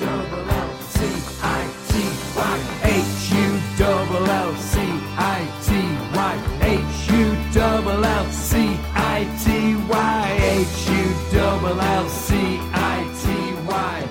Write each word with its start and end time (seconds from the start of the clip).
double 0.00 0.50
L 0.50 0.78
C 0.80 1.04
I 1.42 1.68
T 1.88 1.92
Y 2.34 2.56
H 2.84 3.32
U 3.36 3.60
double 3.76 4.26
L 4.30 4.56
C 4.56 4.80
I 4.80 5.44
T 5.60 5.72
Y 6.16 6.34
H 6.62 7.10
U 7.12 7.52
double 7.52 8.02
L 8.02 8.30
C 8.30 8.78
I 8.94 9.28
T 9.44 9.76
Y 9.90 10.38
H 10.40 10.88
U 10.88 11.38
double 11.38 11.78
L 11.78 12.08
C 12.08 12.34
I 12.72 13.04
T 13.20 13.68
Y. 13.68 14.08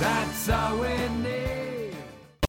That's 0.00 0.48
all 0.48 0.80
we 0.80 1.08
need. 1.22 1.94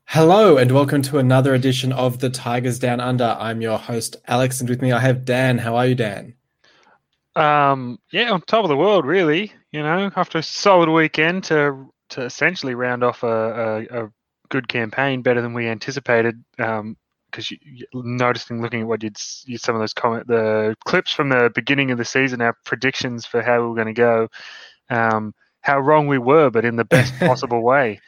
Hello 0.07 0.57
and 0.57 0.71
welcome 0.71 1.03
to 1.03 1.19
another 1.19 1.53
edition 1.53 1.93
of 1.93 2.17
the 2.17 2.31
Tigers 2.31 2.79
Down 2.79 2.99
Under. 2.99 3.37
I'm 3.39 3.61
your 3.61 3.77
host 3.77 4.15
Alex, 4.27 4.61
and 4.61 4.67
with 4.67 4.81
me 4.81 4.91
I 4.91 4.99
have 4.99 5.25
Dan. 5.25 5.59
How 5.59 5.75
are 5.75 5.85
you, 5.85 5.93
Dan? 5.93 6.33
Um, 7.35 7.99
yeah, 8.11 8.31
on 8.31 8.41
top 8.41 8.65
of 8.65 8.69
the 8.69 8.75
world, 8.75 9.05
really. 9.05 9.53
You 9.71 9.83
know, 9.83 10.09
after 10.15 10.39
a 10.39 10.43
solid 10.43 10.89
weekend 10.89 11.43
to 11.45 11.93
to 12.09 12.23
essentially 12.23 12.75
round 12.75 13.03
off 13.03 13.23
a, 13.23 13.27
a, 13.89 14.03
a 14.03 14.09
good 14.49 14.67
campaign, 14.67 15.21
better 15.21 15.41
than 15.41 15.53
we 15.53 15.67
anticipated. 15.67 16.43
Um, 16.57 16.97
because 17.31 17.51
you, 17.51 17.57
you, 17.63 17.85
noticing, 17.93 18.59
looking 18.59 18.81
at 18.81 18.87
what 18.87 19.03
you'd, 19.03 19.15
you 19.45 19.59
some 19.59 19.75
of 19.75 19.81
those 19.81 19.93
comment, 19.93 20.25
the 20.25 20.75
clips 20.85 21.11
from 21.11 21.29
the 21.29 21.51
beginning 21.53 21.91
of 21.91 21.99
the 21.99 22.05
season, 22.05 22.41
our 22.41 22.57
predictions 22.65 23.23
for 23.23 23.43
how 23.43 23.61
we 23.61 23.67
were 23.67 23.75
going 23.75 23.87
to 23.87 23.93
go, 23.93 24.27
um, 24.89 25.33
how 25.61 25.79
wrong 25.79 26.07
we 26.07 26.17
were, 26.17 26.49
but 26.49 26.65
in 26.65 26.75
the 26.75 26.85
best 26.85 27.13
possible 27.19 27.61
way. 27.61 27.99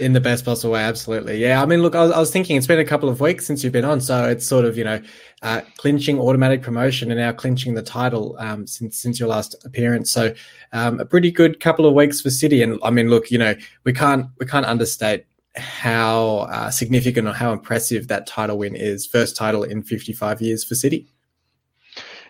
In 0.00 0.12
the 0.14 0.20
best 0.20 0.44
possible 0.44 0.72
way, 0.72 0.82
absolutely. 0.82 1.38
Yeah, 1.38 1.62
I 1.62 1.66
mean, 1.66 1.82
look, 1.82 1.94
I 1.94 2.02
was, 2.02 2.12
I 2.12 2.18
was 2.18 2.30
thinking 2.30 2.56
it's 2.56 2.66
been 2.66 2.78
a 2.78 2.84
couple 2.84 3.08
of 3.08 3.20
weeks 3.20 3.46
since 3.46 3.62
you've 3.62 3.72
been 3.72 3.84
on, 3.84 4.00
so 4.00 4.28
it's 4.28 4.46
sort 4.46 4.64
of 4.64 4.78
you 4.78 4.84
know 4.84 5.00
uh, 5.42 5.60
clinching 5.76 6.18
automatic 6.18 6.62
promotion 6.62 7.10
and 7.10 7.20
now 7.20 7.32
clinching 7.32 7.74
the 7.74 7.82
title 7.82 8.36
um, 8.38 8.66
since 8.66 8.96
since 8.96 9.20
your 9.20 9.28
last 9.28 9.54
appearance. 9.64 10.10
So 10.10 10.34
um, 10.72 11.00
a 11.00 11.04
pretty 11.04 11.30
good 11.30 11.60
couple 11.60 11.86
of 11.86 11.94
weeks 11.94 12.20
for 12.20 12.30
City, 12.30 12.62
and 12.62 12.78
I 12.82 12.90
mean, 12.90 13.10
look, 13.10 13.30
you 13.30 13.38
know, 13.38 13.54
we 13.84 13.92
can't 13.92 14.26
we 14.38 14.46
can't 14.46 14.66
understate 14.66 15.26
how 15.56 16.48
uh, 16.50 16.70
significant 16.70 17.28
or 17.28 17.32
how 17.32 17.52
impressive 17.52 18.08
that 18.08 18.26
title 18.26 18.58
win 18.58 18.74
is. 18.74 19.06
First 19.06 19.36
title 19.36 19.64
in 19.64 19.82
55 19.82 20.40
years 20.40 20.64
for 20.64 20.74
City. 20.74 21.12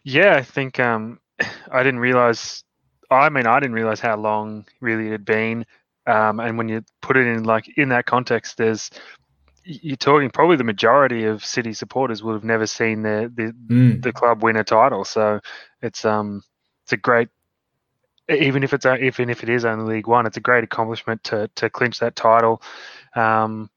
Yeah, 0.05 0.37
I 0.37 0.43
think 0.43 0.81
um, 0.81 1.21
I 1.71 1.83
didn't 1.83 2.01
realize. 2.01 2.65
I 3.13 3.29
mean, 3.29 3.47
I 3.47 3.59
didn't 3.59 3.75
realize 3.75 4.01
how 4.01 4.17
long 4.17 4.65
really 4.81 5.09
it 5.09 5.13
had 5.13 5.25
been. 5.25 5.67
Um, 6.07 6.41
and 6.41 6.57
when 6.59 6.69
you 6.69 6.83
put 7.03 7.17
it 7.17 7.27
in 7.27 7.45
like 7.45 7.69
in 7.77 7.91
that 7.91 8.07
context, 8.07 8.57
there's 8.57 8.91
you're 9.65 9.97
talking 9.97 10.31
probably 10.31 10.57
the 10.57 10.65
majority 10.65 11.25
of 11.25 11.45
City 11.45 11.73
supporters 11.73 12.23
would 12.23 12.33
have 12.33 12.45
never 12.45 12.67
seen 12.67 13.03
the 13.03 13.31
the, 13.35 13.53
Mm. 13.69 14.03
the 14.03 14.13
club 14.13 14.43
win 14.43 14.57
a 14.57 14.65
title. 14.65 15.05
So 15.05 15.41
it's 15.83 16.05
um 16.05 16.43
it's 16.85 16.93
a 16.93 16.97
great 16.97 17.29
even 18.29 18.63
if 18.63 18.73
it's 18.73 18.87
even 18.87 19.31
if 19.31 19.43
it 19.43 19.49
is 19.49 19.65
only 19.65 19.97
League 19.97 20.07
One, 20.07 20.27
it's 20.27 20.37
a 20.37 20.41
great 20.41 20.65
accomplishment 20.65 21.23
to 21.25 21.49
to 21.57 21.71
clinch 21.71 21.99
that 21.99 22.17
title. 22.17 22.63
Um, 23.15 23.71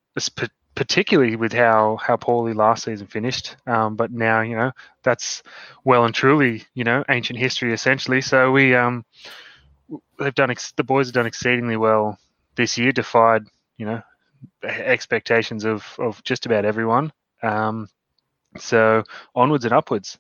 particularly 0.76 1.36
with 1.36 1.54
how 1.54 1.98
how 2.02 2.18
poorly 2.18 2.54
last 2.54 2.84
season 2.86 3.08
finished. 3.08 3.56
Um, 3.68 3.96
but 3.96 4.12
now 4.12 4.42
you 4.42 4.56
know 4.56 4.72
that's 5.04 5.44
well 5.84 6.06
and 6.06 6.16
truly 6.16 6.64
you 6.74 6.84
know 6.84 7.04
ancient 7.10 7.40
history 7.40 7.74
essentially. 7.74 8.22
So 8.22 8.52
we 8.52 8.76
um 8.76 9.06
they've 10.20 10.36
done 10.36 10.52
ex- 10.52 10.74
the 10.74 10.84
boys 10.84 11.08
have 11.08 11.14
done 11.14 11.26
exceedingly 11.26 11.78
well 11.78 12.18
this 12.56 12.78
year, 12.78 12.92
defied 12.92 13.44
you 13.78 13.86
know 13.86 14.02
expectations 14.64 15.66
of 15.66 15.86
of 16.00 16.24
just 16.24 16.46
about 16.46 16.66
everyone. 16.66 17.12
Um, 17.42 17.90
so 18.58 19.04
onwards 19.36 19.66
and 19.66 19.74
upwards. 19.74 20.18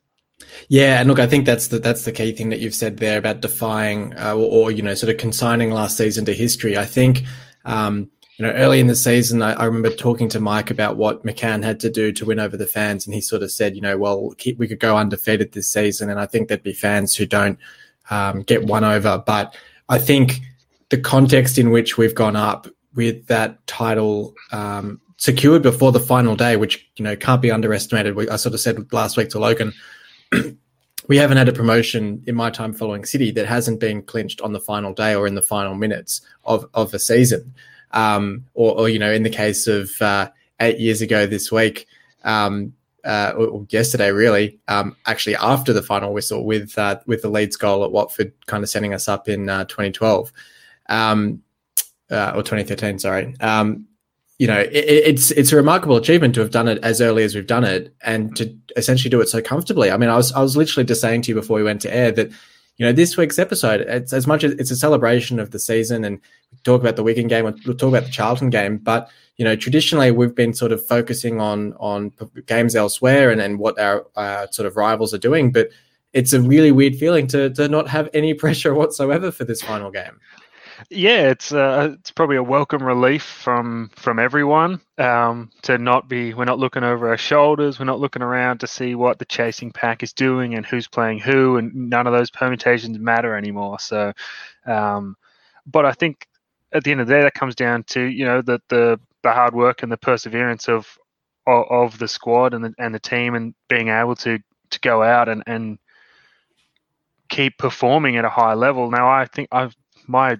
Yeah, 0.67 0.99
and 0.99 1.07
look, 1.07 1.19
I 1.19 1.27
think 1.27 1.45
that's 1.45 1.67
the 1.67 1.79
that's 1.79 2.05
the 2.05 2.11
key 2.11 2.31
thing 2.31 2.49
that 2.49 2.59
you've 2.59 2.75
said 2.75 2.97
there 2.97 3.17
about 3.17 3.41
defying 3.41 4.17
uh, 4.17 4.33
or, 4.33 4.67
or 4.67 4.71
you 4.71 4.81
know 4.81 4.95
sort 4.95 5.11
of 5.11 5.17
consigning 5.17 5.71
last 5.71 5.97
season 5.97 6.25
to 6.25 6.33
history. 6.33 6.77
I 6.77 6.85
think 6.85 7.23
um, 7.65 8.09
you 8.37 8.45
know 8.45 8.51
early 8.51 8.79
in 8.79 8.87
the 8.87 8.95
season, 8.95 9.41
I, 9.41 9.53
I 9.53 9.65
remember 9.65 9.89
talking 9.89 10.29
to 10.29 10.39
Mike 10.39 10.71
about 10.71 10.97
what 10.97 11.23
McCann 11.23 11.63
had 11.63 11.79
to 11.81 11.89
do 11.89 12.11
to 12.13 12.25
win 12.25 12.39
over 12.39 12.57
the 12.57 12.67
fans, 12.67 13.05
and 13.05 13.13
he 13.13 13.21
sort 13.21 13.43
of 13.43 13.51
said, 13.51 13.75
you 13.75 13.81
know, 13.81 13.97
well, 13.97 14.33
keep, 14.37 14.57
we 14.57 14.67
could 14.67 14.79
go 14.79 14.97
undefeated 14.97 15.51
this 15.51 15.69
season, 15.69 16.09
and 16.09 16.19
I 16.19 16.25
think 16.25 16.47
there'd 16.47 16.63
be 16.63 16.73
fans 16.73 17.15
who 17.15 17.25
don't 17.25 17.59
um, 18.09 18.41
get 18.43 18.65
one 18.65 18.83
over, 18.83 19.23
but 19.25 19.55
I 19.89 19.97
think 19.97 20.41
the 20.89 20.97
context 20.97 21.57
in 21.57 21.71
which 21.71 21.97
we've 21.97 22.15
gone 22.15 22.35
up 22.35 22.67
with 22.95 23.25
that 23.27 23.65
title 23.65 24.33
um, 24.51 25.01
secured 25.17 25.63
before 25.63 25.91
the 25.91 25.99
final 25.99 26.35
day, 26.35 26.55
which 26.55 26.87
you 26.95 27.03
know 27.03 27.15
can't 27.15 27.41
be 27.41 27.51
underestimated. 27.51 28.15
We, 28.15 28.29
I 28.29 28.35
sort 28.35 28.53
of 28.53 28.59
said 28.59 28.91
last 28.93 29.17
week 29.17 29.29
to 29.29 29.39
Logan 29.39 29.73
we 31.07 31.17
haven't 31.17 31.37
had 31.37 31.49
a 31.49 31.53
promotion 31.53 32.23
in 32.27 32.35
my 32.35 32.49
time 32.49 32.73
following 32.73 33.05
City 33.05 33.31
that 33.31 33.45
hasn't 33.45 33.79
been 33.79 34.01
clinched 34.01 34.41
on 34.41 34.53
the 34.53 34.59
final 34.59 34.93
day 34.93 35.15
or 35.15 35.27
in 35.27 35.35
the 35.35 35.41
final 35.41 35.75
minutes 35.75 36.21
of, 36.45 36.65
of 36.73 36.93
a 36.93 36.99
season. 36.99 37.53
Um, 37.91 38.45
or, 38.53 38.77
or, 38.79 38.89
you 38.89 38.99
know, 38.99 39.11
in 39.11 39.23
the 39.23 39.29
case 39.29 39.67
of 39.67 39.91
uh, 40.01 40.29
eight 40.59 40.79
years 40.79 41.01
ago 41.01 41.27
this 41.27 41.51
week, 41.51 41.87
um, 42.23 42.73
uh, 43.03 43.33
or, 43.37 43.65
yesterday, 43.69 44.11
really, 44.11 44.59
um, 44.67 44.95
actually 45.05 45.35
after 45.35 45.73
the 45.73 45.81
final 45.81 46.13
whistle 46.13 46.45
with 46.45 46.77
uh, 46.77 46.99
with 47.05 47.21
the 47.21 47.29
Leeds 47.29 47.55
goal 47.55 47.83
at 47.83 47.91
Watford, 47.91 48.33
kind 48.45 48.63
of 48.63 48.69
setting 48.69 48.93
us 48.93 49.07
up 49.07 49.27
in 49.27 49.49
uh, 49.49 49.65
2012 49.65 50.31
um, 50.89 51.41
uh, 52.09 52.33
or 52.35 52.43
2013. 52.43 52.99
Sorry. 52.99 53.35
Um, 53.39 53.87
you 54.39 54.47
know, 54.47 54.59
it, 54.59 54.73
it's 54.73 55.31
it's 55.31 55.51
a 55.51 55.55
remarkable 55.55 55.95
achievement 55.95 56.33
to 56.35 56.41
have 56.41 56.51
done 56.51 56.67
it 56.67 56.79
as 56.83 57.01
early 57.01 57.23
as 57.23 57.35
we've 57.35 57.47
done 57.47 57.63
it, 57.63 57.93
and 58.03 58.35
to 58.37 58.55
essentially 58.75 59.09
do 59.09 59.21
it 59.21 59.29
so 59.29 59.41
comfortably. 59.41 59.91
I 59.91 59.97
mean, 59.97 60.09
I 60.09 60.15
was 60.15 60.31
I 60.31 60.41
was 60.41 60.57
literally 60.57 60.85
just 60.85 61.01
saying 61.01 61.23
to 61.23 61.29
you 61.29 61.35
before 61.35 61.57
we 61.57 61.63
went 61.63 61.81
to 61.81 61.95
air 61.95 62.11
that, 62.13 62.29
you 62.77 62.85
know, 62.85 62.91
this 62.91 63.15
week's 63.17 63.37
episode, 63.37 63.81
it's 63.81 64.13
as 64.13 64.27
much 64.27 64.43
as 64.43 64.53
it's 64.53 64.71
a 64.71 64.75
celebration 64.75 65.39
of 65.39 65.51
the 65.51 65.59
season, 65.59 66.03
and 66.03 66.19
we 66.51 66.57
talk 66.63 66.81
about 66.81 66.95
the 66.95 67.03
weekend 67.03 67.29
game, 67.29 67.43
we'll 67.43 67.75
talk 67.75 67.89
about 67.89 68.05
the 68.05 68.11
Charlton 68.11 68.49
game, 68.49 68.77
but 68.77 69.09
you 69.37 69.45
know, 69.45 69.55
traditionally 69.55 70.11
we've 70.11 70.35
been 70.35 70.53
sort 70.53 70.71
of 70.71 70.85
focusing 70.85 71.41
on 71.41 71.73
on 71.73 72.11
games 72.45 72.75
elsewhere 72.75 73.31
and 73.31 73.41
and 73.41 73.59
what 73.59 73.79
our 73.79 74.05
uh, 74.15 74.47
sort 74.51 74.67
of 74.67 74.77
rivals 74.77 75.13
are 75.13 75.19
doing, 75.19 75.51
but 75.51 75.69
it's 76.13 76.33
a 76.33 76.41
really 76.41 76.71
weird 76.71 76.95
feeling 76.95 77.27
to 77.27 77.49
to 77.51 77.67
not 77.67 77.87
have 77.87 78.09
any 78.13 78.33
pressure 78.43 78.73
whatsoever 78.73 79.31
for 79.31 79.45
this 79.45 79.61
final 79.61 79.91
game. 79.91 80.19
Yeah, 80.89 81.29
it's 81.29 81.51
uh, 81.51 81.95
it's 81.99 82.11
probably 82.11 82.35
a 82.35 82.43
welcome 82.43 82.83
relief 82.83 83.23
from 83.23 83.89
from 83.95 84.19
everyone 84.19 84.81
um, 84.97 85.49
to 85.63 85.77
not 85.77 86.09
be. 86.09 86.33
We're 86.33 86.45
not 86.45 86.59
looking 86.59 86.83
over 86.83 87.09
our 87.09 87.17
shoulders. 87.17 87.79
We're 87.79 87.85
not 87.85 87.99
looking 87.99 88.21
around 88.21 88.59
to 88.59 88.67
see 88.67 88.95
what 88.95 89.19
the 89.19 89.25
chasing 89.25 89.71
pack 89.71 90.03
is 90.03 90.13
doing 90.13 90.55
and 90.55 90.65
who's 90.65 90.87
playing 90.87 91.19
who, 91.19 91.57
and 91.57 91.73
none 91.73 92.07
of 92.07 92.13
those 92.13 92.31
permutations 92.31 92.97
matter 92.99 93.35
anymore. 93.35 93.79
So, 93.79 94.13
um, 94.65 95.15
but 95.65 95.85
I 95.85 95.93
think 95.93 96.27
at 96.71 96.83
the 96.83 96.91
end 96.91 97.01
of 97.01 97.07
the 97.07 97.13
day, 97.13 97.21
that 97.21 97.33
comes 97.33 97.55
down 97.55 97.83
to 97.83 98.01
you 98.01 98.25
know 98.25 98.41
that 98.41 98.61
the 98.69 98.99
the 99.23 99.31
hard 99.31 99.55
work 99.55 99.83
and 99.83 99.91
the 99.91 99.97
perseverance 99.97 100.67
of 100.67 100.87
of, 101.45 101.97
the 101.97 102.07
squad 102.07 102.53
and 102.53 102.63
the 102.63 102.73
and 102.77 102.93
the 102.93 102.99
team, 102.99 103.35
and 103.35 103.53
being 103.67 103.89
able 103.89 104.15
to 104.15 104.39
to 104.69 104.79
go 104.79 105.03
out 105.03 105.27
and 105.29 105.43
and 105.47 105.79
keep 107.29 107.57
performing 107.57 108.17
at 108.17 108.25
a 108.25 108.29
high 108.29 108.53
level. 108.53 108.91
Now, 108.91 109.09
I 109.09 109.25
think 109.25 109.49
I've 109.51 109.75
my 110.07 110.37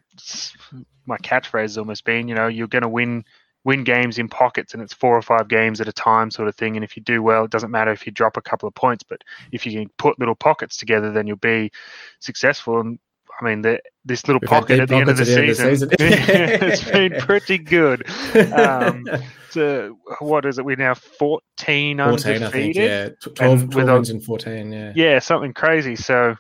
my 1.05 1.17
catchphrase 1.17 1.61
has 1.61 1.77
almost 1.77 2.05
been, 2.05 2.27
you 2.27 2.35
know, 2.35 2.47
you're 2.47 2.67
going 2.67 2.83
to 2.83 2.89
win 2.89 3.25
win 3.66 3.83
games 3.83 4.17
in 4.17 4.27
pockets, 4.27 4.73
and 4.73 4.83
it's 4.83 4.93
four 4.93 5.17
or 5.17 5.22
five 5.22 5.47
games 5.47 5.79
at 5.79 5.88
a 5.88 5.93
time, 5.93 6.29
sort 6.29 6.47
of 6.47 6.55
thing. 6.55 6.75
And 6.75 6.83
if 6.83 6.97
you 6.97 7.03
do 7.03 7.23
well, 7.23 7.45
it 7.45 7.51
doesn't 7.51 7.72
matter 7.72 7.91
if 7.91 8.05
you 8.05 8.11
drop 8.11 8.35
a 8.38 8.41
couple 8.41 8.67
of 8.67 8.75
points, 8.75 9.03
but 9.03 9.22
if 9.51 9.66
you 9.66 9.72
can 9.72 9.89
put 9.97 10.19
little 10.19 10.35
pockets 10.35 10.77
together, 10.77 11.11
then 11.11 11.27
you'll 11.27 11.38
be 11.38 11.72
successful. 12.19 12.81
And 12.81 12.99
I 13.41 13.45
mean, 13.45 13.61
the, 13.61 13.79
this 14.05 14.27
little 14.27 14.39
We've 14.41 14.49
pocket 14.49 14.79
at 14.79 14.89
the 14.89 14.95
end 14.95 15.09
of 15.09 15.17
the 15.17 15.25
pockets 15.25 15.59
at 15.59 15.69
season, 15.79 15.89
it's 15.99 16.83
been 16.91 17.13
pretty 17.19 17.57
good. 17.57 18.05
Um, 18.53 19.05
so 19.49 19.97
what 20.19 20.45
is 20.45 20.57
it? 20.57 20.66
We're 20.66 20.75
now 20.75 20.95
14 20.95 21.97
14, 21.97 21.99
I 21.99 22.16
think, 22.17 22.25
undefeated 22.43 22.75
yeah. 22.75 23.09
12, 23.33 23.61
And 23.61 23.72
12 23.72 23.75
with 23.75 23.89
a- 23.89 23.93
wins 23.93 24.09
in 24.09 24.19
14, 24.22 24.72
yeah. 24.72 24.93
yeah, 24.95 25.19
something 25.19 25.53
crazy. 25.53 25.95
So, 25.95 26.35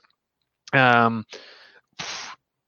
um, 0.73 1.23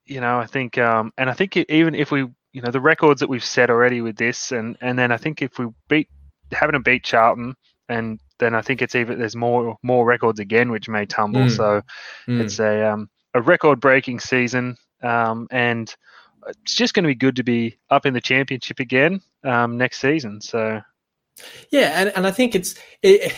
you 0.04 0.20
know, 0.20 0.38
I 0.38 0.46
think, 0.46 0.78
um, 0.78 1.12
and 1.18 1.28
I 1.28 1.32
think 1.32 1.56
even 1.56 1.94
if 1.94 2.10
we, 2.10 2.20
you 2.52 2.62
know, 2.62 2.70
the 2.70 2.80
records 2.80 3.20
that 3.20 3.28
we've 3.28 3.44
set 3.44 3.70
already 3.70 4.00
with 4.00 4.16
this, 4.16 4.52
and 4.52 4.76
and 4.80 4.98
then 4.98 5.10
I 5.12 5.16
think 5.16 5.42
if 5.42 5.58
we 5.58 5.66
beat 5.88 6.08
having 6.52 6.72
to 6.74 6.80
beat 6.80 7.02
Charlton, 7.04 7.54
and 7.88 8.20
then 8.38 8.54
I 8.54 8.62
think 8.62 8.82
it's 8.82 8.94
even 8.94 9.18
there's 9.18 9.36
more 9.36 9.76
more 9.82 10.06
records 10.06 10.38
again 10.40 10.70
which 10.70 10.88
may 10.88 11.06
tumble. 11.06 11.42
Mm. 11.42 11.56
So 11.56 11.82
Mm. 12.28 12.40
it's 12.42 12.58
a 12.60 12.92
um, 12.92 13.10
a 13.36 13.42
record 13.42 13.80
breaking 13.80 14.18
season, 14.18 14.76
um, 15.02 15.46
and 15.50 15.94
it's 16.46 16.74
just 16.74 16.94
going 16.94 17.04
to 17.04 17.08
be 17.08 17.14
good 17.14 17.36
to 17.36 17.42
be 17.42 17.76
up 17.90 18.06
in 18.06 18.14
the 18.14 18.20
championship 18.20 18.80
again 18.80 19.20
um, 19.44 19.76
next 19.76 20.00
season. 20.00 20.40
So 20.40 20.80
Yeah, 21.70 21.92
and, 22.00 22.12
and 22.16 22.26
I 22.26 22.30
think 22.30 22.54
it's 22.54 22.74
it, 23.02 23.34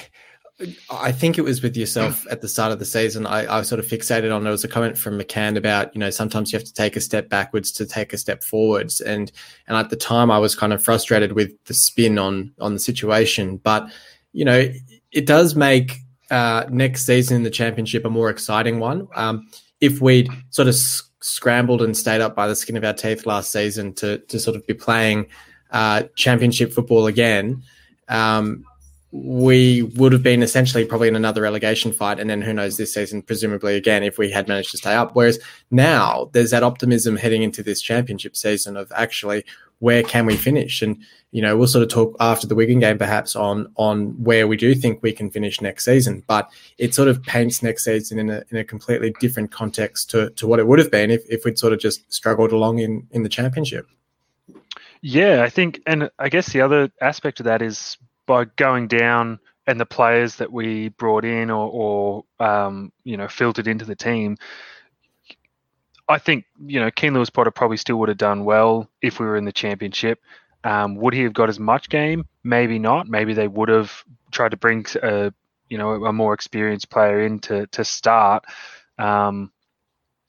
I 0.88 1.10
think 1.10 1.36
it 1.36 1.42
was 1.42 1.62
with 1.62 1.76
yourself 1.76 2.24
at 2.30 2.42
the 2.42 2.48
start 2.48 2.70
of 2.70 2.78
the 2.78 2.84
season. 2.84 3.26
I, 3.26 3.44
I 3.46 3.58
was 3.58 3.68
sort 3.68 3.80
of 3.80 3.86
fixated 3.86 4.34
on 4.34 4.44
there 4.44 4.52
was 4.52 4.62
a 4.62 4.68
comment 4.68 4.96
from 4.96 5.18
McCann 5.18 5.56
about 5.56 5.92
you 5.94 5.98
know 5.98 6.10
sometimes 6.10 6.52
you 6.52 6.58
have 6.58 6.66
to 6.66 6.74
take 6.74 6.94
a 6.94 7.00
step 7.00 7.28
backwards 7.28 7.72
to 7.72 7.86
take 7.86 8.12
a 8.12 8.18
step 8.18 8.44
forwards, 8.44 9.00
and 9.00 9.32
and 9.66 9.76
at 9.76 9.90
the 9.90 9.96
time 9.96 10.30
I 10.30 10.38
was 10.38 10.54
kind 10.54 10.72
of 10.72 10.82
frustrated 10.82 11.32
with 11.32 11.52
the 11.64 11.74
spin 11.74 12.18
on 12.18 12.52
on 12.60 12.72
the 12.72 12.80
situation, 12.80 13.56
but 13.56 13.90
you 14.32 14.44
know 14.44 14.70
it 15.10 15.26
does 15.26 15.56
make 15.56 15.98
uh, 16.30 16.66
next 16.70 17.04
season 17.04 17.36
in 17.36 17.42
the 17.42 17.50
championship 17.50 18.04
a 18.04 18.10
more 18.10 18.30
exciting 18.30 18.78
one. 18.78 19.08
Um, 19.14 19.48
if 19.80 20.00
we'd 20.00 20.28
sort 20.50 20.68
of 20.68 20.74
scrambled 21.20 21.82
and 21.82 21.96
stayed 21.96 22.20
up 22.20 22.34
by 22.34 22.46
the 22.46 22.56
skin 22.56 22.76
of 22.76 22.84
our 22.84 22.94
teeth 22.94 23.26
last 23.26 23.52
season 23.52 23.92
to 23.94 24.18
to 24.18 24.38
sort 24.38 24.56
of 24.56 24.66
be 24.66 24.74
playing 24.74 25.26
uh, 25.70 26.04
championship 26.14 26.72
football 26.72 27.06
again, 27.06 27.62
um, 28.08 28.64
we 29.10 29.82
would 29.82 30.12
have 30.12 30.22
been 30.22 30.42
essentially 30.42 30.84
probably 30.84 31.08
in 31.08 31.16
another 31.16 31.42
relegation 31.42 31.92
fight, 31.92 32.20
and 32.20 32.28
then 32.28 32.42
who 32.42 32.52
knows 32.52 32.76
this 32.76 32.92
season, 32.92 33.22
presumably 33.22 33.76
again, 33.76 34.02
if 34.02 34.18
we 34.18 34.30
had 34.30 34.48
managed 34.48 34.70
to 34.72 34.78
stay 34.78 34.94
up. 34.94 35.14
Whereas 35.14 35.38
now 35.70 36.28
there's 36.32 36.50
that 36.50 36.62
optimism 36.62 37.16
heading 37.16 37.42
into 37.42 37.62
this 37.62 37.80
championship 37.80 38.36
season 38.36 38.76
of 38.76 38.92
actually 38.94 39.44
where 39.80 40.02
can 40.02 40.26
we 40.26 40.36
finish, 40.36 40.82
and 40.82 40.96
you 41.30 41.42
know 41.42 41.56
we'll 41.56 41.68
sort 41.68 41.82
of 41.82 41.88
talk 41.88 42.16
after 42.20 42.46
the 42.46 42.54
Wigan 42.54 42.80
game 42.80 42.98
perhaps 42.98 43.36
on 43.36 43.70
on 43.76 44.22
where 44.22 44.46
we 44.46 44.56
do 44.56 44.74
think 44.74 45.02
we 45.02 45.12
can 45.12 45.30
finish 45.30 45.60
next 45.60 45.84
season. 45.84 46.22
But 46.26 46.50
it 46.78 46.94
sort 46.94 47.08
of 47.08 47.22
paints 47.22 47.62
next 47.62 47.84
season 47.84 48.18
in 48.18 48.30
a 48.30 48.42
in 48.50 48.56
a 48.56 48.64
completely 48.64 49.14
different 49.20 49.50
context 49.50 50.10
to 50.10 50.30
to 50.30 50.46
what 50.46 50.58
it 50.58 50.66
would 50.66 50.78
have 50.78 50.90
been 50.90 51.10
if 51.10 51.22
if 51.28 51.44
we'd 51.44 51.58
sort 51.58 51.72
of 51.72 51.78
just 51.78 52.12
struggled 52.12 52.52
along 52.52 52.78
in 52.78 53.06
in 53.10 53.22
the 53.22 53.28
championship. 53.28 53.86
Yeah, 55.00 55.42
I 55.42 55.48
think, 55.48 55.80
and 55.86 56.10
I 56.18 56.28
guess 56.28 56.52
the 56.52 56.60
other 56.60 56.90
aspect 57.00 57.38
of 57.40 57.44
that 57.44 57.62
is 57.62 57.96
by 58.26 58.46
going 58.56 58.88
down 58.88 59.38
and 59.68 59.78
the 59.78 59.86
players 59.86 60.36
that 60.36 60.50
we 60.50 60.88
brought 60.88 61.24
in 61.24 61.50
or, 61.50 61.70
or 62.40 62.44
um, 62.44 62.90
you 63.04 63.16
know 63.16 63.28
filtered 63.28 63.68
into 63.68 63.84
the 63.84 63.94
team. 63.94 64.36
I 66.08 66.18
think 66.18 66.44
you 66.64 66.80
know 66.80 66.90
Keane 66.90 67.14
Lewis 67.14 67.30
Potter 67.30 67.50
probably 67.50 67.76
still 67.76 67.96
would 67.96 68.08
have 68.08 68.18
done 68.18 68.44
well 68.44 68.88
if 69.02 69.20
we 69.20 69.26
were 69.26 69.36
in 69.36 69.44
the 69.44 69.52
championship. 69.52 70.20
Um, 70.64 70.96
would 70.96 71.14
he 71.14 71.22
have 71.22 71.34
got 71.34 71.48
as 71.48 71.60
much 71.60 71.88
game? 71.88 72.26
Maybe 72.42 72.78
not. 72.78 73.08
Maybe 73.08 73.34
they 73.34 73.48
would 73.48 73.68
have 73.68 73.92
tried 74.32 74.50
to 74.50 74.56
bring 74.56 74.84
a 75.02 75.32
you 75.68 75.78
know 75.78 76.04
a 76.04 76.12
more 76.12 76.34
experienced 76.34 76.90
player 76.90 77.20
in 77.24 77.38
to 77.40 77.66
to 77.68 77.84
start. 77.84 78.44
Um, 78.98 79.52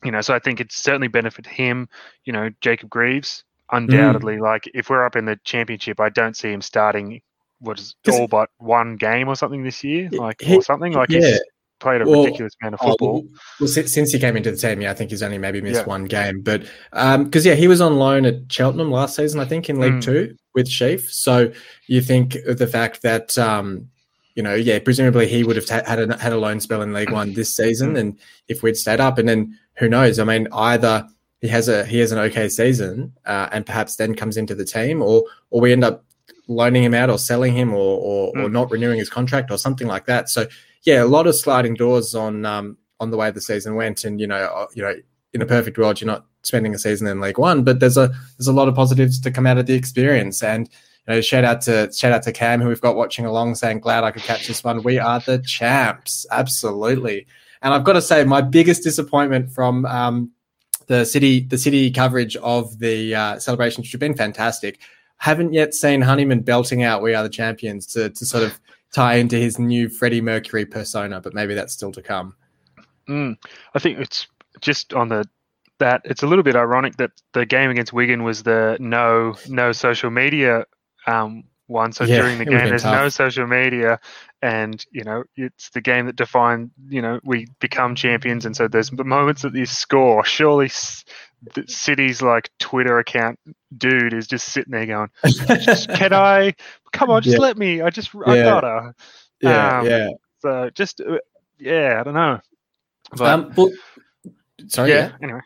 you 0.04 0.12
know, 0.12 0.22
so 0.22 0.34
I 0.34 0.40
think 0.40 0.60
it 0.60 0.72
certainly 0.72 1.08
benefit 1.08 1.46
him. 1.46 1.90
You 2.24 2.34
know, 2.34 2.50
Jacob 2.62 2.90
Greaves, 2.90 3.44
undoubtedly. 3.72 4.38
Mm. 4.38 4.42
Like 4.42 4.70
if 4.74 4.90
we're 4.90 5.06
up 5.06 5.16
in 5.16 5.26
the 5.26 5.40
championship, 5.44 6.00
I 6.00 6.10
don't 6.10 6.38
see 6.38 6.52
him 6.52 6.62
starting 6.62 7.22
what 7.60 7.80
is 7.80 7.96
all 8.10 8.28
but 8.28 8.50
one 8.58 8.96
game 8.96 9.28
or 9.28 9.36
something 9.36 9.64
this 9.64 9.84
year, 9.84 10.10
like 10.12 10.42
he, 10.42 10.58
or 10.58 10.62
something 10.62 10.94
like 10.94 11.10
yeah. 11.10 11.38
Played 11.80 12.02
a 12.02 12.06
well, 12.06 12.24
ridiculous 12.24 12.54
amount 12.62 12.76
of 12.76 12.80
oh, 12.84 12.90
football. 12.90 13.24
Oh, 13.26 13.40
well, 13.60 13.68
since 13.68 14.12
he 14.12 14.20
came 14.20 14.38
into 14.38 14.52
the 14.52 14.58
team, 14.58 14.82
yeah, 14.82 14.92
I 14.92 14.94
think 14.94 15.10
he's 15.12 15.24
only 15.24 15.38
maybe 15.38 15.62
missed 15.62 15.82
yeah. 15.82 15.86
one 15.86 16.06
game, 16.06 16.42
but 16.42 16.62
because 16.92 17.46
um, 17.46 17.50
yeah, 17.50 17.56
he 17.56 17.68
was 17.68 17.82
on 17.82 17.98
loan 17.98 18.26
at 18.26 18.52
Cheltenham 18.52 18.92
last 18.92 19.16
season, 19.16 19.40
I 19.40 19.46
think 19.46 19.70
in 19.70 19.80
League 19.80 19.94
mm. 19.94 20.04
Two 20.04 20.36
with 20.54 20.68
Sheaf. 20.68 21.12
So 21.12 21.52
you 21.88 22.02
think 22.02 22.38
the 22.46 22.68
fact 22.68 23.02
that 23.02 23.38
um, 23.38 23.90
you 24.36 24.44
know, 24.44 24.56
yeah, 24.56 24.80
presumably 24.80 25.28
he 25.28 25.44
would 25.44 25.56
have 25.56 25.66
t- 25.66 25.74
had 25.86 26.00
a 26.00 26.18
had 26.18 26.34
a 26.34 26.38
loan 26.38 26.60
spell 26.60 26.82
in 26.82 26.94
League 26.94 27.12
One 27.12 27.34
this 27.34 27.56
season, 27.56 27.96
mm. 27.96 28.00
and 28.00 28.20
if 28.48 28.64
we'd 28.64 28.78
stayed 28.78 29.00
up, 29.00 29.18
and 29.18 29.28
then 29.28 29.58
who 29.76 29.90
knows? 29.90 30.20
I 30.20 30.24
mean, 30.24 30.48
either 30.54 31.08
he 31.42 31.48
has 31.48 31.68
a 31.68 31.86
he 31.86 32.00
has 32.00 32.12
an 32.12 32.20
okay 32.20 32.50
season, 32.50 33.14
uh, 33.26 33.50
and 33.52 33.66
perhaps 33.66 33.96
then 33.96 34.16
comes 34.16 34.38
into 34.38 34.56
the 34.56 34.66
team, 34.66 35.02
or 35.02 35.24
or 35.50 35.62
we 35.62 35.72
end 35.72 35.84
up 35.84 36.06
loaning 36.48 36.84
him 36.84 36.94
out 36.94 37.10
or 37.10 37.18
selling 37.18 37.54
him 37.54 37.74
or 37.74 38.32
or, 38.34 38.44
or, 38.44 38.50
not 38.50 38.72
renewing 38.72 38.98
his 38.98 39.10
contract 39.10 39.52
or 39.52 39.58
something 39.58 39.88
like 39.88 40.06
that. 40.08 40.30
So 40.30 40.48
yeah, 40.84 41.04
a 41.04 41.06
lot 41.06 41.28
of 41.28 41.36
sliding 41.36 41.74
doors 41.74 42.16
on 42.16 42.46
um, 42.46 42.78
on 43.00 43.12
the 43.12 43.18
way 43.18 43.32
the 43.32 43.42
season 43.42 43.76
went, 43.76 44.04
and 44.04 44.20
you 44.20 44.28
know 44.28 44.36
uh, 44.36 44.68
you 44.74 44.82
know 44.82 44.96
in 45.34 45.42
a 45.42 45.46
perfect 45.46 45.78
world 45.78 46.02
you're 46.02 46.08
not 46.08 46.26
spending 46.42 46.74
a 46.74 46.80
season 46.80 47.08
in 47.08 47.20
League 47.20 47.38
One, 47.38 47.64
but 47.64 47.80
there's 47.80 47.98
a 47.98 48.12
there's 48.38 48.48
a 48.48 48.54
lot 48.54 48.68
of 48.68 48.76
positives 48.76 49.20
to 49.22 49.32
come 49.32 49.46
out 49.46 49.58
of 49.58 49.66
the 49.66 49.76
experience 49.76 50.44
and. 50.44 50.70
You 51.08 51.16
know, 51.16 51.22
shout 51.22 51.44
out 51.44 51.62
to 51.62 51.92
shout 51.92 52.12
out 52.12 52.22
to 52.24 52.32
Cam 52.32 52.62
who 52.62 52.68
we've 52.68 52.82
got 52.82 52.96
watching 52.96 53.26
along, 53.26 53.56
saying 53.56 53.80
glad 53.80 54.04
I 54.04 54.12
could 54.12 54.22
catch 54.22 54.48
this 54.48 54.64
one. 54.64 54.84
We 54.84 55.00
are 55.00 55.20
the 55.20 55.40
champs, 55.40 56.28
absolutely. 56.30 57.26
And 57.64 57.74
I've 57.74 57.84
got 57.84 57.94
to 57.94 58.02
say, 58.02 58.24
my 58.26 58.42
biggest 58.42 58.84
disappointment 58.84 59.50
from 59.50 59.86
um, 59.88 60.32
the 60.90 61.06
city 61.06 61.42
the 61.42 61.58
city 61.58 61.92
coverage 61.92 62.36
of 62.38 62.80
the 62.80 63.16
uh, 63.16 63.40
celebration, 63.40 63.82
which 63.82 63.92
have 63.92 64.00
been 64.00 64.16
fantastic, 64.16 64.80
haven't 65.18 65.54
yet 65.54 65.74
seen 65.74 66.02
Honeyman 66.02 66.42
belting 66.42 66.84
out 66.84 67.02
"We 67.02 67.14
Are 67.14 67.24
the 67.24 67.30
Champions" 67.30 67.86
to 67.88 68.10
to 68.10 68.26
sort 68.26 68.44
of 68.44 68.60
tie 68.94 69.16
into 69.16 69.36
his 69.36 69.60
new 69.60 69.90
Freddie 69.90 70.22
Mercury 70.22 70.66
persona, 70.66 71.22
but 71.22 71.34
maybe 71.34 71.54
that's 71.54 71.74
still 71.74 71.92
to 71.92 72.02
come. 72.02 72.36
Mm, 73.08 73.38
I 73.74 73.80
think 73.80 74.00
it's 74.00 74.28
just 74.62 74.94
on 74.94 75.10
the 75.10 75.26
that 75.80 76.02
it's 76.04 76.24
a 76.24 76.28
little 76.28 76.44
bit 76.44 76.56
ironic 76.56 76.98
that 76.98 77.12
the 77.34 77.46
game 77.46 77.70
against 77.70 77.94
Wigan 77.94 78.24
was 78.24 78.44
the 78.44 78.78
no 78.80 79.36
no 79.48 79.72
social 79.72 80.10
media 80.10 80.66
um, 81.08 81.44
one. 81.68 81.92
So 81.94 82.04
yeah, 82.04 82.18
during 82.18 82.38
the 82.38 82.46
game, 82.46 82.70
there's 82.70 82.84
tough. 82.84 82.96
no 82.96 83.10
social 83.10 83.48
media, 83.48 84.00
and 84.42 84.84
you 84.92 85.04
know 85.04 85.24
it's 85.36 85.70
the 85.70 85.82
game 85.82 86.06
that 86.08 86.16
defined. 86.16 86.72
You 86.90 87.02
know 87.02 87.20
we 87.24 87.48
become 87.60 87.96
champions, 87.96 88.46
and 88.46 88.56
so 88.56 88.68
there's 88.68 88.92
moments 88.92 89.44
that 89.44 89.56
you 89.56 89.66
score. 89.66 90.26
Surely 90.26 90.70
city's 91.68 92.22
like 92.22 92.50
Twitter 92.60 93.00
account 93.00 93.40
dude 93.78 94.14
is 94.14 94.28
just 94.28 94.50
sitting 94.50 94.72
there 94.72 94.86
going, 94.86 95.10
"Can 95.96 96.14
I? 96.14 96.54
Come 96.92 97.10
on, 97.10 97.22
just 97.22 97.38
yeah. 97.38 97.42
let 97.42 97.58
me. 97.58 97.82
I 97.82 97.90
just 97.90 98.12
I 98.26 98.38
gotta." 98.38 98.94
Yeah, 99.42 99.80
um, 99.80 99.86
yeah. 99.88 100.10
So 100.40 100.70
just 100.74 101.02
uh, 101.02 101.20
yeah, 101.58 101.98
I 102.00 102.04
don't 102.04 102.14
know. 102.14 102.40
But, 103.16 103.30
um, 103.30 103.54
well, 103.56 103.72
sorry. 104.68 104.90
Yeah. 104.90 105.10
yeah. 105.10 105.18
Anyway. 105.24 105.42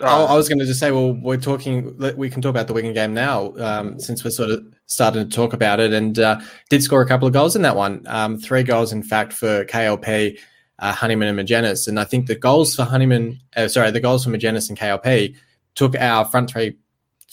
Uh, 0.00 0.26
I 0.26 0.34
was 0.34 0.46
going 0.46 0.58
to 0.58 0.66
just 0.66 0.78
say, 0.78 0.90
well, 0.90 1.14
we're 1.14 1.38
talking. 1.38 1.96
We 2.16 2.28
can 2.28 2.42
talk 2.42 2.50
about 2.50 2.66
the 2.66 2.74
Wigan 2.74 2.92
game 2.92 3.14
now, 3.14 3.54
um, 3.56 3.98
since 3.98 4.22
we're 4.22 4.30
sort 4.30 4.50
of 4.50 4.62
starting 4.84 5.26
to 5.26 5.34
talk 5.34 5.54
about 5.54 5.80
it. 5.80 5.92
And 5.92 6.18
uh, 6.18 6.40
did 6.68 6.82
score 6.82 7.00
a 7.00 7.08
couple 7.08 7.26
of 7.26 7.32
goals 7.32 7.56
in 7.56 7.62
that 7.62 7.76
one. 7.76 8.02
Um, 8.06 8.36
three 8.38 8.62
goals, 8.62 8.92
in 8.92 9.02
fact, 9.02 9.32
for 9.32 9.64
KLP 9.64 10.38
uh, 10.78 10.92
Honeyman 10.92 11.28
and 11.28 11.38
Magennis. 11.38 11.88
And 11.88 11.98
I 11.98 12.04
think 12.04 12.26
the 12.26 12.34
goals 12.34 12.74
for 12.74 12.84
Honeyman, 12.84 13.40
uh, 13.56 13.68
sorry, 13.68 13.90
the 13.90 14.00
goals 14.00 14.24
for 14.24 14.30
Magennis 14.30 14.68
and 14.68 14.78
KLP 14.78 15.36
took 15.74 15.94
our 15.96 16.24
front 16.24 16.50
three, 16.50 16.76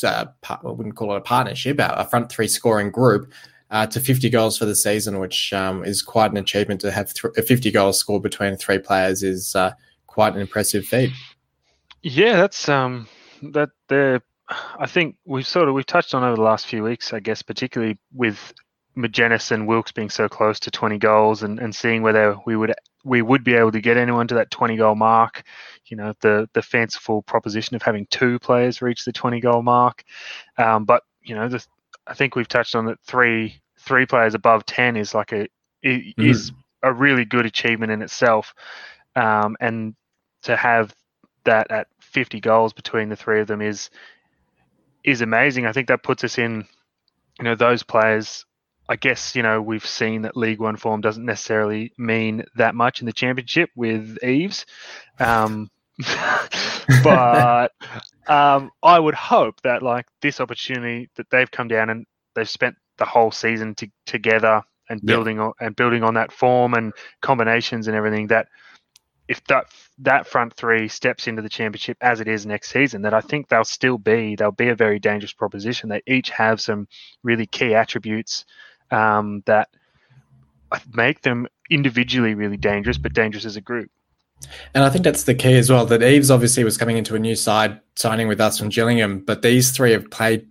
uh, 0.04 0.26
part, 0.42 0.62
I 0.64 0.72
wouldn't 0.72 0.96
call 0.96 1.14
it 1.14 1.18
a 1.18 1.22
partnership, 1.22 1.80
our, 1.80 1.92
our 1.92 2.06
front 2.06 2.32
three 2.32 2.48
scoring 2.48 2.92
group 2.92 3.32
uh, 3.72 3.88
to 3.88 4.00
50 4.00 4.30
goals 4.30 4.58
for 4.58 4.66
the 4.66 4.76
season, 4.76 5.20
which 5.20 5.52
um, 5.52 5.84
is 5.84 6.02
quite 6.02 6.32
an 6.32 6.38
achievement 6.38 6.82
to 6.82 6.92
have 6.92 7.14
th- 7.14 7.34
50 7.46 7.72
goals 7.72 7.98
scored 7.98 8.22
between 8.22 8.56
three 8.56 8.80
players 8.80 9.24
is 9.24 9.56
uh, 9.56 9.72
quite 10.08 10.36
an 10.36 10.42
impressive 10.42 10.86
feat. 10.86 11.12
Yeah, 12.04 12.38
that's 12.38 12.70
um, 12.70 13.08
that 13.42 13.70
they're. 13.88 14.22
I 14.78 14.86
think 14.86 15.16
we've 15.26 15.48
sort 15.48 15.70
of 15.70 15.74
we've 15.74 15.86
touched 15.86 16.14
on 16.14 16.24
over 16.24 16.36
the 16.36 16.42
last 16.42 16.68
few 16.68 16.84
weeks, 16.84 17.14
I 17.14 17.20
guess, 17.22 17.42
particularly 17.42 17.98
with 18.14 18.54
Magennis 18.96 19.52
and 19.52 19.68
Wilks 19.68 19.92
being 19.92 20.10
so 20.10 20.28
close 20.28 20.60
to 20.60 20.72
20 20.72 20.98
goals 21.00 21.42
and, 21.44 21.60
and 21.60 21.74
seeing 21.74 22.04
whether 22.04 22.38
we 22.46 22.56
would 22.56 22.74
we 23.04 23.22
would 23.22 23.44
be 23.44 23.56
able 23.56 23.72
to 23.72 23.82
get 23.82 23.98
anyone 23.98 24.28
to 24.28 24.36
that 24.36 24.52
20 24.52 24.78
goal 24.78 24.96
mark. 24.96 25.44
You 25.86 25.98
know, 25.98 26.14
the 26.22 26.50
the 26.54 26.62
fanciful 26.62 27.22
proposition 27.22 27.76
of 27.76 27.82
having 27.82 28.08
two 28.08 28.40
players 28.40 28.82
reach 28.82 29.06
the 29.06 29.12
20 29.12 29.40
goal 29.42 29.62
mark. 29.62 30.04
Um, 30.58 30.86
but 30.86 31.04
you 31.22 31.36
know, 31.36 31.50
the, 31.50 31.66
I 32.08 32.14
think 32.14 32.36
we've 32.36 32.48
touched 32.48 32.76
on 32.76 32.86
that 32.86 33.00
three 33.02 33.62
three 33.80 34.06
players 34.06 34.34
above 34.34 34.66
10 34.66 34.96
is 34.96 35.14
like 35.14 35.34
a 35.34 35.48
mm. 35.86 36.14
is 36.18 36.52
a 36.82 36.94
really 36.94 37.26
good 37.26 37.46
achievement 37.46 37.92
in 37.92 38.02
itself. 38.02 38.54
Um, 39.16 39.56
and 39.60 39.96
to 40.44 40.56
have 40.56 40.94
that 41.46 41.70
at 41.72 41.88
50 42.00 42.40
goals 42.40 42.74
between 42.74 43.10
the 43.10 43.16
three 43.16 43.42
of 43.42 43.48
them 43.48 43.62
is 43.62 43.90
is 45.04 45.22
amazing. 45.22 45.66
I 45.66 45.74
think 45.74 45.90
that 45.90 46.04
puts 46.04 46.24
us 46.24 46.38
in, 46.38 46.66
you 47.38 47.44
know, 47.44 47.56
those 47.56 47.84
players 47.84 48.46
I 48.90 48.96
guess, 48.96 49.36
you 49.36 49.44
know, 49.44 49.62
we've 49.62 49.86
seen 49.86 50.24
that 50.24 50.36
League 50.36 50.60
One 50.60 50.76
form 50.76 51.02
doesn't 51.02 51.26
necessarily 51.26 51.94
mean 51.98 52.44
that 52.56 52.76
much 52.76 53.00
in 53.00 53.06
the 53.06 53.14
championship 53.14 53.70
with 53.76 54.18
Eaves. 54.24 54.66
Um, 55.20 55.70
but 57.04 57.72
um, 58.28 58.72
I 58.82 59.00
would 59.00 59.16
hope 59.16 59.62
that, 59.62 59.84
like, 59.84 60.06
this 60.22 60.42
opportunity 60.42 61.10
that 61.16 61.30
they've 61.30 61.50
come 61.50 61.68
down 61.68 61.90
and 61.90 62.06
they've 62.36 62.50
spent 62.50 62.76
the 62.98 63.06
whole 63.06 63.32
season 63.32 63.76
to, 63.76 63.88
together 64.06 64.64
and 64.90 65.02
building 65.02 65.40
on 65.40 65.54
and 65.60 65.76
building 65.76 66.04
on 66.04 66.16
that 66.16 66.32
form 66.32 66.74
and 66.74 66.94
combinations 67.22 67.88
and 67.88 67.96
everything 67.96 68.28
that 68.28 68.48
if 69.28 69.44
that 69.46 69.66
that 70.00 70.28
front 70.28 70.54
three 70.56 70.88
steps 70.88 71.28
into 71.28 71.42
the 71.42 71.50
championship 71.50 71.98
as 72.02 72.20
it 72.20 72.28
is 72.28 72.46
next 72.46 72.70
season, 72.70 73.04
that 73.04 73.14
I 73.14 73.22
think 73.22 73.48
they'll 73.48 73.64
still 73.64 73.98
be 73.98 74.36
they'll 74.36 74.52
be 74.52 74.70
a 74.70 74.76
very 74.76 75.00
dangerous 75.00 75.34
proposition. 75.34 75.90
They 75.90 76.02
each 76.06 76.30
have 76.32 76.60
some 76.60 76.88
really 77.24 77.46
key 77.46 77.74
attributes 77.74 78.46
um, 78.92 79.44
that 79.46 79.70
make 80.94 81.22
them 81.22 81.48
individually 81.70 82.34
really 82.34 82.58
dangerous, 82.58 82.98
but 82.98 83.14
dangerous 83.14 83.46
as 83.46 83.56
a 83.56 83.62
group. 83.62 83.90
And 84.74 84.84
I 84.84 84.90
think 84.90 85.04
that's 85.04 85.24
the 85.24 85.36
key 85.36 85.56
as 85.56 85.70
well. 85.70 85.86
That 85.86 86.04
Eaves 86.04 86.30
obviously 86.30 86.64
was 86.64 86.78
coming 86.78 86.98
into 86.98 87.16
a 87.16 87.20
new 87.20 87.36
side, 87.36 87.80
signing 87.96 88.28
with 88.28 88.42
us 88.42 88.60
from 88.60 88.70
Gillingham, 88.70 89.20
but 89.20 89.42
these 89.42 89.72
three 89.72 89.92
have 89.92 90.10
played 90.12 90.48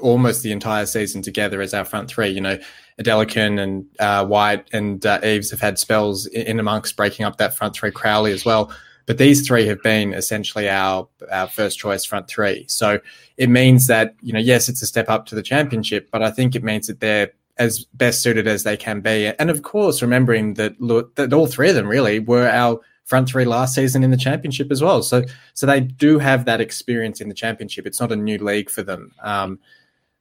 almost 0.00 0.42
the 0.42 0.52
entire 0.52 0.86
season 0.86 1.22
together 1.22 1.60
as 1.60 1.74
our 1.74 1.84
front 1.84 2.08
three. 2.08 2.28
You 2.28 2.40
know, 2.40 2.58
Adelakun 3.00 3.60
and 3.60 3.86
uh, 3.98 4.26
Whyte 4.26 4.68
and 4.72 5.04
uh, 5.04 5.20
Eaves 5.24 5.50
have 5.50 5.60
had 5.60 5.78
spells 5.78 6.26
in 6.26 6.58
amongst 6.58 6.96
breaking 6.96 7.26
up 7.26 7.36
that 7.38 7.56
front 7.56 7.74
three. 7.74 7.90
Crowley 7.90 8.32
as 8.32 8.44
well. 8.44 8.72
But 9.06 9.18
these 9.18 9.46
three 9.46 9.66
have 9.66 9.82
been 9.82 10.14
essentially 10.14 10.68
our, 10.68 11.08
our 11.30 11.46
first 11.46 11.78
choice 11.78 12.04
front 12.04 12.26
three. 12.28 12.64
So 12.68 12.98
it 13.36 13.48
means 13.48 13.86
that, 13.86 14.14
you 14.20 14.32
know, 14.32 14.40
yes, 14.40 14.68
it's 14.68 14.82
a 14.82 14.86
step 14.86 15.08
up 15.08 15.26
to 15.26 15.34
the 15.34 15.42
championship, 15.42 16.08
but 16.10 16.22
I 16.22 16.30
think 16.30 16.56
it 16.56 16.64
means 16.64 16.88
that 16.88 17.00
they're 17.00 17.30
as 17.58 17.84
best 17.94 18.22
suited 18.22 18.46
as 18.46 18.64
they 18.64 18.76
can 18.76 19.00
be. 19.00 19.32
And 19.38 19.50
of 19.50 19.62
course, 19.62 20.02
remembering 20.02 20.54
that 20.54 20.74
that 21.16 21.32
all 21.32 21.46
three 21.46 21.68
of 21.68 21.74
them 21.74 21.88
really 21.88 22.18
were 22.18 22.48
our 22.48 22.80
front 23.04 23.28
three 23.28 23.44
last 23.44 23.74
season 23.74 24.02
in 24.02 24.10
the 24.10 24.16
championship 24.16 24.70
as 24.70 24.82
well. 24.82 25.02
So 25.02 25.24
so 25.54 25.66
they 25.66 25.80
do 25.80 26.18
have 26.18 26.44
that 26.44 26.60
experience 26.60 27.20
in 27.20 27.28
the 27.28 27.34
championship. 27.34 27.86
It's 27.86 28.00
not 28.00 28.12
a 28.12 28.16
new 28.16 28.38
league 28.38 28.68
for 28.68 28.82
them 28.82 29.12
um, 29.22 29.58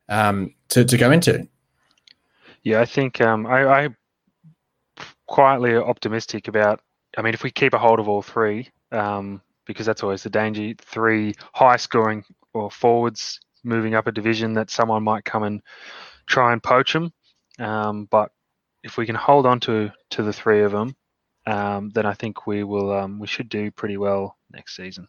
um, 0.10 0.54
to 0.70 0.86
to 0.86 0.98
go 0.98 1.12
into. 1.12 1.48
Yeah, 2.64 2.82
I 2.82 2.86
think 2.86 3.22
um, 3.22 3.46
I, 3.46 3.66
I 3.66 3.90
quietly 5.28 5.76
optimistic 5.76 6.48
about. 6.48 6.82
I 7.18 7.22
mean, 7.22 7.34
if 7.34 7.44
we 7.44 7.52
keep 7.52 7.74
a 7.74 7.78
hold 7.78 8.00
of 8.00 8.10
all 8.10 8.22
three, 8.22 8.70
um, 8.92 9.42
because 9.66 9.86
that's 9.86 10.04
always 10.04 10.24
the 10.24 10.30
danger. 10.30 10.74
Three 10.82 11.34
high 11.54 11.78
scoring 11.78 12.24
or 12.54 12.72
forwards 12.72 13.40
moving 13.64 13.96
up 13.96 14.08
a 14.08 14.12
division 14.12 14.54
that 14.54 14.70
someone 14.70 15.04
might 15.04 15.26
come 15.26 15.44
and 15.44 15.62
try 16.28 16.54
and 16.54 16.62
poach 16.62 16.94
them. 16.94 17.12
Um, 17.60 18.08
but 18.12 18.32
if 18.84 18.98
we 18.98 19.06
can 19.06 19.16
hold 19.16 19.46
on 19.46 19.60
to 19.62 19.92
to 20.12 20.24
the 20.24 20.34
three 20.34 20.64
of 20.64 20.72
them, 20.72 20.96
um, 21.48 21.90
then 21.94 22.06
I 22.06 22.14
think 22.14 22.48
we 22.48 22.64
will 22.64 22.92
um, 22.94 23.20
we 23.20 23.28
should 23.28 23.50
do 23.50 23.72
pretty 23.72 23.98
well 23.98 24.38
next 24.52 24.76
season. 24.76 25.08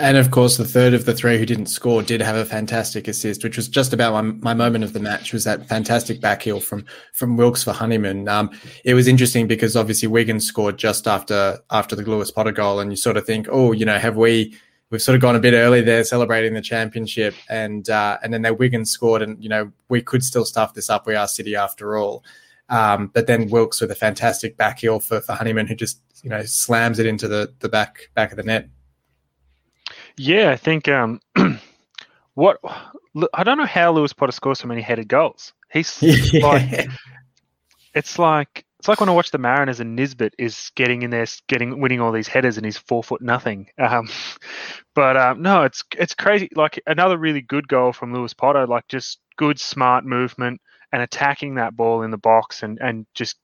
And 0.00 0.16
of 0.16 0.30
course, 0.30 0.56
the 0.56 0.64
third 0.64 0.94
of 0.94 1.06
the 1.06 1.14
three 1.14 1.38
who 1.38 1.44
didn't 1.44 1.66
score 1.66 2.04
did 2.04 2.20
have 2.20 2.36
a 2.36 2.44
fantastic 2.44 3.08
assist, 3.08 3.42
which 3.42 3.56
was 3.56 3.66
just 3.68 3.92
about 3.92 4.12
my, 4.12 4.20
my 4.20 4.54
moment 4.54 4.84
of 4.84 4.92
the 4.92 5.00
match. 5.00 5.32
Was 5.32 5.42
that 5.42 5.66
fantastic 5.66 6.20
back 6.20 6.42
heel 6.42 6.60
from 6.60 6.84
from 7.12 7.36
Wilks 7.36 7.64
for 7.64 7.72
Honeyman? 7.72 8.28
Um, 8.28 8.50
it 8.84 8.94
was 8.94 9.08
interesting 9.08 9.48
because 9.48 9.74
obviously 9.74 10.06
Wigan 10.06 10.38
scored 10.38 10.78
just 10.78 11.08
after 11.08 11.58
after 11.70 11.96
the 11.96 12.02
Lewis 12.02 12.30
Potter 12.30 12.52
goal, 12.52 12.78
and 12.78 12.92
you 12.92 12.96
sort 12.96 13.16
of 13.16 13.26
think, 13.26 13.48
oh, 13.50 13.72
you 13.72 13.84
know, 13.84 13.98
have 13.98 14.16
we 14.16 14.56
we've 14.90 15.02
sort 15.02 15.14
of 15.16 15.22
gone 15.22 15.36
a 15.36 15.40
bit 15.40 15.54
early 15.54 15.80
there 15.80 16.04
celebrating 16.04 16.54
the 16.54 16.60
championship, 16.60 17.34
and 17.48 17.88
uh, 17.90 18.18
and 18.22 18.32
then 18.32 18.42
their 18.42 18.54
Wigan 18.54 18.84
scored, 18.84 19.22
and 19.22 19.42
you 19.42 19.48
know 19.48 19.72
we 19.88 20.02
could 20.02 20.24
still 20.24 20.44
stuff 20.44 20.74
this 20.74 20.90
up. 20.90 21.06
We 21.06 21.14
are 21.14 21.28
City 21.28 21.56
after 21.56 21.96
all. 21.96 22.24
Um, 22.70 23.10
but 23.14 23.26
then 23.26 23.48
Wilks 23.48 23.80
with 23.80 23.90
a 23.90 23.94
fantastic 23.94 24.58
back 24.58 24.80
heel 24.80 25.00
for, 25.00 25.20
for 25.20 25.32
Honeyman, 25.32 25.66
who 25.66 25.74
just 25.74 26.00
you 26.22 26.30
know 26.30 26.42
slams 26.44 26.98
it 26.98 27.06
into 27.06 27.28
the 27.28 27.52
the 27.60 27.68
back 27.68 28.10
back 28.14 28.30
of 28.30 28.36
the 28.36 28.42
net. 28.42 28.68
Yeah, 30.16 30.50
I 30.50 30.56
think 30.56 30.88
um, 30.88 31.20
what 32.34 32.58
I 33.32 33.44
don't 33.44 33.58
know 33.58 33.66
how 33.66 33.92
Lewis 33.92 34.12
Potter 34.12 34.32
scores 34.32 34.60
so 34.60 34.68
many 34.68 34.82
headed 34.82 35.08
goals. 35.08 35.52
He's 35.72 36.02
yeah. 36.32 36.46
like, 36.46 36.88
it's 37.94 38.18
like 38.18 38.64
it's 38.88 38.98
like 38.98 39.00
when 39.00 39.10
I 39.10 39.12
watch 39.12 39.32
the 39.32 39.38
Mariners 39.38 39.80
and 39.80 39.94
Nisbet 39.94 40.32
is 40.38 40.72
getting 40.74 41.02
in 41.02 41.10
there, 41.10 41.26
getting 41.46 41.78
winning 41.78 42.00
all 42.00 42.10
these 42.10 42.26
headers, 42.26 42.56
and 42.56 42.64
he's 42.64 42.78
four 42.78 43.04
foot 43.04 43.20
nothing. 43.20 43.68
Um, 43.78 44.08
but 44.94 45.16
um, 45.16 45.42
no, 45.42 45.62
it's 45.64 45.84
it's 45.96 46.14
crazy. 46.14 46.48
Like 46.56 46.80
another 46.86 47.18
really 47.18 47.42
good 47.42 47.68
goal 47.68 47.92
from 47.92 48.14
Lewis 48.14 48.32
Potter, 48.32 48.66
like 48.66 48.88
just 48.88 49.18
good 49.36 49.60
smart 49.60 50.06
movement 50.06 50.62
and 50.90 51.02
attacking 51.02 51.56
that 51.56 51.76
ball 51.76 52.02
in 52.02 52.10
the 52.10 52.16
box, 52.16 52.62
and 52.62 52.78
and 52.80 53.06
just 53.14 53.36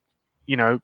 you 0.46 0.56
know 0.56 0.80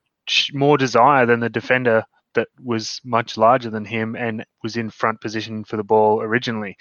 more 0.53 0.77
desire 0.77 1.25
than 1.25 1.39
the 1.39 1.49
defender 1.49 2.03
that 2.35 2.47
was 2.63 3.01
much 3.03 3.37
larger 3.37 3.71
than 3.71 3.83
him 3.83 4.15
and 4.15 4.45
was 4.61 4.77
in 4.77 4.91
front 4.91 5.21
position 5.21 5.63
for 5.63 5.77
the 5.77 5.83
ball 5.83 6.21
originally. 6.21 6.77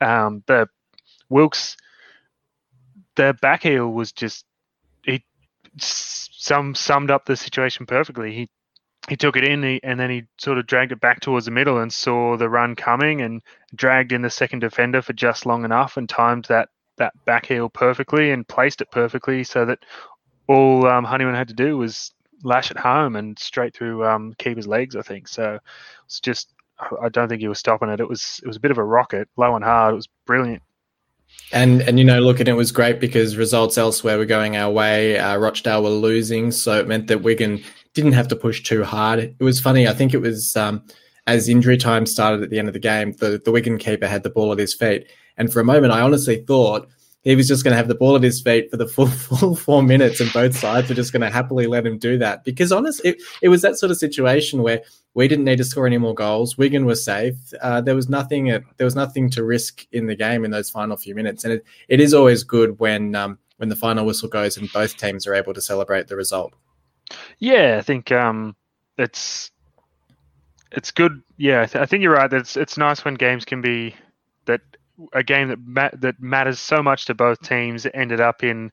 Um, 0.00 0.42
the 0.48 0.68
Wilks, 1.28 1.76
the 3.14 3.36
back 3.40 3.62
heel 3.62 3.88
was 3.88 4.10
just 4.10 4.44
he 5.74 5.80
some 5.80 6.74
summed 6.74 7.10
up 7.10 7.24
the 7.24 7.36
situation 7.36 7.86
perfectly. 7.86 8.32
He 8.32 8.48
he 9.08 9.16
took 9.16 9.36
it 9.36 9.44
in 9.44 9.80
and 9.82 9.98
then 9.98 10.10
he 10.10 10.24
sort 10.38 10.58
of 10.58 10.66
dragged 10.66 10.92
it 10.92 11.00
back 11.00 11.20
towards 11.20 11.44
the 11.46 11.50
middle 11.50 11.78
and 11.78 11.92
saw 11.92 12.36
the 12.36 12.48
run 12.48 12.76
coming 12.76 13.20
and 13.20 13.42
dragged 13.74 14.12
in 14.12 14.22
the 14.22 14.30
second 14.30 14.60
defender 14.60 15.02
for 15.02 15.12
just 15.12 15.44
long 15.44 15.64
enough 15.64 15.96
and 15.96 16.08
timed 16.08 16.44
that 16.44 16.68
that 16.98 17.12
back 17.24 17.46
heel 17.46 17.68
perfectly 17.68 18.30
and 18.30 18.46
placed 18.46 18.80
it 18.80 18.90
perfectly 18.90 19.42
so 19.42 19.64
that 19.64 19.80
all 20.46 20.86
um, 20.86 21.04
Honeyman 21.04 21.34
had 21.34 21.48
to 21.48 21.54
do 21.54 21.76
was 21.76 22.12
lash 22.44 22.70
it 22.70 22.76
home 22.76 23.16
and 23.16 23.38
straight 23.38 23.74
through 23.74 24.04
um, 24.04 24.34
keeper's 24.38 24.66
legs. 24.66 24.94
I 24.94 25.02
think 25.02 25.26
so. 25.26 25.58
It's 26.04 26.20
just 26.20 26.52
I 27.00 27.08
don't 27.08 27.28
think 27.28 27.40
he 27.40 27.48
was 27.48 27.58
stopping 27.58 27.88
it. 27.88 28.00
It 28.00 28.08
was 28.08 28.40
it 28.42 28.46
was 28.46 28.56
a 28.56 28.60
bit 28.60 28.70
of 28.70 28.78
a 28.78 28.84
rocket, 28.84 29.28
low 29.36 29.54
and 29.54 29.64
hard. 29.64 29.92
It 29.92 29.96
was 29.96 30.08
brilliant. 30.26 30.62
And 31.52 31.82
and 31.82 31.98
you 31.98 32.04
know, 32.04 32.20
look, 32.20 32.40
and 32.40 32.48
it 32.48 32.54
was 32.54 32.72
great 32.72 32.98
because 32.98 33.36
results 33.36 33.76
elsewhere 33.76 34.16
were 34.16 34.24
going 34.24 34.56
our 34.56 34.70
way. 34.70 35.18
Uh, 35.18 35.36
Rochdale 35.36 35.82
were 35.82 35.90
losing, 35.90 36.50
so 36.50 36.78
it 36.78 36.88
meant 36.88 37.08
that 37.08 37.22
Wigan 37.22 37.62
didn't 37.92 38.12
have 38.12 38.28
to 38.28 38.36
push 38.36 38.62
too 38.62 38.84
hard. 38.84 39.18
It 39.18 39.36
was 39.38 39.60
funny. 39.60 39.86
I 39.86 39.92
think 39.92 40.14
it 40.14 40.20
was 40.22 40.56
um, 40.56 40.82
as 41.26 41.48
injury 41.48 41.76
time 41.76 42.06
started 42.06 42.42
at 42.42 42.48
the 42.48 42.58
end 42.58 42.68
of 42.68 42.74
the 42.74 42.80
game, 42.80 43.12
the 43.12 43.40
the 43.44 43.52
Wigan 43.52 43.76
keeper 43.78 44.06
had 44.06 44.22
the 44.22 44.30
ball 44.30 44.50
at 44.52 44.58
his 44.58 44.74
feet, 44.74 45.06
and 45.36 45.52
for 45.52 45.60
a 45.60 45.64
moment, 45.64 45.92
I 45.92 46.00
honestly 46.00 46.42
thought 46.46 46.88
he 47.22 47.36
was 47.36 47.46
just 47.46 47.62
going 47.62 47.72
to 47.72 47.76
have 47.76 47.88
the 47.88 47.94
ball 47.94 48.16
at 48.16 48.22
his 48.22 48.40
feet 48.40 48.70
for 48.70 48.76
the 48.76 48.86
full 48.86 49.06
full 49.08 49.54
four 49.54 49.82
minutes, 49.82 50.20
and 50.20 50.32
both 50.32 50.56
sides 50.56 50.88
were 50.88 50.94
just 50.94 51.12
going 51.12 51.22
to 51.22 51.30
happily 51.30 51.66
let 51.66 51.86
him 51.86 51.98
do 51.98 52.18
that. 52.18 52.44
Because 52.44 52.72
honestly, 52.72 53.10
it, 53.10 53.22
it 53.40 53.48
was 53.48 53.62
that 53.62 53.78
sort 53.78 53.90
of 53.90 53.96
situation 53.96 54.62
where 54.62 54.82
we 55.14 55.28
didn't 55.28 55.44
need 55.44 55.58
to 55.58 55.64
score 55.64 55.86
any 55.86 55.98
more 55.98 56.14
goals. 56.14 56.58
Wigan 56.58 56.84
was 56.84 57.04
safe. 57.04 57.36
Uh, 57.60 57.80
there 57.80 57.94
was 57.94 58.08
nothing. 58.08 58.46
There 58.46 58.84
was 58.84 58.96
nothing 58.96 59.30
to 59.30 59.44
risk 59.44 59.86
in 59.92 60.06
the 60.06 60.16
game 60.16 60.44
in 60.44 60.50
those 60.50 60.70
final 60.70 60.96
few 60.96 61.14
minutes, 61.14 61.44
and 61.44 61.54
it, 61.54 61.64
it 61.88 62.00
is 62.00 62.12
always 62.12 62.42
good 62.42 62.78
when 62.80 63.14
um, 63.14 63.38
when 63.58 63.68
the 63.68 63.76
final 63.76 64.04
whistle 64.04 64.28
goes 64.28 64.56
and 64.56 64.72
both 64.72 64.96
teams 64.96 65.26
are 65.26 65.34
able 65.34 65.54
to 65.54 65.60
celebrate 65.60 66.08
the 66.08 66.16
result. 66.16 66.54
Yeah, 67.38 67.76
I 67.78 67.82
think 67.82 68.10
um, 68.10 68.56
it's 68.98 69.52
it's 70.72 70.90
good. 70.90 71.22
Yeah, 71.36 71.62
I, 71.62 71.66
th- 71.66 71.82
I 71.82 71.86
think 71.86 72.02
you're 72.02 72.14
right. 72.14 72.32
It's 72.32 72.56
it's 72.56 72.76
nice 72.76 73.04
when 73.04 73.14
games 73.14 73.44
can 73.44 73.60
be 73.60 73.94
that 74.46 74.60
a 75.12 75.22
game 75.22 75.48
that 75.48 75.58
ma- 75.64 75.90
that 75.94 76.20
matters 76.20 76.60
so 76.60 76.82
much 76.82 77.06
to 77.06 77.14
both 77.14 77.40
teams 77.40 77.86
ended 77.94 78.20
up 78.20 78.42
in, 78.42 78.70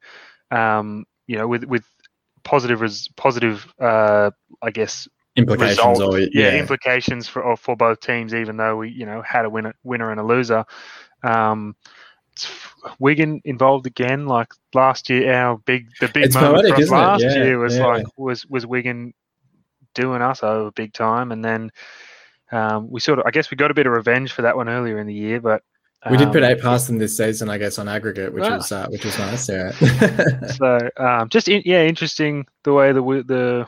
um, 0.51 1.05
you 1.27 1.37
know, 1.37 1.47
with 1.47 1.63
with 1.65 1.83
positive 2.43 2.81
res- 2.81 3.09
positive, 3.15 3.71
uh, 3.79 4.31
I 4.61 4.71
guess 4.71 5.07
implications 5.35 6.01
or, 6.01 6.19
yeah, 6.19 6.27
yeah, 6.31 6.59
implications 6.59 7.27
for 7.27 7.55
for 7.55 7.75
both 7.75 7.99
teams. 7.99 8.33
Even 8.33 8.57
though 8.57 8.77
we 8.77 8.89
you 8.89 9.05
know 9.05 9.21
had 9.21 9.45
a 9.45 9.49
winner 9.49 9.75
winner 9.83 10.11
and 10.11 10.19
a 10.19 10.23
loser. 10.23 10.65
Um, 11.23 11.75
Wigan 12.99 13.41
involved 13.43 13.85
again, 13.85 14.25
like 14.25 14.47
last 14.73 15.09
year. 15.09 15.33
Our 15.33 15.57
big 15.57 15.89
the 15.99 16.07
big 16.07 16.25
it's 16.25 16.35
moment 16.35 16.67
poetic, 16.69 16.87
from 16.87 16.97
last 16.97 17.21
yeah, 17.21 17.43
year 17.43 17.59
was 17.59 17.77
yeah. 17.77 17.85
like 17.85 18.05
was 18.17 18.45
was 18.45 18.65
Wigan 18.65 19.13
doing 19.93 20.21
us 20.21 20.43
over 20.43 20.71
big 20.71 20.93
time, 20.93 21.31
and 21.31 21.43
then 21.43 21.71
um, 22.51 22.89
we 22.89 22.99
sort 22.99 23.19
of 23.19 23.25
I 23.25 23.31
guess 23.31 23.51
we 23.51 23.57
got 23.57 23.71
a 23.71 23.73
bit 23.73 23.87
of 23.87 23.93
revenge 23.93 24.31
for 24.31 24.43
that 24.43 24.55
one 24.55 24.69
earlier 24.69 24.97
in 24.99 25.07
the 25.07 25.13
year, 25.13 25.41
but 25.41 25.63
we 26.09 26.15
did 26.15 26.31
put 26.31 26.43
um, 26.43 26.51
eight 26.51 26.61
past 26.61 26.87
them 26.87 26.97
this 26.97 27.17
season, 27.17 27.49
I 27.49 27.57
guess, 27.57 27.77
on 27.77 27.89
aggregate, 27.89 28.33
which 28.33 28.43
was 28.43 28.71
uh, 28.71 28.87
which 28.89 29.03
was 29.03 29.17
nice. 29.19 29.49
Yeah. 29.49 29.71
so 30.55 30.89
um, 30.97 31.27
just 31.27 31.49
in, 31.49 31.61
yeah, 31.65 31.83
interesting 31.83 32.45
the 32.63 32.73
way 32.73 32.93
the 32.93 33.01
the 33.01 33.67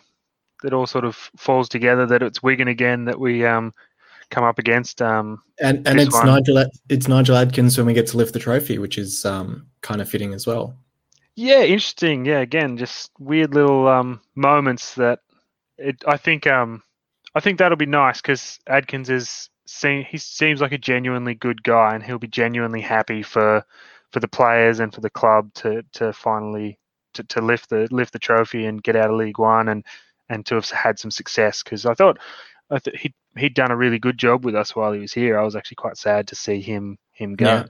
that 0.64 0.74
all 0.74 0.88
sort 0.88 1.04
of 1.04 1.16
falls 1.36 1.68
together. 1.68 2.06
That 2.06 2.24
it's 2.24 2.42
Wigan 2.42 2.70
again 2.70 3.04
that 3.06 3.20
we 3.20 3.46
um, 3.46 3.74
come 4.30 4.46
up 4.46 4.60
against. 4.60 5.02
Um, 5.02 5.42
and 5.60 5.86
and 5.86 6.00
it's 6.00 6.14
one. 6.14 6.26
Nigel 6.26 6.66
it's 6.88 7.10
Nigel 7.10 7.36
Adkins 7.36 7.78
when 7.78 7.86
we 7.86 7.94
get 7.94 8.08
to 8.08 8.18
lift 8.18 8.32
the 8.32 8.40
trophy, 8.40 8.78
which 8.78 8.98
is 8.98 9.26
um, 9.26 9.68
kind 9.82 10.02
of 10.02 10.10
fitting 10.10 10.34
as 10.34 10.48
well. 10.48 10.74
Yeah, 11.36 11.64
interesting. 11.64 12.26
Yeah, 12.26 12.40
again, 12.40 12.78
just 12.78 13.12
weird 13.20 13.54
little 13.54 13.88
um, 13.90 14.22
moments 14.36 14.96
that 14.96 15.20
it. 15.78 16.02
I 16.08 16.16
think 16.16 16.48
um, 16.48 16.82
I 17.36 17.42
think 17.42 17.60
that'll 17.60 17.78
be 17.78 17.86
nice 17.86 18.22
because 18.22 18.58
Adkins 18.68 19.10
is 19.10 19.50
he 19.80 20.18
seems 20.18 20.62
like 20.62 20.72
a 20.72 20.78
genuinely 20.78 21.36
good 21.36 21.64
guy, 21.64 21.94
and 21.94 22.04
he'll 22.04 22.20
be 22.20 22.28
genuinely 22.28 22.82
happy 22.82 23.24
for 23.24 23.66
for 24.12 24.20
the 24.20 24.28
players 24.28 24.80
and 24.80 24.94
for 24.94 25.02
the 25.02 25.10
club 25.10 25.54
to 25.56 25.84
to 25.94 26.14
finally 26.14 26.80
to, 27.14 27.24
to 27.24 27.42
lift 27.42 27.70
the 27.70 27.88
lift 27.92 28.14
the 28.14 28.20
trophy 28.20 28.66
and 28.66 28.84
get 28.84 28.96
out 28.96 29.10
of 29.10 29.16
League 29.16 29.40
One 29.40 29.70
and 29.70 29.86
and 30.30 30.46
to 30.46 30.56
have 30.56 30.70
had 30.70 31.00
some 31.00 31.12
success. 31.12 31.64
Because 31.64 31.86
I 31.86 31.94
thought 31.94 32.20
I 32.70 32.80
th- 32.80 33.00
he 33.00 33.14
he'd 33.38 33.54
done 33.54 33.72
a 33.72 33.78
really 33.78 34.00
good 34.00 34.18
job 34.18 34.46
with 34.46 34.56
us 34.56 34.76
while 34.76 34.92
he 34.92 35.00
was 35.00 35.14
here. 35.14 35.38
I 35.38 35.44
was 35.44 35.56
actually 35.56 35.76
quite 35.76 35.98
sad 35.98 36.28
to 36.28 36.36
see 36.36 36.62
him 36.62 36.98
him 37.12 37.36
go. 37.36 37.46
Yeah. 37.46 37.66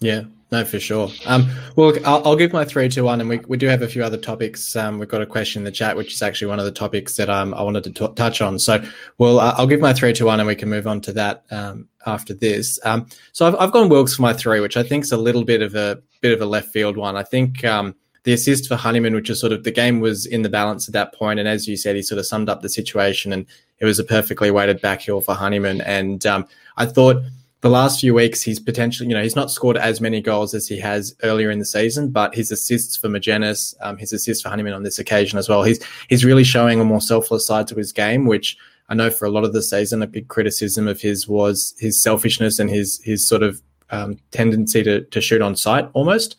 Yeah, 0.00 0.24
no, 0.54 0.64
for 0.64 0.78
sure. 0.78 1.10
Um, 1.26 1.50
well, 1.74 1.94
I'll, 2.04 2.28
I'll, 2.28 2.36
give 2.36 2.52
my 2.52 2.64
one, 2.64 3.20
and 3.20 3.28
we, 3.28 3.38
we 3.48 3.56
do 3.56 3.66
have 3.66 3.82
a 3.82 3.88
few 3.88 4.04
other 4.04 4.16
topics. 4.16 4.76
Um, 4.76 4.98
we've 4.98 5.08
got 5.08 5.22
a 5.22 5.26
question 5.26 5.60
in 5.60 5.64
the 5.64 5.72
chat, 5.72 5.96
which 5.96 6.12
is 6.12 6.22
actually 6.22 6.48
one 6.48 6.60
of 6.60 6.64
the 6.64 6.70
topics 6.70 7.16
that 7.16 7.28
um, 7.28 7.54
I 7.54 7.62
wanted 7.62 7.84
to 7.84 7.90
t- 7.90 8.14
touch 8.14 8.40
on. 8.40 8.58
So, 8.58 8.80
well, 9.18 9.40
I'll 9.40 9.66
give 9.66 9.80
my 9.80 9.92
three 9.92 10.12
to 10.12 10.26
one, 10.26 10.38
and 10.38 10.46
we 10.46 10.54
can 10.54 10.68
move 10.68 10.86
on 10.86 11.00
to 11.02 11.12
that 11.14 11.44
um, 11.50 11.88
after 12.06 12.34
this. 12.34 12.78
Um, 12.84 13.06
so, 13.32 13.46
I've, 13.46 13.56
I've 13.56 13.72
gone 13.72 13.88
Wilks 13.88 14.14
for 14.14 14.22
my 14.22 14.32
three, 14.32 14.60
which 14.60 14.76
I 14.76 14.84
think 14.84 15.04
is 15.04 15.12
a 15.12 15.16
little 15.16 15.44
bit 15.44 15.60
of 15.62 15.74
a 15.74 16.00
bit 16.20 16.32
of 16.32 16.40
a 16.40 16.46
left 16.46 16.68
field 16.68 16.96
one. 16.96 17.16
I 17.16 17.24
think 17.24 17.64
um, 17.64 17.96
the 18.24 18.32
assist 18.32 18.68
for 18.68 18.76
Honeyman, 18.76 19.14
which 19.14 19.30
is 19.30 19.40
sort 19.40 19.52
of 19.52 19.64
the 19.64 19.70
game 19.72 20.00
was 20.00 20.24
in 20.26 20.42
the 20.42 20.48
balance 20.48 20.86
at 20.88 20.92
that 20.92 21.14
point, 21.14 21.40
and 21.40 21.48
as 21.48 21.66
you 21.66 21.76
said, 21.76 21.96
he 21.96 22.02
sort 22.02 22.18
of 22.18 22.26
summed 22.26 22.48
up 22.48 22.62
the 22.62 22.68
situation, 22.68 23.32
and 23.32 23.46
it 23.80 23.86
was 23.86 23.98
a 23.98 24.04
perfectly 24.04 24.50
weighted 24.50 24.80
back 24.80 25.00
heel 25.00 25.20
for 25.20 25.34
Honeyman, 25.34 25.80
and 25.80 26.24
um, 26.26 26.46
I 26.76 26.86
thought 26.86 27.22
the 27.64 27.70
last 27.70 28.00
few 28.00 28.12
weeks, 28.12 28.42
he's 28.42 28.60
potentially, 28.60 29.08
you 29.08 29.14
know, 29.14 29.22
he's 29.22 29.36
not 29.36 29.50
scored 29.50 29.78
as 29.78 29.98
many 29.98 30.20
goals 30.20 30.52
as 30.52 30.68
he 30.68 30.78
has 30.80 31.16
earlier 31.22 31.50
in 31.50 31.58
the 31.58 31.64
season, 31.64 32.10
but 32.10 32.34
his 32.34 32.52
assists 32.52 32.94
for 32.94 33.08
Magennis, 33.08 33.74
um, 33.80 33.96
his 33.96 34.12
assists 34.12 34.42
for 34.42 34.50
Honeyman 34.50 34.74
on 34.74 34.82
this 34.82 34.98
occasion 34.98 35.38
as 35.38 35.48
well, 35.48 35.62
he's 35.62 35.82
he's 36.10 36.26
really 36.26 36.44
showing 36.44 36.78
a 36.78 36.84
more 36.84 37.00
selfless 37.00 37.46
side 37.46 37.66
to 37.68 37.74
his 37.74 37.90
game, 37.90 38.26
which 38.26 38.58
I 38.90 38.94
know 38.94 39.08
for 39.08 39.24
a 39.24 39.30
lot 39.30 39.44
of 39.44 39.54
the 39.54 39.62
season, 39.62 40.02
a 40.02 40.06
big 40.06 40.28
criticism 40.28 40.86
of 40.86 41.00
his 41.00 41.26
was 41.26 41.74
his 41.78 41.98
selfishness 42.02 42.58
and 42.58 42.68
his 42.68 43.00
his 43.02 43.26
sort 43.26 43.42
of 43.42 43.62
um, 43.88 44.18
tendency 44.30 44.82
to 44.82 45.00
to 45.00 45.22
shoot 45.22 45.40
on 45.40 45.56
sight 45.56 45.88
almost. 45.94 46.36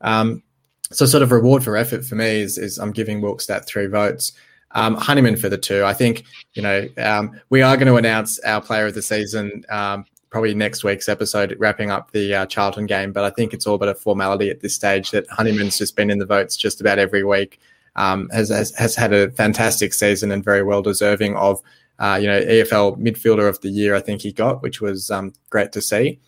Um, 0.00 0.42
so, 0.90 1.06
sort 1.06 1.22
of 1.22 1.30
reward 1.30 1.62
for 1.62 1.76
effort 1.76 2.04
for 2.04 2.16
me 2.16 2.40
is, 2.40 2.58
is 2.58 2.78
I'm 2.78 2.90
giving 2.90 3.20
Wilks 3.20 3.46
that 3.46 3.64
three 3.64 3.86
votes. 3.86 4.32
Um, 4.72 4.96
Honeyman 4.96 5.36
for 5.36 5.48
the 5.48 5.56
two. 5.56 5.84
I 5.84 5.94
think 5.94 6.24
you 6.54 6.62
know 6.62 6.88
um, 6.98 7.40
we 7.50 7.62
are 7.62 7.76
going 7.76 7.86
to 7.86 7.94
announce 7.94 8.40
our 8.40 8.60
player 8.60 8.86
of 8.86 8.94
the 8.94 9.02
season 9.02 9.64
um, 9.70 10.04
probably 10.34 10.52
next 10.52 10.82
week's 10.82 11.08
episode, 11.08 11.54
wrapping 11.60 11.92
up 11.92 12.10
the 12.10 12.34
uh, 12.34 12.44
Charlton 12.46 12.86
game. 12.86 13.12
But 13.12 13.22
I 13.22 13.30
think 13.30 13.54
it's 13.54 13.68
all 13.68 13.78
but 13.78 13.88
a 13.88 13.94
formality 13.94 14.50
at 14.50 14.62
this 14.62 14.74
stage 14.74 15.12
that 15.12 15.28
Honeyman's 15.30 15.78
just 15.78 15.94
been 15.94 16.10
in 16.10 16.18
the 16.18 16.26
votes 16.26 16.56
just 16.56 16.80
about 16.80 16.98
every 16.98 17.22
week. 17.22 17.60
Um, 17.94 18.28
has, 18.30 18.48
has, 18.48 18.74
has 18.74 18.96
had 18.96 19.12
a 19.12 19.30
fantastic 19.30 19.94
season 19.94 20.32
and 20.32 20.42
very 20.42 20.64
well 20.64 20.82
deserving 20.82 21.36
of 21.36 21.62
uh, 22.00 22.18
you 22.20 22.26
know 22.26 22.40
EFL 22.40 22.98
midfielder 22.98 23.48
of 23.48 23.60
the 23.60 23.68
year. 23.68 23.94
I 23.94 24.00
think 24.00 24.22
he 24.22 24.32
got, 24.32 24.60
which 24.60 24.80
was 24.80 25.08
um, 25.08 25.34
great 25.50 25.70
to 25.70 25.80
see. 25.80 26.18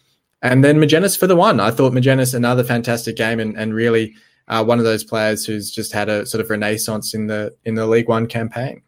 And 0.41 0.63
then 0.63 0.77
Magennis 0.77 1.19
for 1.19 1.27
the 1.27 1.35
one. 1.35 1.59
I 1.59 1.73
thought 1.73 1.93
Magennis 1.93 2.33
another 2.33 2.63
fantastic 2.63 3.17
game 3.17 3.41
and, 3.41 3.59
and 3.59 3.75
really 3.75 4.15
uh, 4.47 4.63
one 4.65 4.79
of 4.79 4.85
those 4.85 5.03
players 5.03 5.45
who's 5.45 5.69
just 5.69 5.93
had 5.93 6.09
a 6.09 6.25
sort 6.27 6.45
of 6.45 6.49
renaissance 6.49 7.13
in 7.13 7.27
the 7.27 7.57
in 7.65 7.75
the 7.75 7.89
League 7.89 8.09
One 8.09 8.29
campaign. 8.29 8.83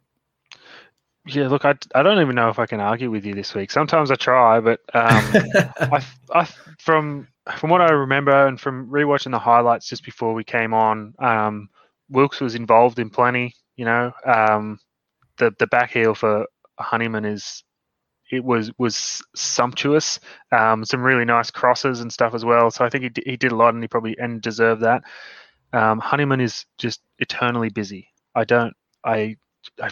Yeah, 1.28 1.48
look, 1.48 1.64
I, 1.66 1.74
I 1.94 2.02
don't 2.02 2.20
even 2.22 2.34
know 2.36 2.48
if 2.48 2.58
I 2.58 2.66
can 2.66 2.80
argue 2.80 3.10
with 3.10 3.26
you 3.26 3.34
this 3.34 3.54
week. 3.54 3.70
Sometimes 3.70 4.10
I 4.10 4.14
try, 4.14 4.60
but 4.60 4.80
um, 4.94 5.32
I, 5.92 6.02
I 6.34 6.48
from 6.78 7.28
from 7.58 7.70
what 7.70 7.82
I 7.82 7.90
remember 7.92 8.46
and 8.46 8.58
from 8.60 8.90
rewatching 8.90 9.32
the 9.32 9.38
highlights 9.38 9.88
just 9.88 10.04
before 10.04 10.32
we 10.32 10.44
came 10.44 10.72
on, 10.72 11.14
um, 11.18 11.68
Wilks 12.08 12.40
was 12.40 12.54
involved 12.54 12.98
in 12.98 13.10
plenty. 13.10 13.54
You 13.76 13.84
know, 13.84 14.12
um, 14.24 14.78
the 15.36 15.52
the 15.58 15.66
back 15.66 15.90
heel 15.92 16.14
for 16.14 16.46
Honeyman 16.78 17.26
is 17.26 17.62
it 18.32 18.44
was 18.44 18.70
was 18.78 19.22
sumptuous. 19.36 20.20
Um, 20.52 20.84
some 20.84 21.02
really 21.02 21.26
nice 21.26 21.50
crosses 21.50 22.00
and 22.00 22.12
stuff 22.12 22.34
as 22.34 22.44
well. 22.44 22.70
So 22.70 22.84
I 22.86 22.90
think 22.90 23.04
he, 23.04 23.30
he 23.32 23.36
did 23.36 23.52
a 23.52 23.56
lot, 23.56 23.74
and 23.74 23.82
he 23.82 23.88
probably 23.88 24.16
and 24.18 24.40
deserved 24.40 24.82
that. 24.82 25.02
Um, 25.74 25.98
Honeyman 25.98 26.40
is 26.40 26.64
just 26.78 27.02
eternally 27.18 27.68
busy. 27.70 28.08
I 28.34 28.44
don't. 28.44 28.74
I. 29.04 29.36
I. 29.82 29.90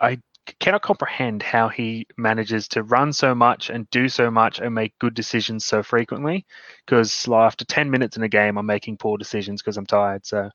I 0.00 0.18
cannot 0.60 0.82
comprehend 0.82 1.42
how 1.42 1.68
he 1.68 2.06
manages 2.16 2.68
to 2.68 2.82
run 2.82 3.12
so 3.12 3.34
much 3.34 3.70
and 3.70 3.88
do 3.90 4.08
so 4.08 4.30
much 4.30 4.60
and 4.60 4.74
make 4.74 4.98
good 4.98 5.14
decisions 5.14 5.64
so 5.64 5.82
frequently. 5.82 6.46
Because 6.84 7.28
like, 7.28 7.46
after 7.46 7.64
ten 7.64 7.90
minutes 7.90 8.16
in 8.16 8.22
a 8.22 8.28
game, 8.28 8.58
I'm 8.58 8.66
making 8.66 8.96
poor 8.96 9.18
decisions 9.18 9.62
because 9.62 9.76
I'm 9.76 9.86
tired. 9.86 10.26
So, 10.26 10.50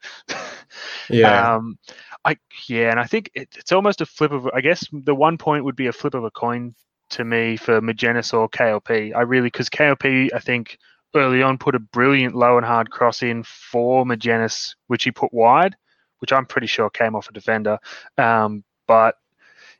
yeah. 1.09 1.55
Um, 1.55 1.77
I 2.25 2.37
yeah, 2.67 2.91
and 2.91 2.99
I 2.99 3.05
think 3.05 3.31
it, 3.33 3.49
it's 3.55 3.71
almost 3.71 4.01
a 4.01 4.05
flip 4.05 4.31
of. 4.31 4.47
I 4.53 4.61
guess 4.61 4.85
the 4.91 5.15
one 5.15 5.37
point 5.37 5.63
would 5.65 5.75
be 5.75 5.87
a 5.87 5.93
flip 5.93 6.13
of 6.13 6.23
a 6.23 6.31
coin 6.31 6.75
to 7.11 7.23
me 7.23 7.57
for 7.57 7.81
Magennis 7.81 8.33
or 8.33 8.49
KLP. 8.49 9.15
I 9.15 9.21
really 9.21 9.47
because 9.47 9.69
KLP 9.69 10.29
I 10.33 10.39
think 10.39 10.77
early 11.15 11.41
on 11.41 11.57
put 11.57 11.75
a 11.75 11.79
brilliant 11.79 12.35
low 12.35 12.57
and 12.57 12.65
hard 12.65 12.91
cross 12.91 13.23
in 13.23 13.43
for 13.43 14.05
Magennis, 14.05 14.75
which 14.87 15.03
he 15.03 15.11
put 15.11 15.33
wide, 15.33 15.75
which 16.19 16.33
I'm 16.33 16.45
pretty 16.45 16.67
sure 16.67 16.89
came 16.89 17.15
off 17.15 17.29
a 17.29 17.33
defender. 17.33 17.79
Um, 18.17 18.63
but 18.87 19.15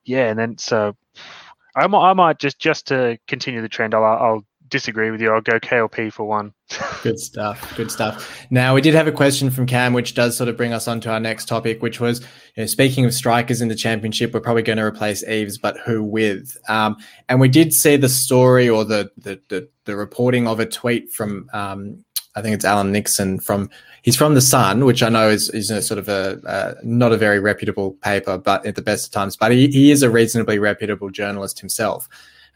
yeah, 0.07 0.29
and 0.29 0.39
then 0.39 0.57
so 0.57 0.95
I 1.75 1.87
might, 1.87 2.09
I 2.09 2.13
might 2.13 2.39
just 2.39 2.59
just 2.59 2.87
to 2.87 3.17
continue 3.27 3.61
the 3.61 3.69
trend, 3.69 3.93
I'll, 3.93 4.03
I'll 4.03 4.45
disagree 4.69 5.11
with 5.11 5.21
you. 5.21 5.31
I'll 5.31 5.41
go 5.41 5.59
KLP 5.59 6.11
for 6.11 6.25
one. 6.25 6.53
good 7.03 7.19
stuff. 7.19 7.75
Good 7.75 7.91
stuff. 7.91 8.45
Now 8.49 8.73
we 8.73 8.81
did 8.81 8.93
have 8.93 9.07
a 9.07 9.11
question 9.11 9.49
from 9.49 9.65
Cam, 9.65 9.93
which 9.93 10.13
does 10.13 10.35
sort 10.35 10.49
of 10.49 10.57
bring 10.57 10.73
us 10.73 10.87
on 10.87 10.99
to 11.01 11.11
our 11.11 11.19
next 11.19 11.47
topic, 11.47 11.81
which 11.81 11.99
was 11.99 12.21
you 12.55 12.63
know, 12.63 12.65
speaking 12.65 13.05
of 13.05 13.13
strikers 13.13 13.61
in 13.61 13.67
the 13.67 13.75
championship, 13.75 14.33
we're 14.33 14.41
probably 14.41 14.63
going 14.63 14.77
to 14.77 14.83
replace 14.83 15.23
Eaves, 15.23 15.57
but 15.57 15.77
who 15.85 16.03
with? 16.03 16.57
Um, 16.67 16.97
and 17.29 17.39
we 17.39 17.49
did 17.49 17.73
see 17.73 17.95
the 17.95 18.09
story 18.09 18.69
or 18.69 18.83
the 18.83 19.09
the 19.17 19.39
the, 19.49 19.69
the 19.85 19.95
reporting 19.95 20.47
of 20.47 20.59
a 20.59 20.65
tweet 20.65 21.11
from 21.11 21.49
um, 21.53 22.03
I 22.37 22.41
think 22.41 22.55
it's 22.55 22.65
Alan 22.65 22.91
Nixon 22.91 23.39
from 23.39 23.69
he's 24.03 24.15
from 24.15 24.35
the 24.35 24.41
Sun, 24.41 24.85
which 24.85 25.03
I 25.03 25.09
know 25.09 25.29
is 25.29 25.49
is 25.49 25.69
a 25.71 25.81
sort 25.81 25.97
of 25.97 26.07
a 26.07 26.39
uh, 26.47 26.73
not 26.83 27.11
a 27.11 27.17
very 27.17 27.39
reputable 27.39 27.91
paper, 28.01 28.37
but 28.37 28.65
at 28.65 28.75
the 28.75 28.81
best 28.81 29.07
of 29.07 29.11
times, 29.11 29.35
but 29.35 29.51
he, 29.51 29.67
he 29.67 29.91
is 29.91 30.03
a 30.03 30.09
reasonably 30.09 30.59
reputable 30.59 31.09
journalist 31.09 31.59
himself 31.59 32.07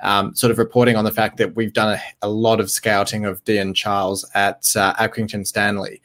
um, 0.02 0.36
sort 0.36 0.52
of 0.52 0.58
reporting 0.58 0.96
on 0.96 1.06
the 1.06 1.12
fact 1.12 1.38
that 1.38 1.56
we've 1.56 1.74
done 1.74 1.94
a, 1.94 2.02
a 2.22 2.30
lot 2.30 2.60
of 2.60 2.70
scouting 2.70 3.26
of 3.26 3.44
Dion 3.44 3.74
Charles 3.74 4.30
at 4.34 4.68
uh, 4.76 4.94
Accrington 4.96 5.46
Stanley. 5.46 6.02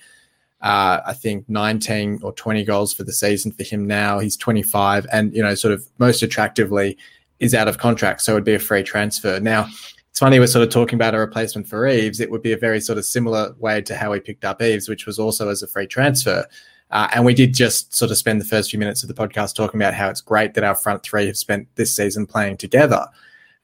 Uh, 0.61 1.01
I 1.07 1.13
think 1.13 1.49
19 1.49 2.21
or 2.23 2.33
20 2.33 2.65
goals 2.65 2.93
for 2.93 3.05
the 3.05 3.13
season 3.13 3.53
for 3.53 3.63
him 3.63 3.87
now. 3.87 4.19
He's 4.19 4.37
25 4.37 5.07
and, 5.13 5.35
you 5.35 5.43
know, 5.43 5.55
sort 5.55 5.73
of 5.73 5.87
most 5.99 6.23
attractively 6.23 6.97
is 7.41 7.55
out 7.55 7.69
of 7.69 7.79
contract. 7.79 8.23
So 8.23 8.33
it 8.33 8.37
would 8.37 8.45
be 8.45 8.55
a 8.55 8.59
free 8.59 8.83
transfer. 8.83 9.39
Now, 9.39 9.69
it's 10.17 10.21
funny 10.21 10.39
we're 10.39 10.47
sort 10.47 10.63
of 10.63 10.71
talking 10.71 10.95
about 10.95 11.15
a 11.15 11.19
replacement 11.19 11.69
for 11.69 11.87
Eaves. 11.87 12.21
It 12.21 12.31
would 12.31 12.41
be 12.41 12.53
a 12.55 12.57
very 12.57 12.81
sort 12.81 12.97
of 12.97 13.05
similar 13.05 13.55
way 13.59 13.83
to 13.83 13.95
how 13.95 14.13
we 14.13 14.19
picked 14.19 14.47
up 14.47 14.63
Eaves, 14.63 14.89
which 14.89 15.05
was 15.05 15.19
also 15.19 15.51
as 15.51 15.63
a 15.63 15.67
free 15.67 15.87
transfer. 15.87 16.47
Uh, 16.91 17.07
and 17.13 17.27
we 17.27 17.35
did 17.35 17.53
just 17.53 17.95
sort 17.95 18.11
of 18.11 18.17
spend 18.17 18.41
the 18.41 18.47
first 18.47 18.71
few 18.71 18.79
minutes 18.79 19.03
of 19.03 19.09
the 19.09 19.15
podcast 19.15 19.55
talking 19.55 19.79
about 19.79 19.93
how 19.93 20.09
it's 20.09 20.23
great 20.23 20.55
that 20.55 20.65
our 20.65 20.75
front 20.75 21.03
three 21.03 21.27
have 21.27 21.37
spent 21.37 21.69
this 21.75 21.95
season 21.95 22.25
playing 22.25 22.57
together. 22.57 23.07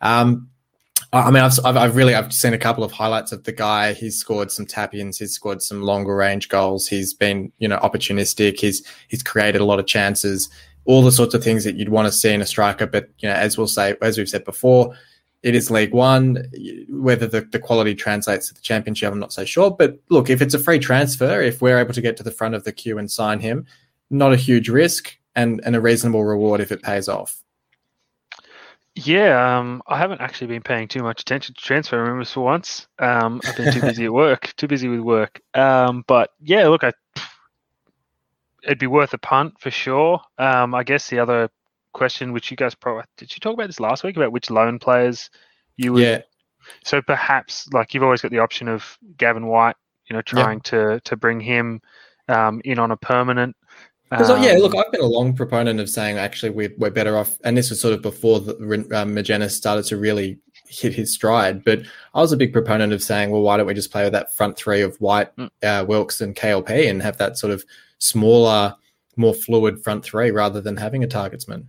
Um, 0.02 0.50
I 1.14 1.30
mean, 1.30 1.42
I've, 1.42 1.58
I've, 1.64 1.78
I've, 1.78 1.96
really 1.96 2.14
I've 2.14 2.34
seen 2.34 2.52
a 2.52 2.58
couple 2.58 2.84
of 2.84 2.92
highlights 2.92 3.32
of 3.32 3.44
the 3.44 3.52
guy. 3.52 3.94
He's 3.94 4.18
scored 4.18 4.50
some 4.50 4.66
tap-ins. 4.66 5.18
He's 5.18 5.32
scored 5.32 5.62
some 5.62 5.80
longer 5.80 6.14
range 6.14 6.50
goals. 6.50 6.86
He's 6.86 7.14
been 7.14 7.50
you 7.60 7.68
know 7.68 7.78
opportunistic. 7.78 8.60
He's 8.60 8.86
he's 9.08 9.22
created 9.22 9.62
a 9.62 9.64
lot 9.64 9.78
of 9.78 9.86
chances. 9.86 10.50
All 10.84 11.00
the 11.00 11.12
sorts 11.12 11.32
of 11.32 11.42
things 11.42 11.64
that 11.64 11.76
you'd 11.76 11.88
want 11.88 12.08
to 12.08 12.12
see 12.12 12.30
in 12.30 12.42
a 12.42 12.46
striker. 12.46 12.86
But 12.86 13.08
you 13.20 13.28
know, 13.30 13.36
as 13.36 13.56
we'll 13.56 13.68
say, 13.68 13.96
as 14.02 14.18
we've 14.18 14.28
said 14.28 14.44
before, 14.44 14.94
it 15.42 15.54
is 15.54 15.70
League 15.70 15.92
One. 15.92 16.44
Whether 16.88 17.26
the, 17.26 17.40
the 17.42 17.58
quality 17.58 17.94
translates 17.94 18.48
to 18.48 18.54
the 18.54 18.60
Championship, 18.60 19.12
I'm 19.12 19.18
not 19.18 19.32
so 19.32 19.44
sure. 19.44 19.70
But 19.70 19.98
look, 20.08 20.30
if 20.30 20.40
it's 20.40 20.54
a 20.54 20.58
free 20.58 20.78
transfer, 20.78 21.40
if 21.40 21.60
we're 21.60 21.78
able 21.78 21.94
to 21.94 22.00
get 22.00 22.16
to 22.18 22.22
the 22.22 22.30
front 22.30 22.54
of 22.54 22.64
the 22.64 22.72
queue 22.72 22.98
and 22.98 23.10
sign 23.10 23.40
him, 23.40 23.66
not 24.10 24.32
a 24.32 24.36
huge 24.36 24.68
risk 24.68 25.16
and, 25.34 25.60
and 25.64 25.74
a 25.74 25.80
reasonable 25.80 26.24
reward 26.24 26.60
if 26.60 26.70
it 26.70 26.82
pays 26.82 27.08
off. 27.08 27.42
Yeah, 28.94 29.58
um, 29.58 29.82
I 29.86 29.96
haven't 29.96 30.20
actually 30.20 30.48
been 30.48 30.62
paying 30.62 30.86
too 30.86 31.02
much 31.02 31.22
attention 31.22 31.54
to 31.54 31.60
transfer 31.60 32.04
rumors 32.04 32.30
for 32.30 32.44
once. 32.44 32.86
Um, 32.98 33.40
I've 33.46 33.56
been 33.56 33.72
too 33.72 33.80
busy 33.80 34.04
at 34.04 34.12
work, 34.12 34.54
too 34.56 34.68
busy 34.68 34.88
with 34.88 35.00
work. 35.00 35.40
Um, 35.54 36.04
but 36.06 36.30
yeah, 36.42 36.68
look, 36.68 36.84
I, 36.84 36.92
it'd 38.62 38.78
be 38.78 38.86
worth 38.86 39.14
a 39.14 39.18
punt 39.18 39.54
for 39.58 39.70
sure. 39.70 40.20
Um, 40.36 40.74
I 40.74 40.82
guess 40.84 41.08
the 41.08 41.20
other 41.20 41.50
question, 41.92 42.32
which 42.32 42.50
you 42.50 42.56
guys 42.56 42.74
probably 42.74 43.04
did 43.16 43.34
you 43.34 43.40
talk 43.40 43.54
about 43.54 43.68
this 43.68 43.80
last 43.80 44.04
week 44.04 44.16
about 44.16 44.32
which 44.32 44.50
loan 44.50 44.78
players 44.78 45.30
you 45.76 45.92
would. 45.92 46.02
Yeah. 46.02 46.22
So 46.84 47.02
perhaps 47.02 47.68
like 47.72 47.94
you've 47.94 48.02
always 48.02 48.22
got 48.22 48.30
the 48.30 48.38
option 48.38 48.68
of 48.68 48.98
Gavin 49.16 49.46
Whyte, 49.46 49.76
you 50.08 50.14
know, 50.14 50.22
trying 50.22 50.60
to 50.62 51.00
to 51.00 51.16
bring 51.16 51.40
him 51.40 51.80
um, 52.28 52.60
in 52.64 52.78
on 52.78 52.90
a 52.90 52.96
permanent. 52.96 53.56
Because 54.10 54.28
um, 54.28 54.42
yeah, 54.42 54.52
look, 54.58 54.76
I've 54.76 54.92
been 54.92 55.00
a 55.00 55.06
long 55.06 55.34
proponent 55.34 55.80
of 55.80 55.88
saying 55.88 56.18
actually 56.18 56.50
we're, 56.50 56.74
we're 56.76 56.90
better 56.90 57.16
off, 57.16 57.38
and 57.44 57.56
this 57.56 57.70
was 57.70 57.80
sort 57.80 57.94
of 57.94 58.02
before 58.02 58.40
the, 58.40 58.54
um, 58.92 59.14
Magennis 59.14 59.52
started 59.52 59.86
to 59.86 59.96
really 59.96 60.38
hit 60.68 60.92
his 60.92 61.14
stride. 61.14 61.64
But 61.64 61.80
I 62.14 62.20
was 62.20 62.30
a 62.30 62.36
big 62.36 62.52
proponent 62.52 62.92
of 62.92 63.02
saying, 63.02 63.30
well, 63.30 63.40
why 63.40 63.56
don't 63.56 63.66
we 63.66 63.72
just 63.72 63.90
play 63.90 64.04
with 64.04 64.12
that 64.12 64.34
front 64.34 64.56
three 64.56 64.82
of 64.82 64.96
Whyte, 64.98 65.34
mm. 65.36 65.48
uh, 65.62 65.86
Wilks, 65.86 66.20
and 66.20 66.36
KLP, 66.36 66.90
and 66.90 67.00
have 67.00 67.16
that 67.18 67.38
sort 67.38 67.54
of 67.54 67.64
smaller, 67.98 68.76
more 69.16 69.32
fluid 69.32 69.82
front 69.82 70.04
three 70.04 70.30
rather 70.30 70.60
than 70.60 70.76
having 70.76 71.04
a 71.04 71.08
targetsman. 71.08 71.64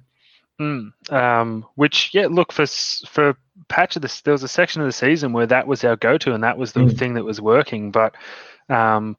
Mm, 0.63 1.13
um, 1.13 1.65
which 1.75 2.11
yeah, 2.13 2.27
look 2.27 2.51
for 2.51 2.65
for 2.65 3.35
patch 3.67 3.95
of 3.95 4.01
this, 4.01 4.21
there 4.21 4.31
was 4.31 4.43
a 4.43 4.47
section 4.47 4.81
of 4.81 4.87
the 4.87 4.93
season 4.93 5.33
where 5.33 5.47
that 5.47 5.67
was 5.67 5.83
our 5.83 5.95
go-to, 5.95 6.33
and 6.33 6.43
that 6.43 6.57
was 6.57 6.73
the 6.73 6.81
mm. 6.81 6.97
thing 6.97 7.13
that 7.15 7.25
was 7.25 7.41
working, 7.41 7.91
but. 7.91 8.15
Um, 8.69 9.17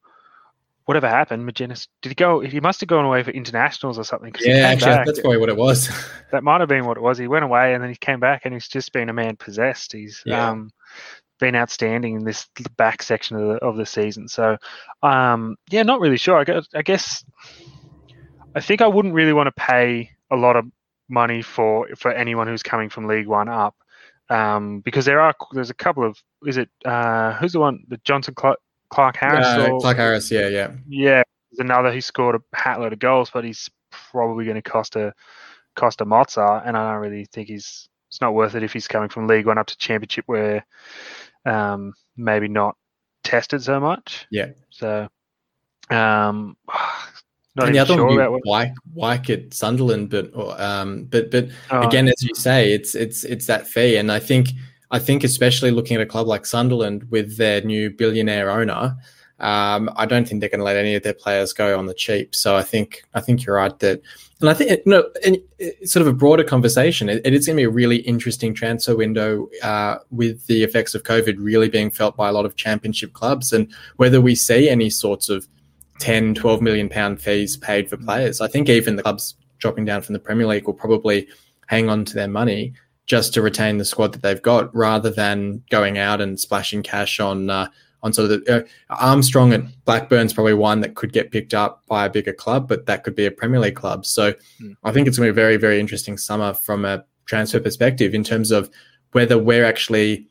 whatever 0.86 1.08
happened, 1.08 1.48
Magennis 1.48 1.88
did 2.02 2.10
he 2.10 2.14
go? 2.14 2.40
He 2.40 2.60
must 2.60 2.80
have 2.80 2.88
gone 2.88 3.04
away 3.04 3.22
for 3.22 3.30
internationals 3.30 3.98
or 3.98 4.04
something. 4.04 4.34
Yeah, 4.40 4.68
actually, 4.68 4.92
back. 4.92 5.06
that's 5.06 5.20
probably 5.20 5.38
what 5.38 5.48
it 5.48 5.56
was. 5.56 5.88
that 6.32 6.44
might 6.44 6.60
have 6.60 6.68
been 6.68 6.84
what 6.84 6.96
it 6.96 7.02
was. 7.02 7.16
He 7.16 7.28
went 7.28 7.44
away 7.44 7.74
and 7.74 7.82
then 7.82 7.90
he 7.90 7.96
came 7.96 8.20
back 8.20 8.42
and 8.44 8.52
he's 8.52 8.68
just 8.68 8.92
been 8.92 9.08
a 9.08 9.12
man 9.12 9.36
possessed. 9.36 9.92
He's 9.92 10.22
yeah. 10.26 10.50
um, 10.50 10.70
been 11.40 11.56
outstanding 11.56 12.16
in 12.16 12.24
this 12.24 12.46
back 12.76 13.02
section 13.02 13.36
of 13.36 13.48
the 13.48 13.54
of 13.64 13.76
the 13.76 13.86
season. 13.86 14.28
So, 14.28 14.56
um, 15.02 15.56
yeah, 15.70 15.82
not 15.82 16.00
really 16.00 16.18
sure. 16.18 16.36
I 16.36 16.44
guess, 16.44 16.66
I 16.74 16.82
guess 16.82 17.24
I 18.54 18.60
think 18.60 18.80
I 18.82 18.86
wouldn't 18.86 19.14
really 19.14 19.32
want 19.32 19.46
to 19.46 19.52
pay 19.52 20.10
a 20.30 20.36
lot 20.36 20.56
of 20.56 20.66
money 21.08 21.42
for 21.42 21.88
for 21.96 22.12
anyone 22.12 22.46
who's 22.46 22.62
coming 22.62 22.88
from 22.88 23.06
League 23.06 23.26
One 23.26 23.48
up. 23.48 23.76
Um, 24.30 24.80
because 24.80 25.04
there 25.04 25.20
are 25.20 25.34
there's 25.52 25.70
a 25.70 25.74
couple 25.74 26.04
of 26.04 26.22
is 26.46 26.56
it 26.56 26.70
uh, 26.84 27.34
who's 27.34 27.52
the 27.52 27.60
one 27.60 27.84
the 27.88 27.98
Jonson 27.98 28.34
Clarke, 28.34 28.60
Clark 28.88 29.16
Harris. 29.16 29.46
Uh, 29.46 29.68
or, 29.70 29.80
Clark 29.80 29.96
Harris, 29.96 30.30
yeah, 30.30 30.48
yeah. 30.48 30.72
Yeah, 30.88 31.22
there's 31.50 31.58
another 31.58 31.92
who 31.92 32.00
scored 32.00 32.36
a 32.36 32.56
hatload 32.56 32.92
of 32.92 32.98
goals, 32.98 33.30
but 33.30 33.44
he's 33.44 33.70
probably 33.90 34.44
going 34.44 34.56
to 34.56 34.62
cost 34.62 34.96
a 34.96 35.12
cost 35.74 36.00
a 36.00 36.04
Mozart, 36.04 36.64
and 36.66 36.76
I 36.76 36.92
don't 36.92 37.02
really 37.02 37.26
think 37.26 37.48
he's 37.48 37.88
it's 38.08 38.20
not 38.20 38.34
worth 38.34 38.54
it 38.54 38.62
if 38.62 38.72
he's 38.72 38.88
coming 38.88 39.08
from 39.08 39.26
League 39.26 39.46
One 39.46 39.58
up 39.58 39.66
to 39.66 39.76
Championship 39.76 40.24
where 40.26 40.64
um, 41.44 41.94
maybe 42.16 42.48
not 42.48 42.76
tested 43.24 43.62
so 43.62 43.80
much. 43.80 44.26
Yeah. 44.30 44.50
So, 44.70 45.08
um, 45.90 46.56
not 47.56 47.66
and 47.66 47.74
the 47.74 47.78
other 47.78 47.94
sure 47.94 48.06
one 48.06 48.32
would 48.32 48.42
be 48.42 48.48
Wyke, 48.48 48.74
Wyke 48.94 49.30
at 49.30 49.54
Sunderland, 49.54 50.10
but 50.10 50.34
um, 50.60 51.04
but 51.04 51.30
but 51.30 51.48
oh, 51.70 51.86
again, 51.86 52.08
as 52.08 52.22
you 52.22 52.34
say, 52.34 52.72
it's 52.72 52.94
it's 52.94 53.22
it's 53.24 53.46
that 53.46 53.68
fee, 53.68 53.96
and 53.96 54.10
I 54.10 54.18
think 54.18 54.48
I 54.90 54.98
think 54.98 55.22
especially 55.22 55.70
looking 55.70 55.96
at 55.96 56.02
a 56.02 56.06
club 56.06 56.26
like 56.26 56.46
Sunderland 56.46 57.08
with 57.10 57.36
their 57.36 57.60
new 57.60 57.90
billionaire 57.90 58.50
owner, 58.50 58.96
um, 59.38 59.88
I 59.96 60.06
don't 60.06 60.26
think 60.26 60.40
they're 60.40 60.50
going 60.50 60.60
to 60.60 60.64
let 60.64 60.76
any 60.76 60.96
of 60.96 61.04
their 61.04 61.14
players 61.14 61.52
go 61.52 61.78
on 61.78 61.86
the 61.86 61.94
cheap. 61.94 62.34
So 62.34 62.56
I 62.56 62.62
think 62.62 63.04
I 63.14 63.20
think 63.20 63.44
you're 63.46 63.56
right 63.56 63.78
that, 63.78 64.02
and 64.40 64.50
I 64.50 64.54
think 64.54 64.70
you 64.70 64.82
know, 64.86 65.08
in, 65.22 65.40
in 65.60 65.86
sort 65.86 66.00
of 66.00 66.08
a 66.08 66.12
broader 66.12 66.42
conversation, 66.42 67.08
it, 67.08 67.24
it 67.24 67.34
is 67.34 67.46
going 67.46 67.56
to 67.56 67.60
be 67.60 67.64
a 67.64 67.70
really 67.70 67.98
interesting 67.98 68.52
transfer 68.52 68.96
window 68.96 69.48
uh, 69.62 69.98
with 70.10 70.44
the 70.48 70.64
effects 70.64 70.94
of 70.96 71.04
COVID 71.04 71.36
really 71.38 71.68
being 71.68 71.90
felt 71.90 72.16
by 72.16 72.28
a 72.28 72.32
lot 72.32 72.46
of 72.46 72.56
championship 72.56 73.12
clubs, 73.12 73.52
and 73.52 73.72
whether 73.96 74.20
we 74.20 74.34
see 74.34 74.68
any 74.68 74.90
sorts 74.90 75.28
of 75.28 75.46
10, 75.98 76.34
12 76.34 76.60
million 76.60 76.88
pound 76.88 77.20
fees 77.20 77.56
paid 77.56 77.88
for 77.88 77.96
players. 77.96 78.40
I 78.40 78.48
think 78.48 78.68
even 78.68 78.96
the 78.96 79.02
clubs 79.02 79.34
dropping 79.58 79.84
down 79.84 80.02
from 80.02 80.12
the 80.12 80.18
Premier 80.18 80.46
League 80.46 80.66
will 80.66 80.74
probably 80.74 81.28
hang 81.66 81.88
on 81.88 82.04
to 82.04 82.14
their 82.14 82.28
money 82.28 82.74
just 83.06 83.34
to 83.34 83.42
retain 83.42 83.78
the 83.78 83.84
squad 83.84 84.12
that 84.12 84.22
they've 84.22 84.42
got 84.42 84.74
rather 84.74 85.10
than 85.10 85.62
going 85.70 85.98
out 85.98 86.20
and 86.20 86.40
splashing 86.40 86.82
cash 86.82 87.20
on 87.20 87.50
uh, 87.50 87.68
on 88.02 88.12
sort 88.12 88.30
of 88.30 88.44
the 88.44 88.60
uh, 88.60 88.62
Armstrong 88.90 89.54
at 89.54 89.62
Blackburn's 89.86 90.34
probably 90.34 90.52
one 90.52 90.80
that 90.82 90.94
could 90.94 91.12
get 91.12 91.30
picked 91.30 91.54
up 91.54 91.82
by 91.86 92.04
a 92.04 92.10
bigger 92.10 92.34
club, 92.34 92.68
but 92.68 92.84
that 92.84 93.02
could 93.02 93.14
be 93.14 93.24
a 93.24 93.30
Premier 93.30 93.58
League 93.58 93.76
club. 93.76 94.04
So 94.04 94.34
mm. 94.60 94.76
I 94.84 94.92
think 94.92 95.08
it's 95.08 95.16
going 95.16 95.26
to 95.26 95.32
be 95.32 95.40
a 95.40 95.42
very, 95.42 95.56
very 95.56 95.80
interesting 95.80 96.18
summer 96.18 96.52
from 96.52 96.84
a 96.84 97.02
transfer 97.24 97.60
perspective 97.60 98.14
in 98.14 98.22
terms 98.22 98.50
of 98.50 98.70
whether 99.12 99.38
we're 99.38 99.64
actually 99.64 100.28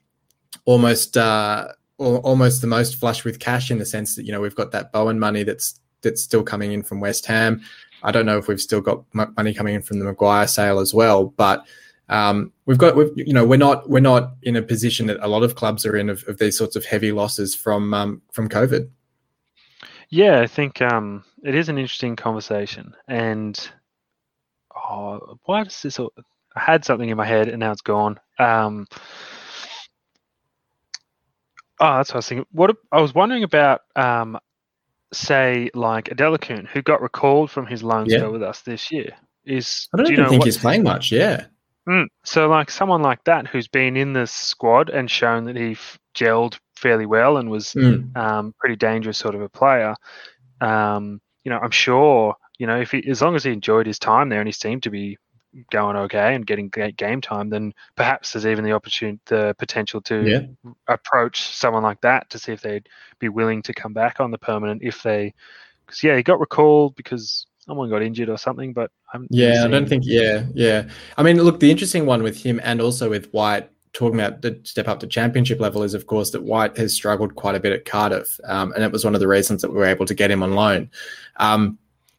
almost 0.65 1.17
uh, 1.17 1.69
almost 2.03 2.61
the 2.61 2.67
most 2.67 2.95
flush 2.95 3.23
with 3.23 3.39
cash 3.39 3.71
in 3.71 3.77
the 3.77 3.85
sense 3.85 4.15
that 4.15 4.25
you 4.25 4.31
know 4.31 4.41
we've 4.41 4.55
got 4.55 4.71
that 4.71 4.91
Bowen 4.91 5.19
money 5.19 5.43
that's 5.43 5.79
that's 6.01 6.21
still 6.21 6.43
coming 6.43 6.71
in 6.71 6.83
from 6.83 6.99
West 6.99 7.25
Ham. 7.25 7.61
I 8.03 8.11
don't 8.11 8.25
know 8.25 8.37
if 8.37 8.47
we've 8.47 8.61
still 8.61 8.81
got 8.81 9.03
money 9.13 9.53
coming 9.53 9.75
in 9.75 9.81
from 9.81 9.99
the 9.99 10.05
Maguire 10.05 10.47
sale 10.47 10.79
as 10.79 10.93
well, 10.93 11.25
but 11.25 11.65
um, 12.09 12.51
we've 12.65 12.77
got, 12.77 12.97
we've, 12.97 13.11
you 13.15 13.33
know, 13.33 13.45
we're 13.45 13.57
not 13.57 13.89
we're 13.89 14.01
not 14.01 14.33
in 14.43 14.55
a 14.55 14.61
position 14.61 15.07
that 15.07 15.17
a 15.21 15.27
lot 15.27 15.43
of 15.43 15.55
clubs 15.55 15.85
are 15.85 15.95
in 15.95 16.09
of, 16.09 16.23
of 16.27 16.37
these 16.37 16.57
sorts 16.57 16.75
of 16.75 16.85
heavy 16.85 17.11
losses 17.11 17.55
from 17.55 17.93
um, 17.93 18.21
from 18.31 18.49
COVID. 18.49 18.89
Yeah, 20.09 20.41
I 20.41 20.47
think 20.47 20.81
um, 20.81 21.23
it 21.43 21.55
is 21.55 21.69
an 21.69 21.77
interesting 21.77 22.15
conversation, 22.15 22.93
and 23.07 23.59
oh, 24.75 25.39
why 25.45 25.63
does 25.63 25.81
this? 25.81 25.99
I 26.55 26.59
had 26.59 26.85
something 26.85 27.09
in 27.09 27.17
my 27.17 27.25
head 27.25 27.47
and 27.47 27.59
now 27.59 27.71
it's 27.71 27.81
gone. 27.81 28.19
Oh, 31.83 31.97
that's 31.97 32.11
what 32.11 32.15
I 32.15 32.17
was 32.19 32.27
thinking. 32.29 32.45
What 32.53 32.77
I 32.93 33.01
was 33.01 33.13
wondering 33.13 33.43
about, 33.43 33.81
um, 33.97 34.39
say, 35.11 35.69
like 35.73 36.05
Adelakun, 36.05 36.65
who 36.65 36.81
got 36.81 37.01
recalled 37.01 37.51
from 37.51 37.67
his 37.67 37.83
loan 37.83 38.05
yeah. 38.05 38.19
spell 38.19 38.31
with 38.31 38.41
us 38.41 38.61
this 38.61 38.89
year. 38.89 39.13
Is 39.43 39.89
I 39.93 39.97
don't 39.97 40.05
do 40.05 40.13
even 40.13 40.29
think 40.29 40.39
what, 40.39 40.45
he's 40.45 40.57
playing 40.57 40.83
much. 40.83 41.11
Yeah. 41.11 41.47
Mm, 41.89 42.05
so, 42.23 42.47
like 42.47 42.71
someone 42.71 43.01
like 43.01 43.21
that 43.25 43.47
who's 43.47 43.67
been 43.67 43.97
in 43.97 44.13
the 44.13 44.25
squad 44.25 44.89
and 44.89 45.11
shown 45.11 45.43
that 45.43 45.57
he 45.57 45.75
gelled 46.15 46.57
fairly 46.77 47.05
well 47.05 47.35
and 47.35 47.49
was 47.49 47.73
mm. 47.73 48.15
um, 48.15 48.55
pretty 48.59 48.77
dangerous 48.77 49.17
sort 49.17 49.35
of 49.35 49.41
a 49.41 49.49
player, 49.49 49.93
um, 50.61 51.19
you 51.43 51.49
know, 51.49 51.59
I'm 51.59 51.71
sure, 51.71 52.35
you 52.59 52.67
know, 52.67 52.79
if 52.79 52.91
he, 52.91 53.05
as 53.09 53.21
long 53.21 53.35
as 53.35 53.43
he 53.43 53.51
enjoyed 53.51 53.87
his 53.87 53.99
time 53.99 54.29
there 54.29 54.39
and 54.39 54.47
he 54.47 54.53
seemed 54.53 54.83
to 54.83 54.89
be 54.89 55.17
going 55.71 55.95
okay 55.95 56.35
and 56.35 56.45
getting 56.45 56.69
game 56.69 57.21
time, 57.21 57.49
then 57.49 57.73
perhaps 57.95 58.33
there's 58.33 58.45
even 58.45 58.63
the 58.63 58.71
opportunity, 58.71 59.19
the 59.25 59.55
potential 59.57 60.01
to 60.01 60.23
yeah. 60.23 60.71
approach 60.87 61.41
someone 61.41 61.83
like 61.83 62.01
that 62.01 62.29
to 62.29 62.39
see 62.39 62.51
if 62.51 62.61
they'd 62.61 62.89
be 63.19 63.29
willing 63.29 63.61
to 63.61 63.73
come 63.73 63.93
back 63.93 64.19
on 64.19 64.31
the 64.31 64.37
permanent 64.37 64.81
if 64.83 65.03
they, 65.03 65.33
because 65.85 66.03
yeah, 66.03 66.15
he 66.15 66.23
got 66.23 66.39
recalled 66.39 66.95
because 66.95 67.45
someone 67.59 67.89
got 67.89 68.01
injured 68.01 68.29
or 68.29 68.37
something, 68.37 68.73
but 68.73 68.91
I'm 69.13 69.27
yeah, 69.29 69.63
I 69.63 69.67
don't 69.67 69.87
think 69.87 70.03
yeah, 70.05 70.45
yeah. 70.53 70.89
I 71.17 71.23
mean, 71.23 71.41
look, 71.41 71.59
the 71.59 71.71
interesting 71.71 72.05
one 72.05 72.23
with 72.23 72.41
him 72.41 72.59
and 72.63 72.81
also 72.81 73.09
with 73.09 73.31
Whyte 73.31 73.69
talking 73.93 74.19
about 74.19 74.41
the 74.41 74.59
step 74.63 74.87
up 74.87 74.99
to 74.99 75.07
championship 75.07 75.59
level 75.59 75.83
is, 75.83 75.93
of 75.93 76.07
course, 76.07 76.31
that 76.31 76.43
Whyte 76.43 76.75
has 76.77 76.93
struggled 76.93 77.35
quite 77.35 77.55
a 77.55 77.59
bit 77.59 77.73
at 77.73 77.85
Cardiff, 77.85 78.39
um, 78.45 78.73
and 78.73 78.83
it 78.83 78.91
was 78.91 79.05
one 79.05 79.13
of 79.13 79.21
the 79.21 79.27
reasons 79.27 79.61
that 79.61 79.69
we 79.69 79.77
were 79.77 79.85
able 79.85 80.05
to 80.05 80.15
get 80.15 80.31
him 80.31 80.43
on 80.43 80.53
loan. 80.53 80.89
Um, 81.37 81.77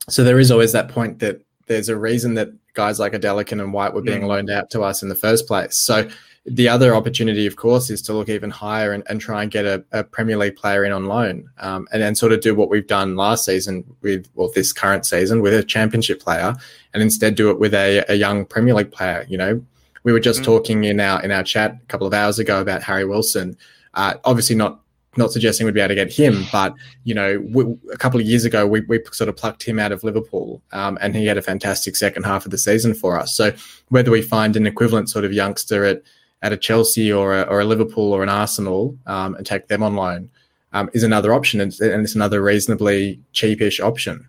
so 0.09 0.23
there 0.23 0.39
is 0.39 0.51
always 0.51 0.73
that 0.73 0.89
point 0.89 1.19
that 1.19 1.43
there's 1.67 1.89
a 1.89 1.97
reason 1.97 2.35
that 2.35 2.49
guys 2.75 3.01
like 3.01 3.13
Adelakun 3.13 3.63
and 3.63 3.73
Whyte 3.73 3.95
were 3.95 4.03
being 4.03 4.23
mm. 4.23 4.27
loaned 4.27 4.51
out 4.51 4.71
to 4.71 4.83
us 4.83 5.03
in 5.03 5.09
the 5.09 5.15
first 5.15 5.47
place. 5.47 5.77
So 5.77 6.09
the 6.47 6.69
other 6.69 6.95
opportunity, 6.95 7.47
of 7.47 7.57
course, 7.57 7.89
is 7.89 8.03
to 8.03 8.13
look 8.13 8.29
even 8.29 8.51
higher 8.51 8.93
and, 8.93 9.03
and 9.09 9.21
try 9.21 9.43
and 9.43 9.51
get 9.51 9.65
a, 9.65 9.83
a, 9.93 10.05
Premier 10.05 10.37
League 10.37 10.57
player 10.57 10.85
in 10.85 10.93
on 10.93 11.07
loan, 11.07 11.49
um, 11.59 11.89
and 11.91 12.03
then 12.03 12.15
sort 12.15 12.33
of 12.33 12.41
do 12.43 12.55
what 12.55 12.69
we've 12.69 12.87
done 12.87 13.17
last 13.17 13.47
season 13.47 13.83
with, 14.03 14.29
well, 14.35 14.51
this 14.55 14.73
current 14.73 15.07
season 15.07 15.41
with 15.41 15.55
a 15.55 15.65
Championship 15.65 16.21
player, 16.21 16.55
and 16.93 17.03
instead 17.03 17.35
do 17.35 17.51
it 17.51 17.59
with 17.59 17.73
a, 17.73 18.05
a 18.11 18.15
young 18.15 18.45
Premier 18.45 18.75
League 18.75 18.93
player. 18.93 19.25
You 19.27 19.39
know, 19.39 19.65
we 20.03 20.13
were 20.13 20.21
just 20.21 20.41
mm-hmm. 20.41 20.53
talking 20.53 20.85
in 20.85 21.01
our 21.01 21.23
in 21.23 21.31
our 21.31 21.43
chat 21.43 21.79
a 21.83 21.87
couple 21.87 22.07
of 22.07 22.13
hours 22.13 22.39
ago 22.39 22.61
about 22.61 22.83
Harry 22.83 23.07
Wilson. 23.07 23.57
Uh, 23.95 24.15
obviously, 24.25 24.55
not 24.55 24.81
not 25.17 25.33
suggesting 25.33 25.65
we'd 25.65 25.75
be 25.75 25.81
able 25.81 25.89
to 25.89 25.95
get 25.95 26.13
him, 26.13 26.45
but 26.53 26.75
you 27.05 27.15
know, 27.15 27.43
we, 27.53 27.65
a 27.93 27.97
couple 27.97 28.21
of 28.21 28.27
years 28.27 28.45
ago, 28.45 28.67
we, 28.67 28.81
we 28.83 29.01
sort 29.13 29.29
of 29.29 29.37
plucked 29.37 29.63
him 29.63 29.79
out 29.79 29.93
of 29.93 30.05
Liverpool, 30.05 30.63
um, 30.73 30.99
and 31.01 31.15
he 31.15 31.27
had 31.27 31.39
a 31.39 31.43
fantastic 31.43 31.97
second 31.97 32.25
half 32.25 32.45
of 32.45 32.51
the 32.51 32.59
season 32.59 32.95
for 32.95 33.19
us. 33.19 33.35
So 33.37 33.53
whether 33.89 34.11
we 34.11 34.23
find 34.23 34.57
an 34.57 34.67
equivalent 34.67 35.11
sort 35.11 35.25
of 35.25 35.33
youngster 35.33 35.85
at 35.85 36.03
at 36.43 36.53
a 36.53 36.57
Chelsea 36.59 37.11
or 37.11 37.41
a, 37.41 37.43
or 37.43 37.61
a 37.61 37.65
Liverpool 37.65 38.13
or 38.13 38.23
an 38.23 38.29
Arsenal 38.29 38.97
um, 39.07 39.35
and 39.35 39.47
take 39.47 39.69
them 39.69 39.83
on 39.83 39.97
loan 39.97 40.29
um, 40.75 40.91
is 40.93 41.03
another 41.03 41.33
option, 41.33 41.61
and, 41.61 41.73
and, 41.81 42.03
it's 42.03 42.15
another 42.15 42.43
reasonably 42.43 43.19
cheapish 43.33 43.81
option. 43.81 44.29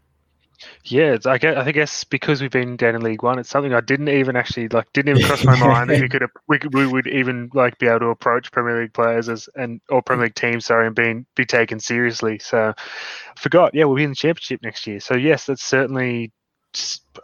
Yeah, 0.84 1.14
it's, 1.14 1.26
I 1.26 1.38
guess 1.38 1.58
I 1.58 1.72
guess 1.72 2.04
because 2.04 2.42
we've 2.42 2.52
been 2.52 2.76
down 2.78 2.96
in 2.96 3.02
League 3.02 3.24
One, 3.24 3.40
it's 3.40 3.50
something 3.50 3.74
I 3.74 3.82
didn't 3.82 4.10
even 4.10 4.36
actually 4.36 4.68
like 4.70 4.92
didn't 4.94 5.18
even 5.18 5.28
cross 5.28 5.44
my 5.44 5.60
mind 5.60 5.90
that 5.90 6.02
we 6.02 6.10
could 6.10 6.26
we 6.48 6.60
could 6.60 6.74
we 6.74 6.86
would 6.86 7.08
even 7.08 7.50
like 7.54 7.78
be 7.80 7.88
able 7.88 8.00
to 8.00 8.08
approach 8.08 8.52
Premier 8.52 8.82
League 8.82 8.94
players 8.94 9.30
as 9.30 9.50
and 9.56 9.82
or 9.90 10.02
Premier 10.02 10.26
League 10.26 10.36
teams, 10.36 10.66
sorry, 10.66 10.88
and 10.88 10.96
being 10.96 11.26
be 11.36 11.46
taken 11.46 11.80
seriously. 11.80 12.40
So 12.40 12.74
I 12.78 13.40
forgot. 13.40 13.74
Yeah, 13.74 13.86
we'll 13.86 13.98
be 13.98 14.04
in 14.04 14.12
the 14.12 14.16
Championship 14.16 14.62
next 14.64 14.86
year. 14.86 15.00
So 15.00 15.16
yes, 15.16 15.46
that's 15.46 15.64
certainly 15.64 16.32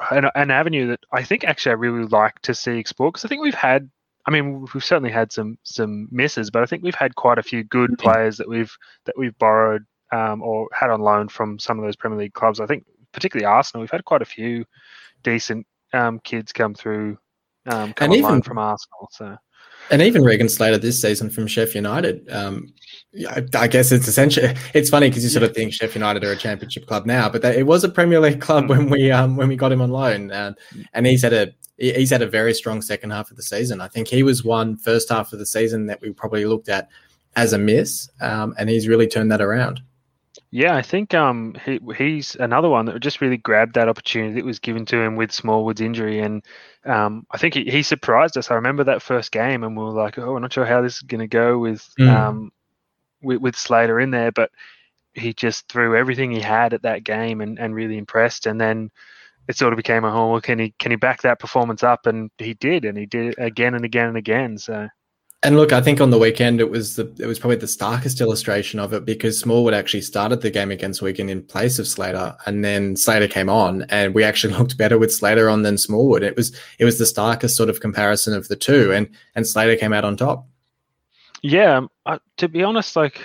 an, 0.09 0.29
an 0.35 0.51
avenue 0.51 0.87
that 0.87 1.01
I 1.11 1.23
think 1.23 1.43
actually 1.43 1.71
I 1.71 1.75
really 1.75 2.05
like 2.05 2.39
to 2.43 2.53
see 2.53 2.77
explored 2.77 3.13
because 3.13 3.25
I 3.25 3.27
think 3.27 3.41
we've 3.41 3.53
had 3.53 3.89
I 4.25 4.31
mean, 4.31 4.67
we've 4.73 4.83
certainly 4.83 5.11
had 5.11 5.31
some 5.31 5.57
some 5.63 6.07
misses, 6.11 6.51
but 6.51 6.63
I 6.63 6.65
think 6.65 6.83
we've 6.83 6.95
had 6.95 7.15
quite 7.15 7.37
a 7.37 7.43
few 7.43 7.63
good 7.63 7.91
mm-hmm. 7.91 8.03
players 8.03 8.37
that 8.37 8.47
we've 8.47 8.75
that 9.05 9.17
we've 9.17 9.37
borrowed 9.37 9.85
um, 10.11 10.41
or 10.41 10.67
had 10.73 10.89
on 10.89 11.01
loan 11.01 11.27
from 11.27 11.57
some 11.59 11.79
of 11.79 11.85
those 11.85 11.95
Premier 11.95 12.19
League 12.19 12.33
clubs. 12.33 12.59
I 12.59 12.65
think 12.65 12.85
particularly 13.11 13.45
Arsenal, 13.45 13.81
we've 13.81 13.91
had 13.91 14.05
quite 14.05 14.21
a 14.21 14.25
few 14.25 14.65
decent 15.23 15.65
um, 15.93 16.19
kids 16.19 16.51
come 16.51 16.73
through, 16.73 17.17
um, 17.67 17.93
come 17.93 18.11
and 18.11 18.15
even 18.15 18.41
from 18.41 18.57
Arsenal. 18.57 19.09
So. 19.11 19.37
And 19.89 20.01
even 20.01 20.23
Regan 20.23 20.47
Slater 20.47 20.77
this 20.77 21.01
season 21.01 21.29
from 21.29 21.47
Sheffield 21.47 21.75
United. 21.75 22.31
Um, 22.31 22.73
I, 23.29 23.43
I, 23.55 23.67
guess 23.67 23.91
it's 23.91 24.07
essentially 24.07 24.55
it's 24.73 24.89
funny 24.89 25.09
because 25.09 25.23
you 25.23 25.29
sort 25.29 25.43
of 25.43 25.53
think 25.53 25.73
Sheffield 25.73 25.95
United 25.95 26.23
are 26.23 26.31
a 26.31 26.37
championship 26.37 26.85
club 26.87 27.05
now, 27.05 27.27
but 27.27 27.41
they, 27.41 27.57
it 27.57 27.65
was 27.65 27.83
a 27.83 27.89
Premier 27.89 28.19
League 28.19 28.39
club 28.41 28.65
mm. 28.65 28.69
when 28.69 28.89
we 28.89 29.11
um, 29.11 29.35
when 29.35 29.47
we 29.47 29.55
got 29.55 29.71
him 29.71 29.81
on 29.81 29.89
loan, 29.89 30.31
and 30.93 31.05
he's 31.05 31.23
had 31.23 31.33
a 31.33 31.53
he's 31.77 32.11
had 32.11 32.21
a 32.21 32.27
very 32.27 32.53
strong 32.53 32.81
second 32.81 33.09
half 33.09 33.31
of 33.31 33.37
the 33.37 33.43
season. 33.43 33.81
I 33.81 33.87
think 33.87 34.07
he 34.07 34.23
was 34.23 34.43
one 34.43 34.77
first 34.77 35.09
half 35.09 35.33
of 35.33 35.39
the 35.39 35.45
season 35.45 35.87
that 35.87 35.99
we 36.01 36.11
probably 36.11 36.45
looked 36.45 36.69
at 36.69 36.89
as 37.35 37.53
a 37.53 37.57
miss, 37.57 38.09
um, 38.21 38.53
and 38.57 38.69
he's 38.69 38.87
really 38.87 39.07
turned 39.07 39.31
that 39.31 39.41
around. 39.41 39.81
Yeah, 40.53 40.75
I 40.75 40.81
think 40.81 41.13
um, 41.13 41.55
he, 41.65 41.79
he's 41.97 42.35
another 42.35 42.67
one 42.67 42.85
that 42.85 42.99
just 42.99 43.21
really 43.21 43.37
grabbed 43.37 43.75
that 43.75 43.87
opportunity 43.87 44.33
that 44.33 44.45
was 44.45 44.59
given 44.59 44.85
to 44.87 44.97
him 45.01 45.15
with 45.15 45.31
Smallwood's 45.31 45.79
injury, 45.79 46.19
and 46.19 46.43
um, 46.85 47.25
I 47.31 47.37
think 47.37 47.53
he, 47.53 47.63
he 47.63 47.83
surprised 47.83 48.37
us. 48.37 48.51
I 48.51 48.55
remember 48.55 48.83
that 48.83 49.01
first 49.01 49.31
game, 49.31 49.63
and 49.63 49.77
we 49.77 49.83
were 49.83 49.91
like, 49.91 50.19
"Oh, 50.19 50.35
I'm 50.35 50.41
not 50.41 50.51
sure 50.51 50.65
how 50.65 50.81
this 50.81 50.97
is 50.97 51.01
going 51.03 51.21
to 51.21 51.27
go 51.27 51.57
with, 51.57 51.87
mm. 51.97 52.09
um, 52.09 52.51
with 53.21 53.39
with 53.41 53.55
Slater 53.55 54.01
in 54.01 54.11
there," 54.11 54.33
but 54.33 54.51
he 55.13 55.33
just 55.33 55.69
threw 55.69 55.95
everything 55.95 56.31
he 56.31 56.41
had 56.41 56.73
at 56.73 56.81
that 56.83 57.05
game 57.05 57.39
and, 57.41 57.57
and 57.57 57.73
really 57.73 57.97
impressed. 57.97 58.45
And 58.45 58.59
then 58.59 58.91
it 59.47 59.57
sort 59.57 59.73
of 59.73 59.77
became 59.77 60.03
a 60.05 60.11
whole. 60.11 60.41
Can 60.41 60.59
he 60.59 60.73
can 60.79 60.91
he 60.91 60.97
back 60.97 61.21
that 61.21 61.39
performance 61.39 61.83
up? 61.83 62.07
And 62.07 62.29
he 62.37 62.55
did, 62.55 62.83
and 62.85 62.97
he 62.97 63.05
did 63.05 63.27
it 63.27 63.35
again 63.39 63.73
and 63.75 63.85
again 63.85 64.07
and 64.09 64.17
again. 64.17 64.57
So. 64.57 64.89
And 65.43 65.57
look, 65.57 65.73
I 65.73 65.81
think 65.81 65.99
on 65.99 66.11
the 66.11 66.19
weekend 66.19 66.59
it 66.59 66.69
was 66.69 66.97
the 66.97 67.11
it 67.17 67.25
was 67.25 67.39
probably 67.39 67.57
the 67.57 67.67
starkest 67.67 68.21
illustration 68.21 68.79
of 68.79 68.93
it 68.93 69.05
because 69.05 69.39
Smallwood 69.39 69.73
actually 69.73 70.01
started 70.01 70.41
the 70.41 70.51
game 70.51 70.69
against 70.69 71.01
Wigan 71.01 71.29
in 71.29 71.41
place 71.41 71.79
of 71.79 71.87
Slater, 71.87 72.35
and 72.45 72.63
then 72.63 72.95
Slater 72.95 73.27
came 73.27 73.49
on, 73.49 73.83
and 73.89 74.13
we 74.13 74.23
actually 74.23 74.53
looked 74.57 74.77
better 74.77 74.99
with 74.99 75.11
Slater 75.11 75.49
on 75.49 75.63
than 75.63 75.79
Smallwood. 75.79 76.21
It 76.21 76.35
was 76.35 76.55
it 76.77 76.85
was 76.85 76.99
the 76.99 77.07
starkest 77.07 77.55
sort 77.55 77.69
of 77.69 77.79
comparison 77.79 78.35
of 78.35 78.49
the 78.49 78.55
two, 78.55 78.91
and 78.91 79.09
and 79.33 79.47
Slater 79.47 79.75
came 79.75 79.93
out 79.93 80.05
on 80.05 80.15
top. 80.15 80.47
Yeah, 81.41 81.77
um, 81.77 81.89
uh, 82.05 82.19
to 82.37 82.47
be 82.47 82.61
honest, 82.61 82.95
like 82.95 83.19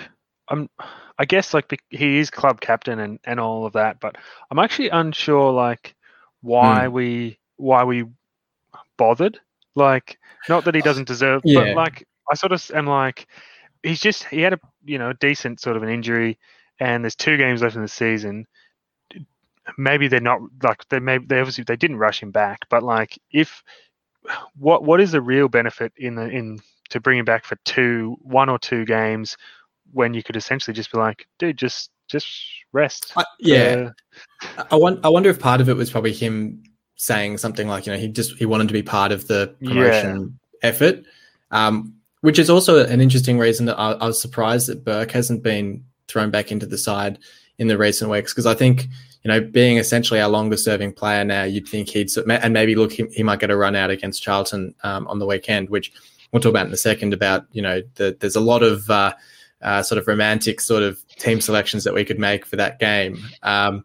I'm, 0.47 0.71
I 1.19 1.25
guess 1.25 1.53
like 1.53 1.83
he 1.91 2.17
is 2.17 2.31
club 2.31 2.61
captain 2.61 2.97
and 2.99 3.19
and 3.25 3.39
all 3.39 3.67
of 3.67 3.73
that, 3.73 3.99
but 3.99 4.17
I'm 4.49 4.57
actually 4.57 4.89
unsure 4.89 5.51
like 5.51 5.95
why 6.41 6.87
mm. 6.87 6.91
we 6.93 7.39
why 7.57 7.83
we 7.83 8.05
bothered. 8.97 9.39
Like, 9.75 10.17
not 10.49 10.65
that 10.65 10.73
he 10.73 10.81
doesn't 10.81 11.07
deserve, 11.07 11.43
yeah. 11.45 11.59
but 11.59 11.75
like 11.75 12.06
I 12.31 12.35
sort 12.35 12.51
of 12.51 12.71
am 12.73 12.87
like, 12.87 13.27
he's 13.83 13.99
just 13.99 14.25
he 14.25 14.41
had 14.41 14.53
a 14.53 14.59
you 14.85 14.97
know 14.97 15.13
decent 15.13 15.59
sort 15.59 15.77
of 15.77 15.83
an 15.83 15.89
injury, 15.89 16.37
and 16.79 17.03
there's 17.03 17.15
two 17.15 17.37
games 17.37 17.61
left 17.61 17.75
in 17.75 17.81
the 17.81 17.87
season. 17.87 18.45
Maybe 19.77 20.07
they're 20.07 20.21
not 20.21 20.41
like 20.63 20.87
they 20.89 20.99
maybe 20.99 21.25
they 21.25 21.39
obviously 21.39 21.63
they 21.63 21.75
didn't 21.75 21.97
rush 21.97 22.21
him 22.21 22.31
back, 22.31 22.65
but 22.69 22.83
like 22.83 23.17
if 23.31 23.63
what 24.55 24.83
what 24.83 25.01
is 25.01 25.11
the 25.11 25.21
real 25.21 25.47
benefit 25.47 25.93
in 25.97 26.15
the 26.15 26.29
in 26.29 26.59
to 26.89 26.99
bring 26.99 27.19
him 27.19 27.25
back 27.25 27.45
for 27.45 27.57
two 27.65 28.17
one 28.21 28.49
or 28.49 28.57
two 28.57 28.85
games 28.85 29.37
when 29.93 30.13
you 30.13 30.23
could 30.23 30.35
essentially 30.35 30.73
just 30.73 30.91
be 30.91 30.97
like, 30.97 31.27
dude, 31.39 31.57
just 31.57 31.91
just 32.07 32.27
rest. 32.71 33.11
Uh, 33.15 33.23
yeah, 33.39 33.89
uh, 34.57 34.63
I 34.71 34.75
want. 34.75 35.05
I 35.05 35.09
wonder 35.09 35.29
if 35.29 35.39
part 35.39 35.61
of 35.61 35.69
it 35.69 35.75
was 35.75 35.91
probably 35.91 36.13
him 36.13 36.63
saying 36.95 37.37
something 37.37 37.67
like, 37.67 37.85
you 37.85 37.93
know, 37.93 37.99
he 37.99 38.07
just 38.07 38.35
he 38.37 38.45
wanted 38.45 38.67
to 38.67 38.73
be 38.73 38.83
part 38.83 39.11
of 39.11 39.27
the 39.27 39.55
promotion 39.63 40.39
yeah. 40.63 40.69
effort, 40.69 41.03
um, 41.51 41.93
which 42.21 42.39
is 42.39 42.49
also 42.49 42.85
an 42.85 43.01
interesting 43.01 43.37
reason 43.37 43.65
that 43.67 43.77
I, 43.77 43.93
I 43.93 44.07
was 44.07 44.21
surprised 44.21 44.67
that 44.67 44.83
Burke 44.83 45.11
hasn't 45.11 45.43
been 45.43 45.83
thrown 46.07 46.31
back 46.31 46.51
into 46.51 46.65
the 46.65 46.77
side 46.77 47.19
in 47.59 47.67
the 47.67 47.77
recent 47.77 48.09
weeks 48.11 48.33
because 48.33 48.45
I 48.45 48.53
think 48.53 48.87
you 49.23 49.29
know 49.29 49.41
being 49.41 49.77
essentially 49.77 50.19
our 50.21 50.29
longest 50.29 50.63
serving 50.63 50.93
player 50.93 51.23
now, 51.23 51.43
you'd 51.43 51.67
think 51.67 51.89
he'd 51.89 52.09
and 52.17 52.53
maybe 52.53 52.75
look 52.75 52.91
he, 52.91 53.05
he 53.11 53.23
might 53.23 53.39
get 53.39 53.51
a 53.51 53.57
run 53.57 53.75
out 53.75 53.89
against 53.89 54.23
Charlton 54.23 54.73
um, 54.83 55.07
on 55.07 55.19
the 55.19 55.25
weekend, 55.25 55.69
which 55.69 55.91
we'll 56.31 56.41
talk 56.41 56.51
about 56.51 56.67
in 56.67 56.73
a 56.73 56.77
second. 56.77 57.13
About 57.13 57.45
you 57.51 57.61
know 57.61 57.81
the, 57.95 58.15
there's 58.19 58.35
a 58.35 58.41
lot 58.41 58.63
of 58.63 58.89
uh, 58.89 59.13
uh, 59.61 59.83
sort 59.83 59.99
of 59.99 60.07
romantic 60.07 60.61
sort 60.61 60.83
of 60.83 61.03
team 61.17 61.41
selections 61.41 61.83
that 61.83 61.93
we 61.93 62.05
could 62.05 62.19
make 62.19 62.45
for 62.45 62.55
that 62.55 62.79
game. 62.79 63.19
Um, 63.43 63.83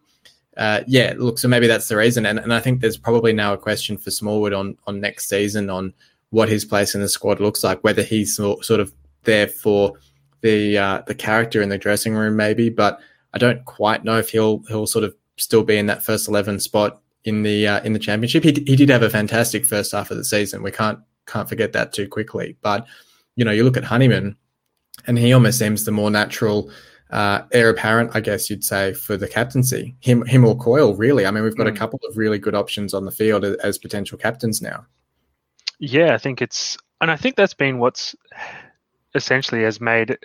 uh, 0.55 0.81
yeah, 0.85 1.15
look, 1.17 1.39
so 1.39 1.47
maybe 1.47 1.65
that's 1.65 1.87
the 1.87 1.97
reason, 1.97 2.25
and 2.25 2.39
and 2.39 2.53
I 2.53 2.59
think 2.59 2.81
there's 2.81 2.97
probably 2.97 3.33
now 3.33 3.53
a 3.53 3.57
question 3.57 3.97
for 3.97 4.11
Smallwood 4.11 4.53
on 4.53 4.77
on 4.85 4.99
next 4.99 5.27
season 5.27 5.69
on 5.69 5.93
what 6.33 6.49
his 6.49 6.65
place 6.65 6.95
in 6.95 7.01
the 7.01 7.07
squad 7.07 7.39
looks 7.39 7.63
like, 7.63 7.83
whether 7.83 8.01
he's 8.01 8.35
sort 8.35 8.71
of 8.71 8.91
there 9.23 9.47
for 9.47 9.93
the 10.41 10.75
uh, 10.75 11.01
the 11.05 11.13
character 11.13 11.61
in 11.61 11.69
the 11.69 11.77
dressing 11.77 12.15
room, 12.15 12.35
maybe, 12.35 12.69
but 12.69 12.99
I 13.35 13.37
don't 13.37 13.63
quite 13.65 14.03
know 14.03 14.17
if 14.17 14.31
he'll 14.31 14.63
he'll 14.67 14.87
sort 14.87 15.05
of 15.05 15.15
still 15.37 15.63
be 15.63 15.77
in 15.77 15.85
that 15.85 16.03
first 16.03 16.27
eleven 16.27 16.59
spot 16.59 16.99
in 17.23 17.43
the 17.43 17.67
uh, 17.67 17.83
in 17.83 17.93
the 17.93 17.99
championship. 17.99 18.43
He 18.43 18.51
he 18.65 18.75
did 18.75 18.89
have 18.89 19.03
a 19.03 19.11
fantastic 19.11 19.63
first 19.63 19.91
half 19.91 20.09
of 20.09 20.17
the 20.17 20.25
season. 20.25 20.63
We 20.63 20.71
can't 20.71 20.97
can't 21.27 21.47
forget 21.47 21.71
that 21.73 21.93
too 21.93 22.07
quickly. 22.07 22.57
But 22.63 22.87
you 23.35 23.45
know, 23.45 23.51
you 23.51 23.63
look 23.63 23.77
at 23.77 23.83
Honeyman, 23.83 24.35
and 25.05 25.19
he 25.19 25.33
almost 25.33 25.59
seems 25.59 25.85
the 25.85 25.91
more 25.91 26.09
natural 26.09 26.71
uh, 27.11 27.43
heir 27.51 27.69
apparent, 27.69 28.09
I 28.15 28.21
guess 28.21 28.49
you'd 28.49 28.63
say, 28.63 28.93
for 28.93 29.17
the 29.17 29.27
captaincy. 29.27 29.95
Him 29.99 30.25
him 30.25 30.45
or 30.45 30.57
Coyle, 30.57 30.95
really. 30.95 31.27
I 31.27 31.31
mean, 31.31 31.43
we've 31.43 31.55
got 31.55 31.67
mm. 31.67 31.69
a 31.69 31.73
hmm. 31.73 31.77
couple 31.77 31.99
of 32.09 32.17
really 32.17 32.39
good 32.39 32.55
options 32.55 32.95
on 32.95 33.05
the 33.05 33.11
field 33.11 33.45
as, 33.45 33.55
as 33.57 33.77
potential 33.77 34.17
captains 34.17 34.63
now. 34.63 34.87
Yeah, 35.85 36.13
I 36.13 36.17
think 36.17 36.41
it's, 36.41 36.77
and 37.01 37.11
I 37.11 37.17
think 37.17 37.35
that's 37.35 37.53
been 37.53 37.77
what's 37.77 38.15
essentially 39.13 39.63
has 39.63 39.81
made 39.81 40.17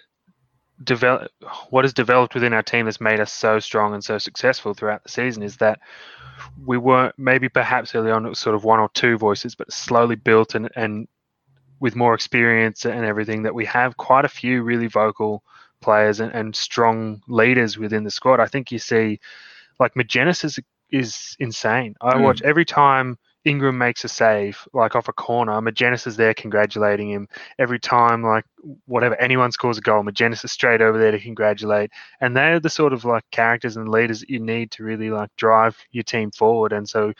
develop 0.85 1.33
what 1.71 1.83
has 1.83 1.93
developed 1.93 2.33
within 2.33 2.53
our 2.53 2.63
team 2.63 2.85
that's 2.85 3.01
made 3.01 3.19
us 3.19 3.33
so 3.33 3.59
strong 3.59 3.93
and 3.93 4.05
so 4.05 4.19
successful 4.19 4.73
throughout 4.73 5.03
the 5.03 5.09
season 5.09 5.43
is 5.43 5.57
that 5.57 5.81
we 6.65 6.79
weren't 6.79 7.13
maybe 7.19 7.49
perhaps 7.49 7.93
early 7.97 8.13
on 8.13 8.25
it 8.25 8.29
was 8.29 8.39
sort 8.39 8.55
of 8.55 8.63
one 8.63 8.79
or 8.79 8.89
two 8.95 9.19
voices, 9.19 9.57
but 9.57 9.73
slowly 9.73 10.15
built 10.15 10.55
and 10.55 10.71
and 10.77 11.09
with 11.81 11.97
more 11.97 12.15
experience 12.15 12.87
and 12.87 13.05
everything 13.05 13.43
that 13.43 13.55
we 13.55 13.65
have 13.65 13.97
quite 13.97 14.25
a 14.25 14.29
few 14.29 14.63
really 14.63 14.87
vocal 14.87 15.43
players 15.81 16.21
and, 16.21 16.33
and 16.33 16.55
strong 16.55 17.21
leaders 17.27 17.77
within 17.77 18.05
the 18.05 18.13
squad. 18.13 18.39
I 18.39 18.47
think 18.47 18.71
you 18.71 18.79
see 18.79 19.19
like 19.81 19.95
Magennis 19.95 20.45
is 20.45 20.61
is 20.93 21.37
insane. 21.41 21.97
I 22.01 22.15
mm. 22.15 22.23
watch 22.23 22.43
every 22.43 22.65
time 22.65 23.19
Ingram 23.45 23.79
makes 23.79 24.05
a 24.05 24.09
save, 24.09 24.67
like 24.73 24.97
off 24.97 25.09
a 25.09 25.13
corner, 25.13 25.53
Magennis 25.61 26.07
is 26.07 26.17
there 26.17 26.35
congratulating 26.35 27.11
him. 27.11 27.29
Every 27.59 27.79
time, 27.79 28.23
like 28.23 28.45
whatever 28.87 29.15
anyone 29.21 29.53
scores 29.53 29.79
a 29.79 29.81
goal, 29.81 30.03
Magennis 30.03 30.45
is 30.45 30.53
straight 30.53 30.83
over 30.83 30.99
there 30.99 31.13
to 31.13 31.19
congratulate. 31.21 31.91
And 32.21 32.37
they're 32.37 32.61
the 32.61 32.71
sort 32.71 32.93
of 32.93 33.05
like 33.05 33.25
characters 33.31 33.77
and 33.77 33.89
leaders 33.89 34.21
that 34.21 34.31
you 34.31 34.41
need 34.41 34.71
to 34.73 34.85
really 34.85 35.11
like 35.11 35.31
drive 35.37 35.77
your 35.93 36.05
team 36.05 36.31
forward. 36.31 36.73
And 36.73 36.89
so 36.89 37.13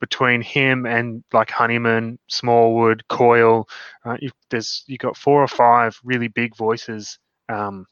between 0.00 0.40
him 0.40 0.86
and 0.86 1.24
like 1.32 1.50
Honeyman, 1.50 2.18
Smallwood, 2.28 3.02
Coyle, 3.08 3.68
right, 4.04 4.22
you've, 4.22 4.32
there's 4.50 4.84
you 4.86 4.98
got 4.98 5.16
four 5.16 5.42
or 5.42 5.48
five 5.48 5.98
really 6.04 6.28
big 6.28 6.56
voices, 6.56 7.18
um, 7.48 7.86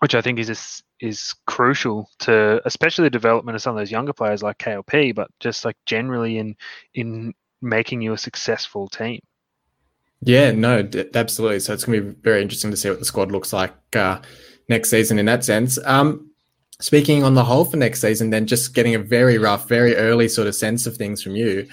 which 0.00 0.14
I 0.14 0.20
think 0.20 0.38
is 0.38 0.82
is 1.00 1.34
crucial 1.46 2.08
to 2.20 2.60
especially 2.64 3.04
the 3.04 3.10
development 3.10 3.54
of 3.54 3.62
some 3.62 3.76
of 3.76 3.80
those 3.80 3.90
younger 3.90 4.12
players 4.12 4.42
like 4.42 4.58
KLP, 4.58 5.14
but 5.14 5.28
just 5.40 5.64
like 5.64 5.76
generally 5.86 6.38
in 6.38 6.56
in 6.94 7.34
making 7.62 8.02
you 8.02 8.12
a 8.12 8.18
successful 8.18 8.88
team. 8.88 9.20
Yeah, 10.22 10.50
no, 10.52 10.82
d- 10.82 11.08
absolutely. 11.14 11.60
So 11.60 11.72
it's 11.72 11.84
going 11.84 12.00
to 12.00 12.12
be 12.12 12.20
very 12.22 12.42
interesting 12.42 12.70
to 12.70 12.76
see 12.76 12.88
what 12.88 12.98
the 12.98 13.04
squad 13.04 13.32
looks 13.32 13.52
like 13.52 13.74
uh, 13.94 14.20
next 14.68 14.90
season 14.90 15.18
in 15.18 15.26
that 15.26 15.44
sense. 15.44 15.78
Um, 15.84 16.30
speaking 16.80 17.22
on 17.22 17.34
the 17.34 17.44
whole 17.44 17.64
for 17.64 17.76
next 17.76 18.00
season, 18.00 18.30
then 18.30 18.46
just 18.46 18.74
getting 18.74 18.94
a 18.94 18.98
very 18.98 19.38
rough, 19.38 19.68
very 19.68 19.94
early 19.96 20.28
sort 20.28 20.48
of 20.48 20.54
sense 20.54 20.86
of 20.86 20.96
things 20.96 21.22
from 21.22 21.36
you. 21.36 21.68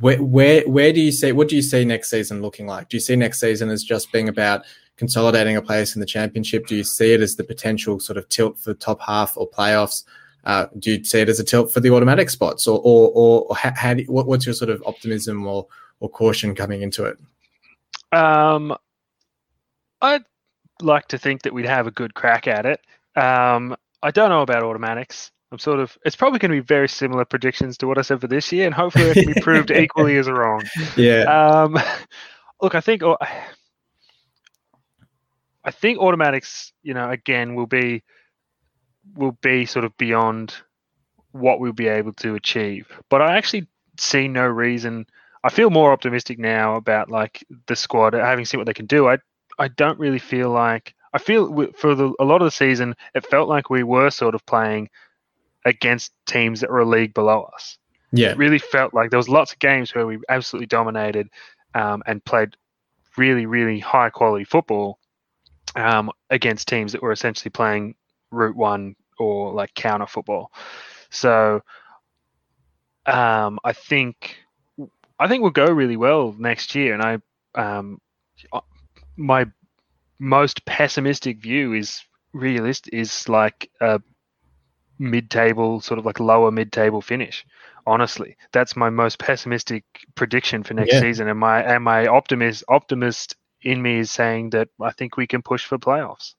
Where, 0.00 0.22
where, 0.22 0.66
where 0.68 0.92
do 0.92 1.00
you 1.00 1.12
see? 1.12 1.32
What 1.32 1.48
do 1.48 1.56
you 1.56 1.62
see 1.62 1.84
next 1.84 2.08
season 2.08 2.40
looking 2.40 2.66
like? 2.66 2.88
Do 2.88 2.96
you 2.96 3.00
see 3.00 3.16
next 3.16 3.40
season 3.40 3.68
as 3.68 3.84
just 3.84 4.10
being 4.10 4.28
about 4.28 4.62
consolidating 5.02 5.56
a 5.56 5.60
place 5.60 5.96
in 5.96 6.00
the 6.00 6.06
championship? 6.06 6.64
Do 6.68 6.76
you 6.76 6.84
see 6.84 7.12
it 7.12 7.20
as 7.20 7.34
the 7.34 7.42
potential 7.42 7.98
sort 7.98 8.16
of 8.16 8.28
tilt 8.28 8.56
for 8.56 8.70
the 8.70 8.78
top 8.78 9.00
half 9.00 9.36
or 9.36 9.50
playoffs? 9.50 10.04
Uh, 10.44 10.66
do 10.78 10.92
you 10.92 11.04
see 11.04 11.18
it 11.18 11.28
as 11.28 11.40
a 11.40 11.44
tilt 11.44 11.72
for 11.72 11.80
the 11.80 11.90
automatic 11.90 12.30
spots, 12.30 12.68
or 12.68 12.78
or, 12.84 13.10
or, 13.12 13.42
or 13.48 13.56
how, 13.56 13.72
how 13.74 13.94
do 13.94 14.02
you, 14.02 14.06
what, 14.06 14.28
what's 14.28 14.46
your 14.46 14.54
sort 14.54 14.70
of 14.70 14.80
optimism 14.86 15.44
or 15.44 15.66
or 15.98 16.08
caution 16.08 16.54
coming 16.54 16.82
into 16.82 17.04
it? 17.04 17.18
Um, 18.16 18.76
I'd 20.00 20.22
like 20.80 21.08
to 21.08 21.18
think 21.18 21.42
that 21.42 21.52
we'd 21.52 21.66
have 21.66 21.88
a 21.88 21.90
good 21.90 22.14
crack 22.14 22.46
at 22.46 22.64
it. 22.64 22.80
Um, 23.16 23.74
I 24.04 24.12
don't 24.12 24.30
know 24.30 24.42
about 24.42 24.62
automatics. 24.62 25.32
I'm 25.50 25.58
sort 25.58 25.80
of. 25.80 25.98
It's 26.04 26.14
probably 26.14 26.38
going 26.38 26.52
to 26.52 26.62
be 26.62 26.64
very 26.64 26.88
similar 26.88 27.24
predictions 27.24 27.76
to 27.78 27.88
what 27.88 27.98
I 27.98 28.02
said 28.02 28.20
for 28.20 28.28
this 28.28 28.52
year, 28.52 28.66
and 28.66 28.74
hopefully 28.74 29.10
it 29.10 29.14
can 29.14 29.32
be 29.32 29.40
proved 29.48 29.72
equally 29.72 30.16
as 30.16 30.30
wrong. 30.30 30.62
Yeah. 30.96 31.22
Um, 31.24 31.76
look, 32.62 32.76
I 32.76 32.80
think. 32.80 33.02
I 35.64 35.70
think 35.70 35.98
automatics, 35.98 36.72
you 36.82 36.94
know, 36.94 37.10
again, 37.10 37.54
will 37.54 37.66
be 37.66 38.02
will 39.14 39.36
be 39.42 39.66
sort 39.66 39.84
of 39.84 39.96
beyond 39.96 40.54
what 41.32 41.60
we'll 41.60 41.72
be 41.72 41.88
able 41.88 42.12
to 42.12 42.34
achieve. 42.34 42.86
But 43.08 43.22
I 43.22 43.36
actually 43.36 43.66
see 43.98 44.28
no 44.28 44.46
reason. 44.46 45.06
I 45.44 45.50
feel 45.50 45.70
more 45.70 45.92
optimistic 45.92 46.38
now 46.38 46.76
about 46.76 47.10
like 47.10 47.44
the 47.66 47.76
squad, 47.76 48.14
having 48.14 48.44
seen 48.44 48.58
what 48.58 48.66
they 48.66 48.74
can 48.74 48.86
do. 48.86 49.08
I 49.08 49.18
I 49.58 49.68
don't 49.68 49.98
really 49.98 50.18
feel 50.18 50.50
like 50.50 50.94
I 51.12 51.18
feel 51.18 51.68
for 51.76 51.94
the, 51.94 52.12
a 52.18 52.24
lot 52.24 52.42
of 52.42 52.46
the 52.46 52.52
season, 52.52 52.94
it 53.14 53.26
felt 53.26 53.48
like 53.48 53.70
we 53.70 53.82
were 53.82 54.10
sort 54.10 54.34
of 54.34 54.44
playing 54.46 54.88
against 55.64 56.12
teams 56.26 56.60
that 56.60 56.70
were 56.70 56.80
a 56.80 56.88
league 56.88 57.14
below 57.14 57.48
us. 57.54 57.78
Yeah, 58.12 58.30
it 58.30 58.38
really 58.38 58.58
felt 58.58 58.94
like 58.94 59.10
there 59.10 59.18
was 59.18 59.28
lots 59.28 59.52
of 59.52 59.58
games 59.58 59.94
where 59.94 60.06
we 60.06 60.18
absolutely 60.28 60.66
dominated 60.66 61.28
um, 61.74 62.02
and 62.06 62.24
played 62.24 62.56
really, 63.16 63.46
really 63.46 63.78
high 63.78 64.10
quality 64.10 64.44
football 64.44 64.98
um, 65.76 66.10
against 66.30 66.68
teams 66.68 66.92
that 66.92 67.02
were 67.02 67.12
essentially 67.12 67.50
playing 67.50 67.94
Route 68.30 68.56
One 68.56 68.96
or 69.18 69.52
like 69.52 69.74
counter 69.74 70.06
football. 70.06 70.50
So 71.10 71.62
um, 73.06 73.58
I 73.64 73.72
think 73.72 74.36
I 75.18 75.28
think 75.28 75.42
we'll 75.42 75.50
go 75.50 75.66
really 75.66 75.96
well 75.96 76.34
next 76.38 76.74
year, 76.74 76.94
and 76.94 77.02
I 77.02 77.18
um, 77.60 78.00
my 79.16 79.46
most 80.18 80.64
pessimistic 80.64 81.40
view 81.40 81.72
is 81.72 82.02
realist 82.32 82.88
is 82.92 83.28
like 83.28 83.70
a 83.80 84.00
mid-table 84.98 85.80
sort 85.80 85.98
of 85.98 86.06
like 86.06 86.20
lower 86.20 86.50
mid-table 86.50 87.02
finish 87.02 87.44
honestly 87.86 88.36
that's 88.52 88.76
my 88.76 88.88
most 88.88 89.18
pessimistic 89.18 89.84
prediction 90.14 90.62
for 90.62 90.74
next 90.74 90.92
yeah. 90.92 91.00
season 91.00 91.28
and 91.28 91.38
my 91.38 91.60
and 91.62 91.82
my 91.82 92.06
optimist 92.06 92.62
optimist 92.68 93.34
in 93.62 93.82
me 93.82 93.98
is 93.98 94.10
saying 94.10 94.50
that 94.50 94.68
i 94.80 94.90
think 94.90 95.16
we 95.16 95.26
can 95.26 95.42
push 95.42 95.64
for 95.64 95.78
playoffs 95.78 96.34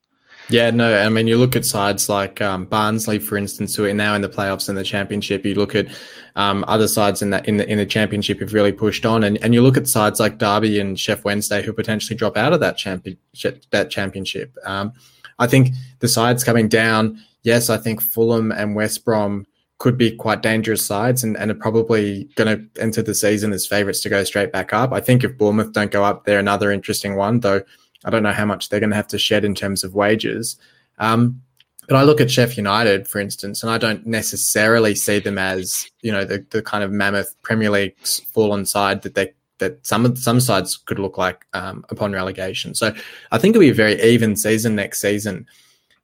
yeah, 0.50 0.72
no, 0.72 0.98
I 1.00 1.08
mean, 1.10 1.28
you 1.28 1.38
look 1.38 1.56
at 1.56 1.66
sides 1.66 2.10
like 2.10 2.42
um, 2.42 2.66
Barnsley, 2.66 3.18
for 3.18 3.38
instance, 3.38 3.76
who 3.76 3.86
are 3.86 3.94
now 3.94 4.14
in 4.14 4.22
the 4.22 4.30
playoffs 4.30 4.68
and 4.68 4.78
the 4.78 4.84
championship. 4.84 5.46
You 5.46 5.56
look 5.56 5.74
at 5.74 5.88
um, 6.36 6.66
other 6.68 6.88
sides 6.88 7.22
in 7.22 7.30
that 7.30 7.48
in 7.48 7.58
the 7.58 7.70
in 7.70 7.78
the 7.78 7.86
championship 7.86 8.40
who've 8.40 8.54
really 8.54 8.74
pushed 8.74 9.06
on, 9.06 9.24
and, 9.24 9.38
and 9.42 9.54
you 9.54 9.62
look 9.62 9.78
at 9.78 9.88
sides 9.88 10.20
like 10.20 10.40
Derby 10.40 10.80
and 10.80 10.98
Sheff 10.98 11.24
Wednesday 11.24 11.64
who 11.64 11.72
potentially 11.72 12.18
drop 12.18 12.36
out 12.36 12.52
of 12.52 12.60
that 12.60 12.78
championship. 12.78 13.64
That 13.72 13.90
championship. 13.90 14.58
Um, 14.66 14.92
I 15.40 15.48
think 15.48 15.70
the 16.00 16.10
sides 16.10 16.44
coming 16.44 16.68
down. 16.68 17.22
Yes, 17.44 17.70
I 17.70 17.78
think 17.78 18.02
Fulham 18.02 18.52
and 18.52 18.76
West 18.76 19.06
Brom 19.06 19.46
could 19.84 19.98
be 19.98 20.16
quite 20.16 20.42
dangerous 20.42 20.86
sides 20.86 21.26
and, 21.26 21.36
and 21.36 21.52
are 21.52 21.56
probably 21.56 22.24
going 22.36 22.48
to 22.48 22.82
enter 22.82 23.02
the 23.02 23.14
season 23.14 23.52
as 23.52 23.68
favourites 23.68 24.00
to 24.00 24.08
go 24.08 24.24
straight 24.24 24.50
back 24.50 24.72
up. 24.72 24.94
I 24.94 25.02
think 25.02 25.26
if 25.26 25.38
Bournemouth 25.38 25.74
don't 25.74 25.92
go 25.92 26.06
up, 26.06 26.24
they're 26.24 26.40
another 26.40 26.72
interesting 26.72 27.18
one, 27.18 27.42
though 27.42 27.62
I 28.06 28.10
don't 28.10 28.24
know 28.24 28.32
how 28.32 28.46
much 28.46 28.70
they're 28.70 28.80
going 28.80 28.92
to 28.92 28.96
have 28.96 29.10
to 29.10 29.18
shed 29.18 29.44
in 29.44 29.54
terms 29.54 29.84
of 29.84 29.94
wages. 29.94 30.56
Um, 31.00 31.42
but 31.90 31.98
I 31.98 32.04
look 32.04 32.22
at 32.22 32.30
Sheff 32.30 32.56
United, 32.56 33.10
for 33.10 33.20
instance, 33.20 33.62
and 33.62 33.70
I 33.70 33.78
don't 33.78 34.06
necessarily 34.06 34.96
see 34.96 35.20
them 35.20 35.38
as 35.38 35.86
you 36.02 36.14
know 36.14 36.24
the, 36.24 36.46
the 36.52 36.62
kind 36.62 36.82
of 36.82 36.90
mammoth 36.90 37.36
Premier 37.42 37.70
League's 37.70 38.22
fallen 38.22 38.66
side 38.66 39.02
that 39.02 39.16
they 39.16 39.34
that 39.58 39.86
some 39.86 40.16
some 40.16 40.40
sides 40.40 40.78
could 40.78 40.98
look 40.98 41.18
like 41.18 41.46
um, 41.52 41.84
upon 41.90 42.14
relegation. 42.14 42.74
So 42.74 42.96
I 43.34 43.38
think 43.38 43.54
it'll 43.54 43.60
be 43.60 43.70
a 43.70 43.74
very 43.74 44.02
even 44.02 44.38
season 44.38 44.76
next 44.76 45.02
season. 45.02 45.46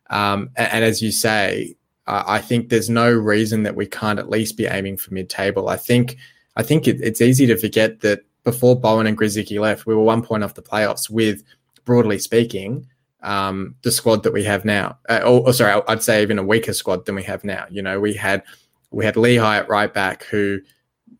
Um, 0.09 0.49
and, 0.57 0.73
and, 0.73 0.83
as 0.83 1.01
you 1.01 1.11
say, 1.11 1.75
uh, 2.09 2.23
I 2.25 2.39
think 2.39 2.69
there's 2.69 2.89
no 2.89 3.11
reason 3.11 3.63
that 3.63 3.75
we 3.75 3.85
can't 3.85 4.17
at 4.17 4.29
least 4.29 4.57
be 4.57 4.65
aiming 4.65 4.97
for 4.97 5.13
mid-table. 5.13 5.69
I 5.69 5.77
think 5.77 6.17
I 6.55 6.63
think 6.63 6.87
it, 6.87 6.99
it's 7.01 7.21
easy 7.21 7.45
to 7.45 7.55
forget 7.55 8.01
that 8.01 8.21
before 8.43 8.79
Bowen 8.79 9.05
and 9.05 9.17
Grosicki 9.17 9.59
left, 9.59 9.85
we 9.85 9.93
were 9.93 10.01
one 10.01 10.23
point 10.23 10.43
off 10.43 10.55
the 10.55 10.61
playoffs 10.63 11.09
with 11.09 11.43
broadly 11.85 12.17
speaking, 12.17 12.87
um, 13.21 13.75
the 13.83 13.91
squad 13.91 14.23
that 14.23 14.33
we 14.33 14.43
have 14.43 14.65
now. 14.65 14.97
Uh, 15.07 15.21
or, 15.23 15.47
or, 15.47 15.53
sorry, 15.53 15.81
I'd 15.87 16.01
say 16.01 16.21
even 16.23 16.39
a 16.39 16.43
weaker 16.43 16.73
squad 16.73 17.05
than 17.05 17.15
we 17.15 17.23
have 17.23 17.43
now. 17.43 17.65
You 17.69 17.81
know, 17.83 17.99
we 17.99 18.13
had 18.15 18.41
we 18.91 19.05
had 19.05 19.15
Lichaj 19.15 19.59
at 19.59 19.69
right 19.69 19.93
back, 19.93 20.23
who, 20.23 20.59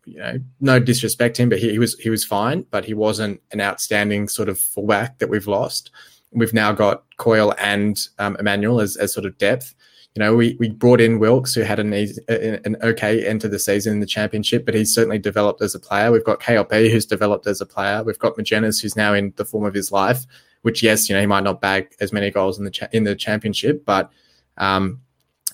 you 0.04 0.18
know, 0.18 0.40
no 0.60 0.80
disrespect 0.80 1.36
to 1.36 1.42
him, 1.42 1.50
but 1.50 1.60
he, 1.60 1.70
he 1.70 1.78
was 1.78 1.96
he 2.00 2.10
was 2.10 2.24
fine, 2.24 2.66
but 2.70 2.84
he 2.84 2.94
wasn't 2.94 3.40
an 3.52 3.60
outstanding 3.60 4.28
sort 4.28 4.48
of 4.48 4.58
fullback 4.58 5.18
that 5.18 5.30
we've 5.30 5.46
lost. 5.46 5.92
We've 6.32 6.54
now 6.54 6.72
got 6.72 7.04
Coyle 7.16 7.54
and 7.58 8.00
um, 8.18 8.36
Emmanuel 8.40 8.80
as, 8.80 8.96
as 8.96 9.12
sort 9.12 9.26
of 9.26 9.38
depth. 9.38 9.74
You 10.16 10.20
know, 10.20 10.34
we, 10.34 10.56
we 10.58 10.70
brought 10.70 11.00
in 11.00 11.20
Wilks, 11.20 11.54
who 11.54 11.60
had 11.60 11.78
an, 11.78 11.92
an 11.92 12.76
okay 12.82 13.24
end 13.24 13.40
to 13.42 13.48
the 13.48 13.60
season 13.60 13.92
in 13.92 14.00
the 14.00 14.06
championship, 14.06 14.64
but 14.64 14.74
he's 14.74 14.92
certainly 14.92 15.18
developed 15.18 15.62
as 15.62 15.74
a 15.74 15.78
player. 15.78 16.10
We've 16.10 16.24
got 16.24 16.40
KLP, 16.40 16.90
who's 16.90 17.06
developed 17.06 17.46
as 17.46 17.60
a 17.60 17.66
player. 17.66 18.02
We've 18.02 18.18
got 18.18 18.36
Magennis, 18.36 18.82
who's 18.82 18.96
now 18.96 19.14
in 19.14 19.32
the 19.36 19.44
form 19.44 19.64
of 19.64 19.74
his 19.74 19.92
life 19.92 20.26
which 20.62 20.82
yes, 20.82 21.08
you 21.08 21.14
know, 21.14 21.20
he 21.20 21.26
might 21.26 21.44
not 21.44 21.60
bag 21.60 21.94
as 22.00 22.12
many 22.12 22.30
goals 22.30 22.58
in 22.58 22.64
the 22.64 22.70
cha- 22.70 22.88
in 22.92 23.04
the 23.04 23.14
championship, 23.14 23.84
but 23.84 24.10
um, 24.58 25.00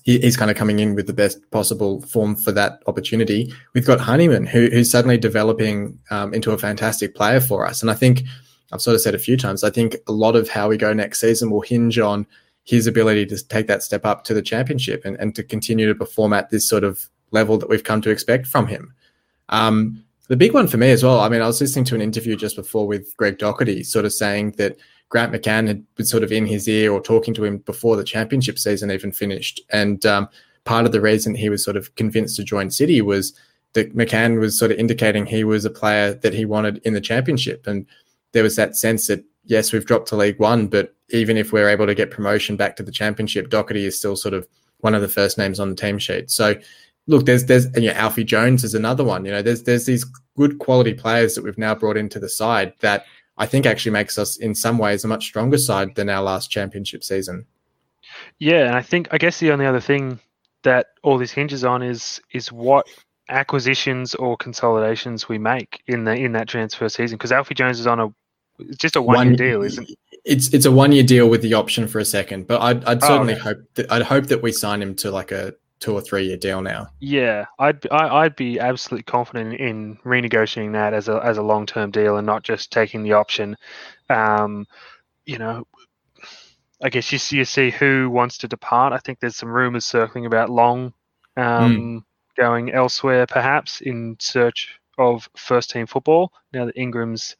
he, 0.02 0.18
he's 0.18 0.36
kind 0.36 0.50
of 0.50 0.56
coming 0.56 0.78
in 0.78 0.94
with 0.94 1.06
the 1.06 1.12
best 1.12 1.38
possible 1.50 2.02
form 2.02 2.34
for 2.36 2.52
that 2.52 2.82
opportunity. 2.86 3.52
We've 3.74 3.86
got 3.86 4.00
Honeyman, 4.00 4.46
who, 4.46 4.68
who's 4.68 4.90
suddenly 4.90 5.18
developing 5.18 5.98
um, 6.10 6.34
into 6.34 6.52
a 6.52 6.58
fantastic 6.58 7.14
player 7.14 7.40
for 7.40 7.66
us, 7.66 7.82
and 7.82 7.90
I 7.90 7.94
think 7.94 8.22
I've 8.72 8.82
sort 8.82 8.96
of 8.96 9.00
said 9.00 9.14
a 9.14 9.18
few 9.18 9.36
times. 9.36 9.62
I 9.62 9.70
think 9.70 9.96
a 10.08 10.12
lot 10.12 10.34
of 10.34 10.48
how 10.48 10.68
we 10.68 10.76
go 10.76 10.92
next 10.92 11.20
season 11.20 11.50
will 11.50 11.60
hinge 11.60 11.98
on 11.98 12.26
his 12.66 12.86
ability 12.86 13.24
to 13.24 13.48
take 13.48 13.68
that 13.68 13.82
step 13.82 14.04
up 14.04 14.24
to 14.24 14.34
the 14.34 14.42
championship 14.42 15.04
and, 15.04 15.16
and 15.16 15.34
to 15.36 15.42
continue 15.42 15.86
to 15.86 15.94
perform 15.94 16.32
at 16.32 16.50
this 16.50 16.68
sort 16.68 16.84
of 16.84 17.08
level 17.30 17.56
that 17.56 17.68
we've 17.68 17.84
come 17.84 18.02
to 18.02 18.10
expect 18.10 18.46
from 18.46 18.66
him. 18.66 18.92
Um, 19.48 20.04
the 20.28 20.36
big 20.36 20.52
one 20.52 20.66
for 20.66 20.76
me 20.76 20.90
as 20.90 21.04
well. 21.04 21.20
I 21.20 21.28
mean, 21.28 21.40
I 21.40 21.46
was 21.46 21.60
listening 21.60 21.84
to 21.86 21.94
an 21.94 22.02
interview 22.02 22.36
just 22.36 22.56
before 22.56 22.86
with 22.86 23.16
Greg 23.16 23.38
Docherty, 23.38 23.86
sort 23.86 24.04
of 24.04 24.12
saying 24.12 24.52
that 24.58 24.76
Grant 25.08 25.32
McCann 25.32 25.68
had 25.68 25.84
been 25.94 26.06
sort 26.06 26.24
of 26.24 26.32
in 26.32 26.46
his 26.46 26.66
ear 26.66 26.92
or 26.92 27.00
talking 27.00 27.32
to 27.34 27.44
him 27.44 27.58
before 27.58 27.96
the 27.96 28.02
championship 28.02 28.58
season 28.58 28.90
even 28.90 29.12
finished. 29.12 29.60
And 29.70 30.04
um, 30.04 30.28
part 30.64 30.84
of 30.84 30.90
the 30.90 31.00
reason 31.00 31.36
he 31.36 31.48
was 31.48 31.64
sort 31.64 31.76
of 31.76 31.94
convinced 31.94 32.34
to 32.36 32.44
join 32.44 32.72
City 32.72 33.00
was 33.00 33.32
that 33.74 33.96
McCann 33.96 34.40
was 34.40 34.58
sort 34.58 34.72
of 34.72 34.78
indicating 34.78 35.24
he 35.24 35.44
was 35.44 35.64
a 35.64 35.70
player 35.70 36.14
that 36.14 36.34
he 36.34 36.44
wanted 36.44 36.78
in 36.78 36.94
the 36.94 37.00
championship. 37.00 37.68
And 37.68 37.86
there 38.32 38.42
was 38.42 38.56
that 38.56 38.74
sense 38.74 39.06
that, 39.06 39.24
yes, 39.46 39.72
we've 39.72 39.86
dropped 39.86 40.08
to 40.08 40.16
League 40.16 40.38
One, 40.38 40.66
but 40.66 40.94
even 41.10 41.36
if 41.36 41.52
we're 41.52 41.68
able 41.68 41.86
to 41.86 41.94
get 41.94 42.10
promotion 42.10 42.56
back 42.56 42.76
to 42.76 42.82
the 42.82 42.92
championship, 42.92 43.48
Docherty 43.48 43.84
is 43.84 43.96
still 43.96 44.16
sort 44.16 44.34
of 44.34 44.46
one 44.78 44.94
of 44.94 45.00
the 45.00 45.08
first 45.08 45.38
names 45.38 45.58
on 45.58 45.70
the 45.70 45.76
team 45.76 45.98
sheet. 45.98 46.30
So, 46.30 46.54
look, 47.06 47.24
there's 47.24 47.46
there's 47.46 47.66
you 47.76 47.88
know, 47.88 47.92
Alfie 47.92 48.24
Jones 48.24 48.64
is 48.64 48.74
another 48.74 49.04
one. 49.04 49.24
You 49.24 49.32
know, 49.32 49.42
there's 49.42 49.62
there's 49.62 49.86
these 49.86 50.04
good 50.36 50.58
quality 50.58 50.94
players 50.94 51.34
that 51.34 51.44
we've 51.44 51.58
now 51.58 51.74
brought 51.74 51.96
into 51.96 52.18
the 52.18 52.28
side 52.28 52.74
that 52.80 53.06
I 53.38 53.46
think 53.46 53.66
actually 53.66 53.92
makes 53.92 54.18
us 54.18 54.36
in 54.36 54.54
some 54.54 54.78
ways 54.78 55.04
a 55.04 55.08
much 55.08 55.24
stronger 55.24 55.58
side 55.58 55.94
than 55.94 56.08
our 56.08 56.22
last 56.22 56.50
championship 56.50 57.04
season. 57.04 57.46
Yeah, 58.38 58.66
and 58.66 58.76
I 58.76 58.82
think 58.82 59.08
I 59.10 59.18
guess 59.18 59.38
the 59.38 59.52
only 59.52 59.66
other 59.66 59.80
thing 59.80 60.20
that 60.62 60.88
all 61.02 61.18
this 61.18 61.32
hinges 61.32 61.64
on 61.64 61.82
is 61.82 62.20
is 62.32 62.50
what 62.50 62.86
acquisitions 63.28 64.14
or 64.14 64.36
consolidations 64.36 65.28
we 65.28 65.38
make 65.38 65.82
in 65.86 66.04
the 66.04 66.12
in 66.12 66.32
that 66.32 66.48
transfer 66.48 66.88
season 66.88 67.16
because 67.16 67.32
Alfie 67.32 67.54
Jones 67.54 67.80
is 67.80 67.86
on 67.86 68.00
a 68.00 68.08
it's 68.58 68.78
just 68.78 68.96
a 68.96 69.02
one, 69.02 69.16
one 69.16 69.26
year 69.28 69.36
deal, 69.36 69.62
isn't 69.62 69.88
it? 69.88 69.98
It's 70.24 70.52
it's 70.52 70.66
a 70.66 70.72
one 70.72 70.92
year 70.92 71.04
deal 71.04 71.28
with 71.28 71.42
the 71.42 71.54
option 71.54 71.86
for 71.86 71.98
a 71.98 72.04
second, 72.04 72.46
but 72.46 72.60
I'd, 72.60 72.84
I'd 72.84 73.02
certainly 73.02 73.34
oh, 73.34 73.36
okay. 73.36 73.44
hope 73.44 73.58
that 73.74 73.92
I'd 73.92 74.02
hope 74.02 74.26
that 74.26 74.42
we 74.42 74.52
sign 74.52 74.82
him 74.82 74.94
to 74.96 75.10
like 75.10 75.30
a 75.32 75.54
two 75.78 75.92
or 75.92 76.00
three 76.00 76.26
year 76.26 76.36
deal 76.36 76.62
now. 76.62 76.88
Yeah, 77.00 77.46
I'd 77.58 77.86
I, 77.90 78.04
would 78.04 78.12
i 78.12 78.22
would 78.22 78.36
be 78.36 78.58
absolutely 78.58 79.04
confident 79.04 79.54
in 79.54 79.96
renegotiating 80.04 80.72
that 80.72 80.94
as 80.94 81.08
a 81.08 81.20
as 81.24 81.38
a 81.38 81.42
long 81.42 81.66
term 81.66 81.90
deal 81.90 82.16
and 82.16 82.26
not 82.26 82.42
just 82.42 82.72
taking 82.72 83.02
the 83.02 83.12
option. 83.12 83.56
Um, 84.08 84.66
you 85.26 85.38
know, 85.38 85.66
I 86.82 86.88
guess 86.88 87.10
you, 87.10 87.18
see, 87.18 87.36
you 87.38 87.44
see 87.44 87.70
who 87.70 88.10
wants 88.10 88.38
to 88.38 88.48
depart. 88.48 88.92
I 88.92 88.98
think 88.98 89.20
there's 89.20 89.36
some 89.36 89.48
rumors 89.48 89.84
circling 89.84 90.26
about 90.26 90.50
Long 90.50 90.92
um, 91.36 91.76
mm. 91.76 92.04
going 92.36 92.72
elsewhere, 92.72 93.26
perhaps 93.26 93.80
in 93.80 94.16
search 94.20 94.78
of 94.98 95.28
first 95.36 95.70
team 95.70 95.86
football. 95.86 96.32
Now 96.52 96.66
that 96.66 96.76
Ingram's 96.76 97.36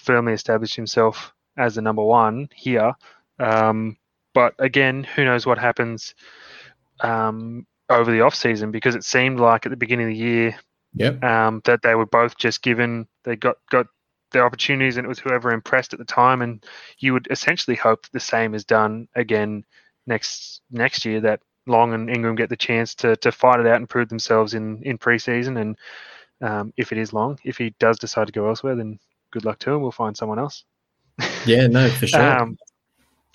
firmly 0.00 0.32
established 0.32 0.76
himself 0.76 1.32
as 1.56 1.74
the 1.74 1.82
number 1.82 2.02
one 2.02 2.48
here. 2.54 2.92
Um, 3.38 3.96
but 4.34 4.54
again, 4.58 5.04
who 5.04 5.24
knows 5.24 5.46
what 5.46 5.58
happens 5.58 6.14
um, 7.00 7.66
over 7.88 8.10
the 8.12 8.20
off 8.20 8.34
season 8.34 8.70
because 8.70 8.94
it 8.94 9.04
seemed 9.04 9.40
like 9.40 9.66
at 9.66 9.70
the 9.70 9.76
beginning 9.76 10.06
of 10.06 10.12
the 10.12 10.18
year 10.18 10.58
yep. 10.94 11.22
um, 11.22 11.60
that 11.64 11.82
they 11.82 11.94
were 11.94 12.06
both 12.06 12.36
just 12.38 12.62
given 12.62 13.06
they 13.24 13.36
got 13.36 13.56
got 13.70 13.86
their 14.32 14.44
opportunities 14.44 14.96
and 14.96 15.04
it 15.04 15.08
was 15.08 15.18
whoever 15.18 15.50
impressed 15.50 15.92
at 15.92 15.98
the 15.98 16.04
time 16.04 16.40
and 16.40 16.64
you 16.98 17.12
would 17.12 17.26
essentially 17.30 17.76
hope 17.76 18.02
that 18.02 18.12
the 18.12 18.20
same 18.20 18.54
is 18.54 18.64
done 18.64 19.08
again 19.16 19.64
next 20.06 20.62
next 20.70 21.04
year 21.04 21.20
that 21.20 21.40
Long 21.66 21.92
and 21.92 22.08
Ingram 22.08 22.36
get 22.36 22.48
the 22.48 22.56
chance 22.56 22.94
to 22.96 23.16
to 23.16 23.32
fight 23.32 23.60
it 23.60 23.66
out 23.66 23.76
and 23.76 23.88
prove 23.88 24.08
themselves 24.08 24.54
in 24.54 24.82
in 24.82 24.98
preseason 24.98 25.60
and 25.60 25.76
um, 26.42 26.72
if 26.76 26.92
it 26.92 26.98
is 26.98 27.12
Long 27.12 27.38
if 27.44 27.58
he 27.58 27.74
does 27.80 27.98
decide 27.98 28.26
to 28.26 28.32
go 28.32 28.48
elsewhere 28.48 28.76
then 28.76 28.98
good 29.30 29.44
luck 29.44 29.58
to 29.58 29.70
him 29.70 29.82
we'll 29.82 29.90
find 29.90 30.16
someone 30.16 30.38
else 30.38 30.64
yeah 31.46 31.66
no 31.66 31.88
for 31.90 32.06
sure 32.06 32.20
um, 32.40 32.56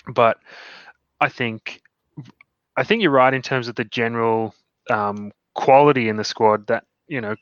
but 0.08 0.38
I 1.22 1.30
think 1.30 1.82
I 2.78 2.84
think 2.84 3.02
you're 3.02 3.12
right 3.12 3.34
in 3.34 3.42
terms 3.42 3.68
of 3.68 3.76
the 3.76 3.86
general 3.86 4.54
um, 4.90 5.32
quality 5.54 6.10
in 6.10 6.18
the 6.18 6.24
squad. 6.24 6.68
That 6.68 6.86
you 7.08 7.22
know, 7.22 7.36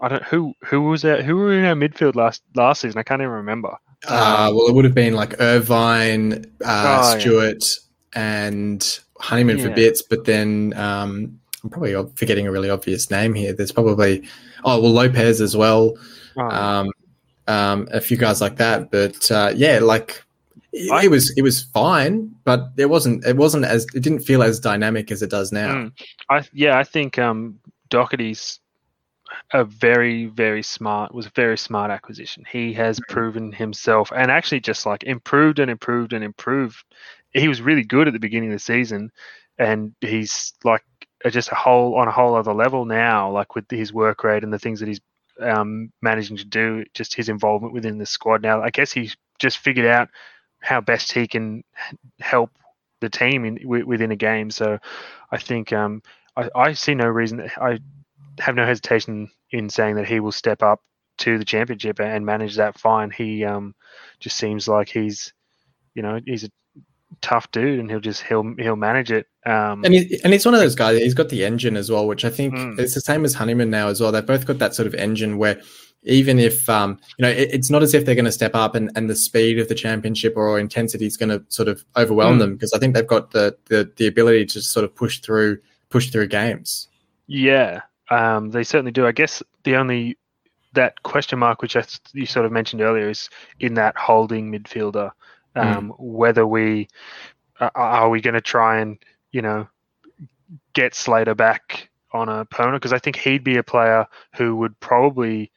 I 0.00 0.08
don't 0.08 0.22
who 0.24 0.54
who 0.64 0.82
was 0.82 1.02
that? 1.02 1.24
Who 1.24 1.36
were 1.36 1.52
in 1.52 1.64
our 1.64 1.74
midfield 1.74 2.14
last 2.14 2.42
last 2.54 2.82
season? 2.82 2.98
I 2.98 3.02
can't 3.02 3.20
even 3.20 3.32
remember. 3.32 3.76
Uh, 4.06 4.52
well, 4.54 4.68
it 4.68 4.74
would 4.74 4.84
have 4.84 4.94
been 4.94 5.14
like 5.14 5.40
Irvine, 5.40 6.44
uh, 6.64 7.14
oh, 7.14 7.18
Stewart, 7.18 7.64
yeah. 8.14 8.46
and 8.46 9.00
Honeyman 9.18 9.58
yeah. 9.58 9.64
for 9.64 9.70
bits, 9.70 10.02
but 10.02 10.26
then 10.26 10.74
um, 10.76 11.40
I'm 11.62 11.70
probably 11.70 11.94
forgetting 12.14 12.46
a 12.46 12.52
really 12.52 12.68
obvious 12.68 13.10
name 13.10 13.34
here. 13.34 13.52
There's 13.52 13.72
probably 13.72 14.22
oh 14.64 14.80
well 14.80 14.92
Lopez 14.92 15.40
as 15.40 15.56
well. 15.56 15.96
Oh. 16.36 16.48
Um, 16.48 16.90
um, 17.46 17.88
a 17.92 18.00
few 18.00 18.16
guys 18.16 18.40
like 18.40 18.56
that, 18.56 18.90
but 18.90 19.30
uh, 19.30 19.52
yeah, 19.54 19.78
like 19.80 20.24
it, 20.72 21.10
was 21.10 21.30
it 21.36 21.42
was 21.42 21.62
fine, 21.62 22.34
but 22.44 22.70
it 22.76 22.86
wasn't 22.86 23.24
it 23.24 23.36
wasn't 23.36 23.64
as 23.64 23.86
it 23.94 24.02
didn't 24.02 24.20
feel 24.20 24.42
as 24.42 24.58
dynamic 24.58 25.10
as 25.10 25.22
it 25.22 25.30
does 25.30 25.52
now. 25.52 25.74
Mm, 25.74 25.92
I 26.30 26.42
yeah, 26.52 26.78
I 26.78 26.84
think 26.84 27.18
um, 27.18 27.58
Docherty's 27.90 28.60
a 29.52 29.64
very 29.64 30.26
very 30.26 30.62
smart 30.62 31.14
was 31.14 31.26
a 31.26 31.30
very 31.30 31.58
smart 31.58 31.90
acquisition. 31.90 32.44
He 32.50 32.72
has 32.74 32.98
mm. 32.98 33.08
proven 33.08 33.52
himself 33.52 34.12
and 34.14 34.30
actually 34.30 34.60
just 34.60 34.86
like 34.86 35.04
improved 35.04 35.58
and 35.58 35.70
improved 35.70 36.12
and 36.12 36.24
improved. 36.24 36.84
He 37.32 37.48
was 37.48 37.60
really 37.60 37.84
good 37.84 38.06
at 38.06 38.12
the 38.12 38.20
beginning 38.20 38.50
of 38.50 38.56
the 38.56 38.60
season, 38.60 39.10
and 39.58 39.94
he's 40.00 40.54
like 40.64 40.84
just 41.30 41.52
a 41.52 41.56
whole 41.56 41.94
on 41.96 42.08
a 42.08 42.12
whole 42.12 42.34
other 42.34 42.54
level 42.54 42.84
now. 42.84 43.30
Like 43.30 43.54
with 43.54 43.70
his 43.70 43.92
work 43.92 44.24
rate 44.24 44.44
and 44.44 44.52
the 44.52 44.58
things 44.58 44.80
that 44.80 44.88
he's 44.88 45.00
um, 45.40 45.92
managing 46.02 46.36
to 46.36 46.44
do, 46.44 46.84
just 46.94 47.14
his 47.14 47.28
involvement 47.28 47.74
within 47.74 47.98
the 47.98 48.06
squad 48.06 48.42
now. 48.42 48.62
I 48.62 48.70
guess 48.70 48.92
he's 48.92 49.16
just 49.38 49.58
figured 49.58 49.86
out 49.86 50.08
how 50.60 50.80
best 50.80 51.12
he 51.12 51.26
can 51.26 51.62
help 52.20 52.50
the 53.00 53.10
team 53.10 53.44
in 53.44 53.58
within 53.86 54.12
a 54.12 54.16
game. 54.16 54.50
So 54.50 54.78
I 55.30 55.38
think 55.38 55.72
um, 55.72 56.02
I, 56.36 56.48
I, 56.54 56.72
see 56.72 56.94
no 56.94 57.06
reason. 57.06 57.50
I 57.56 57.78
have 58.38 58.54
no 58.54 58.64
hesitation 58.64 59.30
in 59.50 59.68
saying 59.68 59.96
that 59.96 60.08
he 60.08 60.20
will 60.20 60.32
step 60.32 60.62
up 60.62 60.80
to 61.18 61.38
the 61.38 61.44
championship 61.44 62.00
and 62.00 62.26
manage 62.26 62.56
that 62.56 62.78
fine. 62.78 63.10
He 63.10 63.44
um, 63.44 63.74
just 64.20 64.36
seems 64.36 64.66
like 64.66 64.88
he's, 64.88 65.32
you 65.94 66.02
know, 66.02 66.18
he's 66.24 66.44
a 66.44 66.50
tough 67.20 67.50
dude, 67.52 67.80
and 67.80 67.90
he'll 67.90 68.00
just 68.00 68.22
he'll 68.22 68.54
he'll 68.58 68.76
manage 68.76 69.10
it. 69.10 69.26
Um, 69.46 69.84
and 69.84 69.94
he, 69.94 70.20
and 70.24 70.32
he's 70.32 70.44
one 70.44 70.54
of 70.54 70.60
those 70.60 70.74
guys. 70.74 70.98
He's 70.98 71.14
got 71.14 71.28
the 71.28 71.44
engine 71.44 71.76
as 71.76 71.90
well, 71.90 72.06
which 72.06 72.24
I 72.24 72.30
think 72.30 72.54
mm. 72.54 72.78
it's 72.78 72.94
the 72.94 73.00
same 73.00 73.24
as 73.24 73.34
Honeyman 73.34 73.70
now 73.70 73.88
as 73.88 74.00
well. 74.00 74.12
They've 74.12 74.24
both 74.24 74.46
got 74.46 74.58
that 74.58 74.74
sort 74.74 74.86
of 74.86 74.94
engine 74.94 75.38
where 75.38 75.60
even 76.04 76.38
if 76.38 76.68
um, 76.68 76.98
you 77.18 77.22
know 77.22 77.30
it, 77.30 77.50
it's 77.52 77.70
not 77.70 77.82
as 77.82 77.94
if 77.94 78.04
they're 78.04 78.14
going 78.14 78.24
to 78.24 78.32
step 78.32 78.54
up 78.54 78.74
and, 78.74 78.90
and 78.94 79.08
the 79.08 79.14
speed 79.14 79.58
of 79.58 79.68
the 79.68 79.74
championship 79.74 80.34
or 80.36 80.58
intensity 80.58 81.06
is 81.06 81.16
going 81.16 81.30
to 81.30 81.42
sort 81.48 81.68
of 81.68 81.84
overwhelm 81.96 82.36
mm. 82.36 82.40
them 82.40 82.52
because 82.54 82.72
I 82.72 82.78
think 82.78 82.94
they've 82.94 83.06
got 83.06 83.32
the, 83.32 83.56
the 83.66 83.90
the 83.96 84.06
ability 84.06 84.46
to 84.46 84.62
sort 84.62 84.84
of 84.84 84.94
push 84.94 85.20
through 85.20 85.58
push 85.90 86.10
through 86.10 86.28
games. 86.28 86.88
Yeah, 87.26 87.80
um, 88.10 88.50
they 88.50 88.64
certainly 88.64 88.92
do. 88.92 89.06
I 89.06 89.12
guess 89.12 89.42
the 89.64 89.76
only 89.76 90.18
that 90.74 91.02
question 91.02 91.38
mark 91.38 91.62
which 91.62 91.76
I, 91.76 91.84
you 92.12 92.26
sort 92.26 92.46
of 92.46 92.52
mentioned 92.52 92.82
earlier 92.82 93.08
is 93.08 93.30
in 93.60 93.74
that 93.74 93.96
holding 93.96 94.52
midfielder. 94.52 95.10
Um, 95.54 95.90
mm. 95.90 95.94
Whether 95.98 96.46
we 96.46 96.88
uh, 97.60 97.70
are 97.74 98.10
we 98.10 98.20
going 98.20 98.34
to 98.34 98.40
try 98.40 98.80
and 98.80 98.98
you 99.30 99.42
know 99.42 99.68
get 100.72 100.94
Slater 100.94 101.34
back 101.34 101.88
on 102.12 102.28
a 102.28 102.44
Pona 102.46 102.74
because 102.74 102.92
I 102.92 102.98
think 102.98 103.16
he'd 103.16 103.44
be 103.44 103.56
a 103.56 103.62
player 103.62 104.06
who 104.36 104.56
would 104.56 104.78
probably 104.80 105.50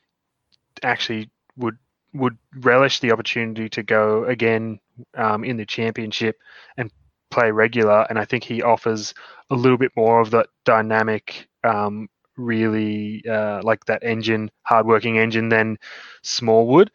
actually 0.83 1.29
would 1.55 1.77
would 2.13 2.37
relish 2.55 2.99
the 2.99 3.11
opportunity 3.11 3.69
to 3.69 3.83
go 3.83 4.25
again 4.25 4.79
um, 5.15 5.43
in 5.43 5.57
the 5.57 5.65
championship 5.65 6.37
and 6.77 6.91
play 7.29 7.51
regular. 7.51 8.05
And 8.09 8.17
I 8.17 8.25
think 8.25 8.43
he 8.43 8.61
offers 8.61 9.13
a 9.49 9.55
little 9.55 9.77
bit 9.77 9.91
more 9.95 10.19
of 10.19 10.31
that 10.31 10.47
dynamic, 10.65 11.47
um, 11.63 12.09
really 12.37 13.23
uh, 13.29 13.61
like 13.63 13.85
that 13.85 14.03
engine, 14.03 14.49
hardworking 14.63 15.17
engine 15.17 15.49
than 15.49 15.77
Smallwood. 16.23 16.91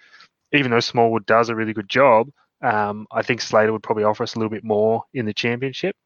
Even 0.52 0.70
though 0.70 0.80
Smallwood 0.80 1.24
does 1.26 1.48
a 1.48 1.54
really 1.54 1.72
good 1.72 1.88
job, 1.88 2.28
Um, 2.62 3.06
I 3.10 3.22
think 3.22 3.40
Slater 3.40 3.72
would 3.72 3.82
probably 3.82 4.04
offer 4.04 4.22
us 4.22 4.34
a 4.34 4.38
little 4.38 4.50
bit 4.50 4.64
more 4.64 5.02
in 5.14 5.26
the 5.26 5.34
championship. 5.34 5.96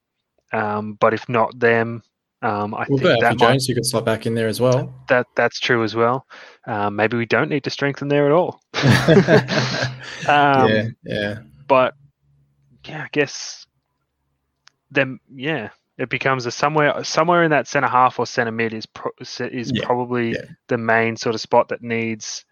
Um, 0.52 0.94
but 0.94 1.12
if 1.12 1.28
not 1.28 1.58
them, 1.58 2.02
um, 2.42 2.74
I 2.74 2.86
We'll 2.88 2.98
think 2.98 3.20
that 3.20 3.38
might, 3.38 3.38
Jones, 3.38 3.68
you 3.68 3.74
could 3.74 3.84
slot 3.86 4.04
back 4.04 4.26
in 4.26 4.34
there 4.34 4.46
as 4.48 4.60
well. 4.60 4.92
that 5.08 5.26
that's 5.36 5.58
true 5.60 5.82
as 5.84 5.94
well. 5.94 6.26
Um, 6.66 6.94
maybe 6.96 7.16
we 7.16 7.26
don't 7.26 7.50
need 7.50 7.64
to 7.64 7.70
strengthen 7.70 8.08
there 8.08 8.26
at 8.26 8.32
all. 8.32 8.60
Um, 10.28 10.68
yeah, 10.70 10.84
yeah. 11.04 11.38
But 11.68 11.94
yeah, 12.86 13.02
I 13.04 13.08
guess 13.12 13.66
then 14.90 15.20
yeah, 15.34 15.70
it 15.98 16.08
becomes 16.08 16.46
a 16.46 16.50
somewhere 16.50 17.04
somewhere 17.04 17.42
in 17.42 17.50
that 17.50 17.68
center 17.68 17.88
half 17.88 18.18
or 18.18 18.26
center 18.26 18.50
mid 18.52 18.72
is 18.72 18.86
pro, 18.86 19.10
is 19.20 19.72
Yeah, 19.74 19.84
probably 19.84 20.30
yeah. 20.32 20.44
the 20.68 20.78
main 20.78 21.16
sort 21.16 21.34
of 21.34 21.40
spot 21.40 21.68
that 21.68 21.82
needs 21.82 22.44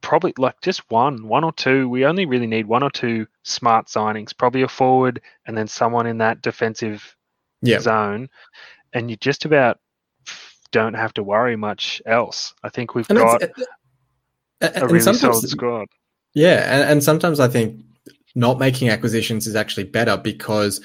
probably 0.00 0.32
like 0.38 0.60
just 0.62 0.88
one, 0.90 1.26
one 1.28 1.44
or 1.44 1.52
two. 1.52 1.88
We 1.88 2.04
only 2.04 2.26
really 2.26 2.46
need 2.46 2.66
one 2.66 2.82
or 2.82 2.90
two 2.90 3.26
smart 3.42 3.86
signings, 3.86 4.36
probably 4.36 4.62
a 4.62 4.68
forward 4.68 5.20
and 5.46 5.56
then 5.56 5.68
someone 5.68 6.06
in 6.06 6.18
that 6.18 6.42
defensive 6.42 7.16
Yeah. 7.62 7.80
zone, 7.80 8.28
and 8.92 9.10
you 9.10 9.16
just 9.16 9.44
about 9.44 9.78
don't 10.72 10.94
have 10.94 11.12
to 11.14 11.22
worry 11.22 11.56
much 11.56 12.00
else. 12.06 12.54
I 12.62 12.68
think 12.68 12.94
we've 12.94 13.08
And, 13.10 13.18
got 13.18 13.42
a 13.42 13.50
and 14.60 14.90
really 14.90 15.12
solid 15.12 15.48
squad. 15.48 15.88
yeah, 16.34 16.74
and, 16.74 16.90
and 16.90 17.04
sometimes 17.04 17.40
I 17.40 17.48
think 17.48 17.80
not 18.34 18.58
making 18.58 18.88
acquisitions 18.88 19.46
is 19.46 19.56
actually 19.56 19.84
better 19.84 20.16
because 20.16 20.80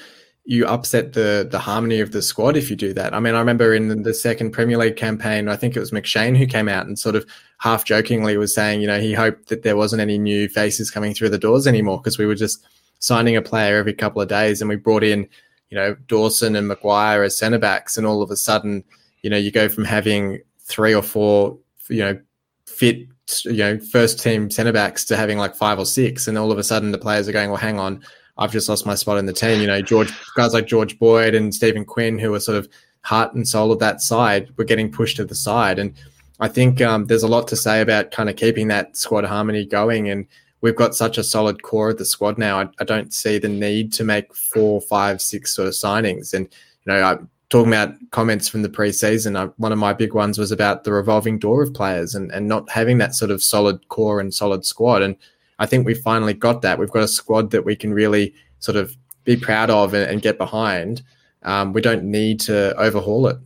you 0.48 0.64
upset 0.64 1.12
the 1.12 1.46
the 1.50 1.58
harmony 1.58 1.98
of 1.98 2.12
the 2.12 2.22
squad 2.22 2.56
if 2.56 2.70
you 2.70 2.76
do 2.76 2.92
that. 2.94 3.12
I 3.12 3.18
mean, 3.18 3.34
I 3.34 3.40
remember 3.40 3.74
in 3.74 4.02
the 4.04 4.14
second 4.14 4.52
Premier 4.52 4.78
League 4.78 4.96
campaign, 4.96 5.48
I 5.48 5.56
think 5.56 5.74
it 5.74 5.80
was 5.80 5.90
McShane 5.90 6.36
who 6.36 6.46
came 6.46 6.68
out 6.68 6.86
and 6.86 6.96
sort 6.96 7.16
of 7.16 7.26
half 7.58 7.84
jokingly 7.84 8.36
was 8.36 8.54
saying, 8.54 8.80
you 8.80 8.86
know, 8.86 9.00
he 9.00 9.12
hoped 9.12 9.48
that 9.48 9.64
there 9.64 9.76
wasn't 9.76 10.00
any 10.00 10.18
new 10.18 10.48
faces 10.48 10.90
coming 10.90 11.14
through 11.14 11.30
the 11.30 11.38
doors 11.38 11.66
anymore 11.66 11.98
because 11.98 12.16
we 12.16 12.26
were 12.26 12.36
just 12.36 12.64
signing 13.00 13.36
a 13.36 13.42
player 13.42 13.76
every 13.76 13.92
couple 13.92 14.22
of 14.22 14.28
days, 14.28 14.60
and 14.60 14.68
we 14.68 14.76
brought 14.76 15.02
in, 15.02 15.28
you 15.68 15.76
know, 15.76 15.96
Dawson 16.06 16.54
and 16.54 16.68
Maguire 16.68 17.24
as 17.24 17.36
centre 17.36 17.58
backs, 17.58 17.96
and 17.96 18.06
all 18.06 18.22
of 18.22 18.30
a 18.30 18.36
sudden, 18.36 18.84
you 19.22 19.30
know, 19.30 19.36
you 19.36 19.50
go 19.50 19.68
from 19.68 19.84
having 19.84 20.40
three 20.60 20.94
or 20.94 21.02
four, 21.02 21.58
you 21.88 21.98
know, 21.98 22.20
fit, 22.66 22.98
you 23.44 23.52
know, 23.52 23.78
first 23.80 24.20
team 24.22 24.48
centre 24.48 24.72
backs 24.72 25.04
to 25.06 25.16
having 25.16 25.38
like 25.38 25.56
five 25.56 25.80
or 25.80 25.86
six, 25.86 26.28
and 26.28 26.38
all 26.38 26.52
of 26.52 26.58
a 26.58 26.64
sudden 26.64 26.92
the 26.92 26.98
players 26.98 27.28
are 27.28 27.32
going, 27.32 27.50
well, 27.50 27.58
hang 27.58 27.80
on, 27.80 28.00
I've 28.38 28.52
just 28.52 28.68
lost 28.68 28.86
my 28.86 28.94
spot 28.94 29.18
in 29.18 29.26
the 29.26 29.32
team. 29.32 29.60
You 29.60 29.66
know, 29.66 29.82
George 29.82 30.12
guys 30.34 30.52
like 30.52 30.66
George 30.66 30.98
Boyd 30.98 31.34
and 31.34 31.54
Stephen 31.54 31.84
Quinn, 31.84 32.18
who 32.18 32.34
are 32.34 32.40
sort 32.40 32.58
of 32.58 32.68
heart 33.02 33.34
and 33.34 33.46
soul 33.46 33.72
of 33.72 33.78
that 33.78 34.00
side, 34.00 34.50
were 34.56 34.64
getting 34.64 34.90
pushed 34.90 35.16
to 35.16 35.24
the 35.24 35.34
side, 35.34 35.78
and 35.78 35.94
I 36.38 36.48
think 36.48 36.80
um, 36.82 37.06
there's 37.06 37.22
a 37.22 37.28
lot 37.28 37.48
to 37.48 37.56
say 37.56 37.80
about 37.80 38.10
kind 38.10 38.28
of 38.28 38.36
keeping 38.36 38.68
that 38.68 38.96
squad 38.96 39.24
harmony 39.24 39.64
going. 39.64 40.10
And 40.10 40.26
we've 40.60 40.76
got 40.76 40.94
such 40.94 41.18
a 41.18 41.24
solid 41.24 41.62
core 41.62 41.90
of 41.90 41.98
the 41.98 42.04
squad 42.04 42.38
now. 42.38 42.60
I, 42.60 42.68
I 42.78 42.84
don't 42.84 43.12
see 43.12 43.38
the 43.38 43.48
need 43.48 43.92
to 43.94 44.04
make 44.04 44.34
four, 44.34 44.80
five, 44.80 45.20
six 45.22 45.54
sort 45.54 45.68
of 45.68 45.74
signings. 45.74 46.34
And 46.34 46.44
you 46.84 46.92
know, 46.92 47.02
I'm 47.02 47.30
talking 47.48 47.72
about 47.72 47.94
comments 48.10 48.48
from 48.48 48.62
the 48.62 48.68
preseason. 48.68 49.38
I, 49.38 49.46
one 49.56 49.72
of 49.72 49.78
my 49.78 49.92
big 49.92 50.14
ones 50.14 50.38
was 50.38 50.52
about 50.52 50.84
the 50.84 50.92
revolving 50.92 51.38
door 51.38 51.62
of 51.62 51.72
players 51.72 52.14
and 52.14 52.30
and 52.32 52.48
not 52.48 52.68
having 52.70 52.98
that 52.98 53.14
sort 53.14 53.30
of 53.30 53.42
solid 53.42 53.88
core 53.88 54.20
and 54.20 54.34
solid 54.34 54.64
squad. 54.64 55.02
And 55.02 55.16
I 55.58 55.66
think 55.66 55.86
we 55.86 55.94
finally 55.94 56.34
got 56.34 56.62
that. 56.62 56.78
We've 56.78 56.90
got 56.90 57.02
a 57.02 57.08
squad 57.08 57.50
that 57.52 57.64
we 57.64 57.76
can 57.76 57.92
really 57.92 58.34
sort 58.58 58.76
of 58.76 58.96
be 59.24 59.36
proud 59.36 59.70
of 59.70 59.94
and, 59.94 60.10
and 60.10 60.22
get 60.22 60.38
behind. 60.38 61.02
Um, 61.42 61.72
we 61.72 61.80
don't 61.80 62.04
need 62.04 62.40
to 62.40 62.76
overhaul 62.76 63.28
it. 63.28 63.36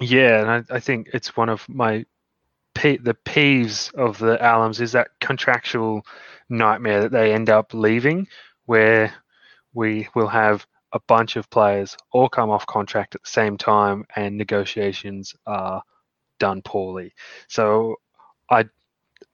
Yeah, 0.00 0.40
and 0.40 0.50
I, 0.50 0.76
I 0.76 0.80
think 0.80 1.10
it's 1.12 1.36
one 1.36 1.48
of 1.48 1.68
my 1.68 2.04
the 2.74 3.16
peeves 3.24 3.94
of 3.94 4.18
the 4.18 4.38
Allams 4.38 4.80
is 4.80 4.92
that 4.92 5.10
contractual 5.20 6.04
nightmare 6.48 7.02
that 7.02 7.12
they 7.12 7.32
end 7.32 7.50
up 7.50 7.74
leaving, 7.74 8.26
where 8.64 9.12
we 9.74 10.08
will 10.14 10.28
have 10.28 10.66
a 10.92 11.00
bunch 11.00 11.36
of 11.36 11.48
players 11.50 11.96
all 12.12 12.28
come 12.28 12.50
off 12.50 12.66
contract 12.66 13.14
at 13.14 13.22
the 13.22 13.28
same 13.28 13.56
time, 13.56 14.04
and 14.16 14.36
negotiations 14.36 15.34
are 15.46 15.82
done 16.38 16.62
poorly. 16.62 17.12
So 17.48 17.96
I 18.50 18.64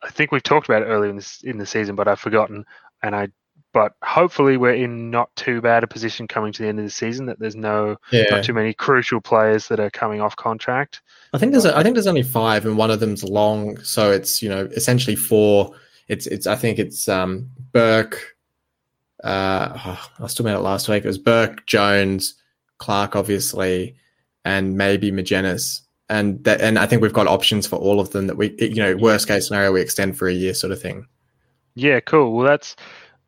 I 0.02 0.10
think 0.10 0.32
we've 0.32 0.42
talked 0.42 0.68
about 0.68 0.82
it 0.82 0.86
earlier 0.86 1.10
in 1.10 1.16
this 1.16 1.42
in 1.42 1.58
the 1.58 1.66
season, 1.66 1.96
but 1.96 2.08
I've 2.08 2.20
forgotten, 2.20 2.64
and 3.02 3.14
I. 3.14 3.28
But 3.74 3.92
hopefully, 4.02 4.56
we're 4.56 4.72
in 4.72 5.10
not 5.10 5.34
too 5.36 5.60
bad 5.60 5.84
a 5.84 5.86
position 5.86 6.26
coming 6.26 6.54
to 6.54 6.62
the 6.62 6.68
end 6.68 6.78
of 6.78 6.86
the 6.86 6.90
season 6.90 7.26
that 7.26 7.38
there's 7.38 7.54
no 7.54 7.96
Yeah. 8.10 8.24
not 8.30 8.44
too 8.44 8.54
many 8.54 8.72
crucial 8.72 9.20
players 9.20 9.68
that 9.68 9.78
are 9.78 9.90
coming 9.90 10.22
off 10.22 10.34
contract. 10.36 11.02
I 11.34 11.38
think 11.38 11.52
there's 11.52 11.66
a, 11.66 11.76
I 11.76 11.82
think 11.82 11.94
there's 11.94 12.06
only 12.06 12.22
five, 12.22 12.64
and 12.64 12.78
one 12.78 12.90
of 12.90 12.98
them's 13.00 13.22
long, 13.22 13.78
so 13.82 14.10
it's 14.10 14.42
you 14.42 14.48
know 14.48 14.68
essentially 14.74 15.16
four. 15.16 15.74
It's 16.08 16.26
it's 16.26 16.46
I 16.46 16.56
think 16.56 16.78
it's 16.78 17.08
um 17.08 17.50
Burke. 17.72 18.36
Uh, 19.22 19.72
oh, 19.84 20.10
I 20.18 20.22
was 20.22 20.32
talking 20.34 20.50
about 20.50 20.60
it 20.60 20.62
last 20.64 20.88
week. 20.88 21.04
It 21.04 21.08
was 21.08 21.18
Burke, 21.18 21.66
Jones, 21.66 22.34
Clark, 22.78 23.16
obviously, 23.16 23.96
and 24.44 24.76
maybe 24.76 25.10
Magennis. 25.10 25.82
And 26.08 26.42
that, 26.44 26.60
and 26.60 26.78
I 26.78 26.86
think 26.86 27.02
we've 27.02 27.12
got 27.12 27.26
options 27.26 27.66
for 27.66 27.76
all 27.76 28.00
of 28.00 28.10
them 28.10 28.28
that 28.28 28.36
we, 28.36 28.54
you 28.58 28.76
know, 28.76 28.96
worst 28.96 29.28
case 29.28 29.48
scenario, 29.48 29.72
we 29.72 29.80
extend 29.82 30.16
for 30.16 30.26
a 30.26 30.32
year, 30.32 30.54
sort 30.54 30.72
of 30.72 30.80
thing. 30.80 31.06
Yeah, 31.74 32.00
cool. 32.00 32.34
Well, 32.34 32.46
that's 32.46 32.76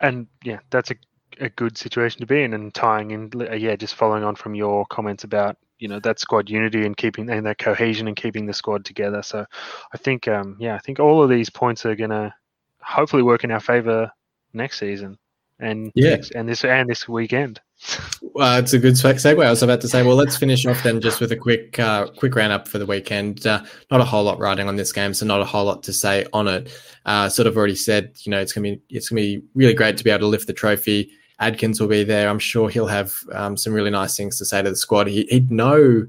and 0.00 0.26
yeah, 0.44 0.60
that's 0.70 0.90
a 0.90 0.94
a 1.40 1.48
good 1.50 1.76
situation 1.76 2.20
to 2.20 2.26
be 2.26 2.42
in, 2.42 2.54
and 2.54 2.72
tying 2.74 3.10
in, 3.10 3.30
yeah, 3.56 3.76
just 3.76 3.94
following 3.94 4.24
on 4.24 4.34
from 4.34 4.54
your 4.54 4.86
comments 4.86 5.24
about 5.24 5.56
you 5.78 5.88
know 5.88 5.98
that 6.00 6.20
squad 6.20 6.50
unity 6.50 6.84
and 6.84 6.96
keeping 6.96 7.28
and 7.30 7.46
that 7.46 7.58
cohesion 7.58 8.06
and 8.06 8.16
keeping 8.16 8.46
the 8.46 8.52
squad 8.52 8.84
together. 8.84 9.22
So, 9.22 9.44
I 9.92 9.96
think 9.96 10.28
um 10.28 10.56
yeah, 10.60 10.74
I 10.74 10.78
think 10.78 11.00
all 11.00 11.22
of 11.22 11.30
these 11.30 11.50
points 11.50 11.86
are 11.86 11.96
gonna 11.96 12.34
hopefully 12.80 13.22
work 13.22 13.44
in 13.44 13.50
our 13.50 13.60
favor 13.60 14.10
next 14.52 14.78
season, 14.78 15.18
and 15.60 15.92
Yeah. 15.94 16.10
next, 16.10 16.32
and 16.32 16.48
this 16.48 16.64
and 16.64 16.88
this 16.88 17.08
weekend. 17.08 17.60
Well, 18.20 18.58
it's 18.58 18.72
a 18.74 18.78
good 18.78 18.94
seg- 18.94 19.14
segue. 19.14 19.44
I 19.44 19.50
was 19.50 19.62
about 19.62 19.80
to 19.80 19.88
say, 19.88 20.02
well, 20.02 20.16
let's 20.16 20.36
finish 20.36 20.66
off 20.66 20.82
then 20.82 21.00
just 21.00 21.18
with 21.20 21.32
a 21.32 21.36
quick, 21.36 21.78
uh, 21.78 22.08
quick 22.08 22.34
roundup 22.34 22.68
for 22.68 22.78
the 22.78 22.84
weekend. 22.84 23.46
Uh, 23.46 23.62
not 23.90 24.00
a 24.02 24.04
whole 24.04 24.24
lot 24.24 24.38
riding 24.38 24.68
on 24.68 24.76
this 24.76 24.92
game, 24.92 25.14
so 25.14 25.24
not 25.24 25.40
a 25.40 25.44
whole 25.46 25.64
lot 25.64 25.82
to 25.84 25.92
say 25.92 26.26
on 26.34 26.46
it. 26.46 26.70
Uh, 27.06 27.28
sort 27.28 27.46
of 27.46 27.56
already 27.56 27.74
said, 27.74 28.12
you 28.24 28.30
know, 28.30 28.38
it's 28.38 28.52
gonna 28.52 28.72
be, 28.76 28.82
it's 28.90 29.08
gonna 29.08 29.22
be 29.22 29.42
really 29.54 29.72
great 29.74 29.96
to 29.96 30.04
be 30.04 30.10
able 30.10 30.20
to 30.20 30.26
lift 30.26 30.46
the 30.46 30.52
trophy. 30.52 31.10
Adkins 31.38 31.80
will 31.80 31.88
be 31.88 32.04
there. 32.04 32.28
I'm 32.28 32.38
sure 32.38 32.68
he'll 32.68 32.86
have 32.86 33.14
um, 33.32 33.56
some 33.56 33.72
really 33.72 33.90
nice 33.90 34.14
things 34.14 34.36
to 34.38 34.44
say 34.44 34.60
to 34.60 34.68
the 34.68 34.76
squad. 34.76 35.06
He, 35.06 35.24
he'd 35.30 35.50
know, 35.50 36.06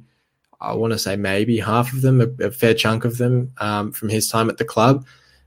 I 0.59 0.73
want 0.73 0.91
to 0.91 0.99
say 0.99 1.15
maybe 1.15 1.57
half 1.57 1.93
of 1.93 2.01
them, 2.01 2.19
a, 2.19 2.47
a 2.47 2.51
fair 2.51 2.73
chunk 2.73 3.05
of 3.05 3.17
them 3.17 3.53
um, 3.59 3.93
from 3.93 4.09
his 4.09 4.27
time 4.27 4.49
at 4.49 4.57
the 4.57 4.65
club. 4.65 5.05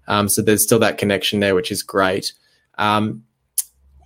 Um, 0.08 0.30
so 0.30 0.40
there's 0.40 0.62
still 0.62 0.78
that 0.78 0.96
connection 0.96 1.40
there, 1.40 1.54
which 1.54 1.70
is 1.70 1.82
great. 1.82 2.32
Um, 2.78 3.24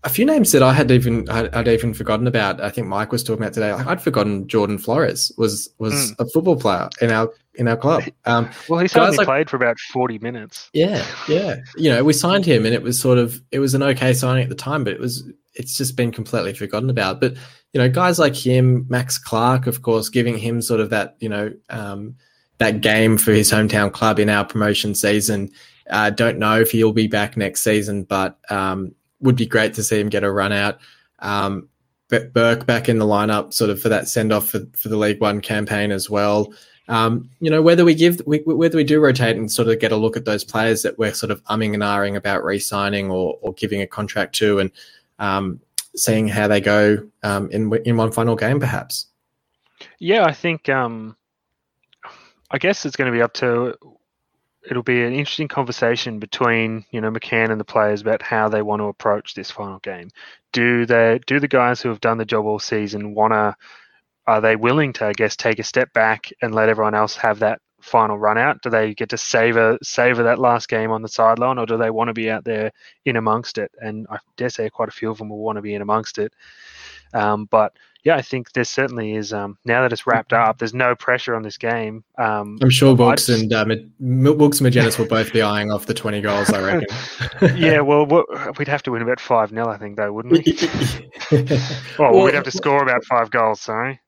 a 0.04 0.08
few 0.08 0.24
names 0.24 0.52
that 0.52 0.62
I 0.62 0.72
had 0.72 0.90
even 0.90 1.28
I'd, 1.28 1.54
I'd 1.54 1.68
even 1.68 1.92
forgotten 1.94 2.26
about. 2.26 2.60
I 2.60 2.70
think 2.70 2.86
Mike 2.86 3.12
was 3.12 3.22
talking 3.24 3.42
about 3.42 3.52
today. 3.54 3.70
I'd 3.70 4.00
forgotten 4.02 4.46
Jordan 4.48 4.78
Flores 4.78 5.32
was 5.36 5.68
was 5.78 6.14
a 6.18 6.26
football 6.26 6.56
player 6.56 6.88
in 7.00 7.10
our 7.10 7.32
in 7.54 7.66
our 7.68 7.76
club. 7.76 8.04
Um, 8.24 8.48
Well, 8.68 8.80
he 8.80 8.88
only 8.98 9.16
like- 9.16 9.26
played 9.26 9.50
for 9.50 9.56
about 9.56 9.78
forty 9.92 10.18
minutes. 10.18 10.70
yeah, 10.72 11.04
yeah. 11.28 11.56
You 11.76 11.90
know, 11.90 12.04
we 12.04 12.12
signed 12.12 12.44
him, 12.46 12.64
and 12.64 12.74
it 12.74 12.82
was 12.82 13.00
sort 13.00 13.18
of 13.18 13.40
it 13.50 13.58
was 13.58 13.74
an 13.74 13.82
okay 13.82 14.12
signing 14.12 14.42
at 14.44 14.48
the 14.48 14.54
time, 14.54 14.84
but 14.84 14.92
it 14.92 15.00
was 15.00 15.24
it's 15.54 15.76
just 15.76 15.96
been 15.96 16.12
completely 16.12 16.54
forgotten 16.54 16.90
about. 16.90 17.20
But 17.20 17.34
you 17.72 17.80
know, 17.80 17.88
guys 17.88 18.18
like 18.18 18.36
him, 18.36 18.86
Max 18.88 19.18
Clark, 19.18 19.66
of 19.66 19.82
course, 19.82 20.08
giving 20.08 20.38
him 20.38 20.62
sort 20.62 20.80
of 20.80 20.90
that 20.90 21.16
you 21.18 21.28
know 21.28 21.52
um, 21.70 22.14
that 22.58 22.80
game 22.80 23.18
for 23.18 23.32
his 23.32 23.50
hometown 23.50 23.92
club 23.92 24.18
in 24.20 24.28
our 24.30 24.44
promotion 24.44 24.94
season. 24.94 25.50
Uh, 25.90 26.10
don't 26.10 26.38
know 26.38 26.60
if 26.60 26.70
he'll 26.70 26.92
be 26.92 27.06
back 27.06 27.36
next 27.36 27.62
season, 27.62 28.04
but 28.04 28.38
um, 28.50 28.94
would 29.20 29.36
be 29.36 29.46
great 29.46 29.74
to 29.74 29.82
see 29.82 30.00
him 30.00 30.08
get 30.08 30.24
a 30.24 30.30
run 30.30 30.52
out. 30.52 30.78
Um, 31.18 31.68
Burke 32.08 32.64
back 32.64 32.88
in 32.88 32.98
the 32.98 33.04
lineup, 33.04 33.52
sort 33.52 33.68
of 33.68 33.80
for 33.80 33.90
that 33.90 34.08
send 34.08 34.32
off 34.32 34.48
for, 34.48 34.60
for 34.74 34.88
the 34.88 34.96
League 34.96 35.20
One 35.20 35.42
campaign 35.42 35.92
as 35.92 36.08
well. 36.08 36.54
Um, 36.88 37.28
you 37.38 37.50
know, 37.50 37.60
whether 37.60 37.84
we 37.84 37.94
give, 37.94 38.22
we, 38.26 38.38
whether 38.38 38.78
we 38.78 38.84
do 38.84 38.98
rotate 38.98 39.36
and 39.36 39.52
sort 39.52 39.68
of 39.68 39.78
get 39.78 39.92
a 39.92 39.96
look 39.96 40.16
at 40.16 40.24
those 40.24 40.42
players 40.42 40.80
that 40.82 40.98
we're 40.98 41.12
sort 41.12 41.30
of 41.30 41.44
umming 41.44 41.74
and 41.74 41.82
ahhing 41.82 42.16
about 42.16 42.44
re-signing 42.44 43.10
or, 43.10 43.38
or 43.42 43.52
giving 43.52 43.82
a 43.82 43.86
contract 43.86 44.34
to, 44.36 44.58
and 44.58 44.70
um, 45.18 45.60
seeing 45.94 46.28
how 46.28 46.48
they 46.48 46.62
go 46.62 47.06
um, 47.24 47.50
in 47.50 47.70
in 47.84 47.98
one 47.98 48.10
final 48.10 48.36
game, 48.36 48.58
perhaps. 48.58 49.06
Yeah, 49.98 50.24
I 50.24 50.32
think 50.32 50.70
um, 50.70 51.14
I 52.50 52.56
guess 52.56 52.86
it's 52.86 52.96
going 52.96 53.12
to 53.12 53.16
be 53.16 53.22
up 53.22 53.34
to. 53.34 53.74
It'll 54.70 54.82
be 54.82 55.02
an 55.02 55.14
interesting 55.14 55.48
conversation 55.48 56.18
between 56.18 56.84
you 56.90 57.00
know 57.00 57.10
McCann 57.10 57.50
and 57.50 57.60
the 57.60 57.64
players 57.64 58.02
about 58.02 58.22
how 58.22 58.48
they 58.48 58.62
want 58.62 58.80
to 58.80 58.86
approach 58.86 59.34
this 59.34 59.50
final 59.50 59.78
game. 59.78 60.10
Do 60.52 60.84
they 60.86 61.20
do 61.26 61.40
the 61.40 61.48
guys 61.48 61.80
who 61.80 61.88
have 61.88 62.00
done 62.00 62.18
the 62.18 62.24
job 62.24 62.44
all 62.44 62.58
season 62.58 63.14
want 63.14 63.32
to? 63.32 63.56
Are 64.26 64.42
they 64.42 64.56
willing 64.56 64.92
to, 64.94 65.06
I 65.06 65.12
guess, 65.14 65.36
take 65.36 65.58
a 65.58 65.64
step 65.64 65.92
back 65.94 66.30
and 66.42 66.54
let 66.54 66.68
everyone 66.68 66.94
else 66.94 67.16
have 67.16 67.38
that 67.38 67.60
final 67.80 68.18
run 68.18 68.36
out? 68.36 68.60
Do 68.62 68.68
they 68.68 68.92
get 68.92 69.08
to 69.10 69.18
savor 69.18 69.78
savor 69.82 70.24
that 70.24 70.38
last 70.38 70.68
game 70.68 70.90
on 70.90 71.00
the 71.00 71.08
sideline, 71.08 71.58
or 71.58 71.64
do 71.64 71.78
they 71.78 71.90
want 71.90 72.08
to 72.08 72.14
be 72.14 72.30
out 72.30 72.44
there 72.44 72.70
in 73.06 73.16
amongst 73.16 73.56
it? 73.56 73.72
And 73.80 74.06
I 74.10 74.18
dare 74.36 74.50
say 74.50 74.68
quite 74.68 74.88
a 74.88 74.92
few 74.92 75.10
of 75.10 75.18
them 75.18 75.30
will 75.30 75.38
want 75.38 75.56
to 75.56 75.62
be 75.62 75.74
in 75.74 75.82
amongst 75.82 76.18
it. 76.18 76.34
Um, 77.14 77.46
but 77.46 77.72
yeah, 78.08 78.16
I 78.16 78.22
think 78.22 78.52
there 78.52 78.64
certainly 78.64 79.16
is. 79.16 79.34
Um, 79.34 79.58
now 79.66 79.82
that 79.82 79.92
it's 79.92 80.06
wrapped 80.06 80.32
up, 80.32 80.56
there's 80.56 80.72
no 80.72 80.96
pressure 80.96 81.34
on 81.34 81.42
this 81.42 81.58
game. 81.58 82.02
Um, 82.16 82.58
I'm 82.62 82.70
sure 82.70 82.94
Wilks 82.94 83.28
and 83.28 83.52
uh, 83.52 83.66
Wilks 84.00 84.60
and 84.60 84.72
Magennis 84.72 84.98
will 84.98 85.06
both 85.06 85.30
be 85.30 85.42
eyeing 85.42 85.70
off 85.70 85.84
the 85.84 85.92
20 85.92 86.22
goals. 86.22 86.48
I 86.48 86.62
reckon. 86.62 86.88
yeah, 87.58 87.80
well, 87.80 88.06
we'd 88.58 88.66
have 88.66 88.82
to 88.84 88.92
win 88.92 89.02
about 89.02 89.20
five 89.20 89.50
0 89.50 89.68
I 89.68 89.76
think, 89.76 89.98
though, 89.98 90.10
wouldn't 90.10 90.32
we? 90.32 90.56
well, 91.98 92.12
well, 92.14 92.24
we'd 92.24 92.32
have 92.32 92.44
to 92.44 92.50
score 92.50 92.82
about 92.82 93.04
five 93.04 93.30
goals. 93.30 93.60
Sorry. 93.60 94.00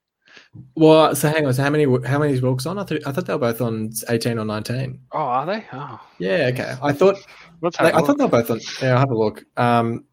Well, 0.76 1.14
so 1.14 1.28
hang 1.28 1.46
on. 1.46 1.52
So 1.52 1.62
how 1.62 1.68
many 1.68 1.84
how 2.06 2.18
many 2.18 2.32
is 2.32 2.40
Wilks 2.40 2.64
on? 2.64 2.78
I 2.78 2.84
thought 2.84 3.06
I 3.06 3.12
thought 3.12 3.26
they 3.26 3.34
were 3.34 3.38
both 3.38 3.60
on 3.60 3.90
eighteen 4.08 4.38
or 4.38 4.46
nineteen. 4.46 4.98
Oh, 5.12 5.18
are 5.18 5.44
they? 5.44 5.66
Oh, 5.74 6.00
yeah. 6.18 6.48
Okay. 6.54 6.74
I 6.82 6.92
thought. 6.92 7.16
Let's 7.60 7.76
have 7.76 7.94
I 7.94 8.00
thought 8.00 8.16
they 8.16 8.24
were 8.24 8.30
both 8.30 8.50
on. 8.50 8.60
Yeah, 8.80 8.92
I'll 8.92 8.98
have 9.00 9.10
a 9.10 9.18
look. 9.18 9.44
Um, 9.58 10.06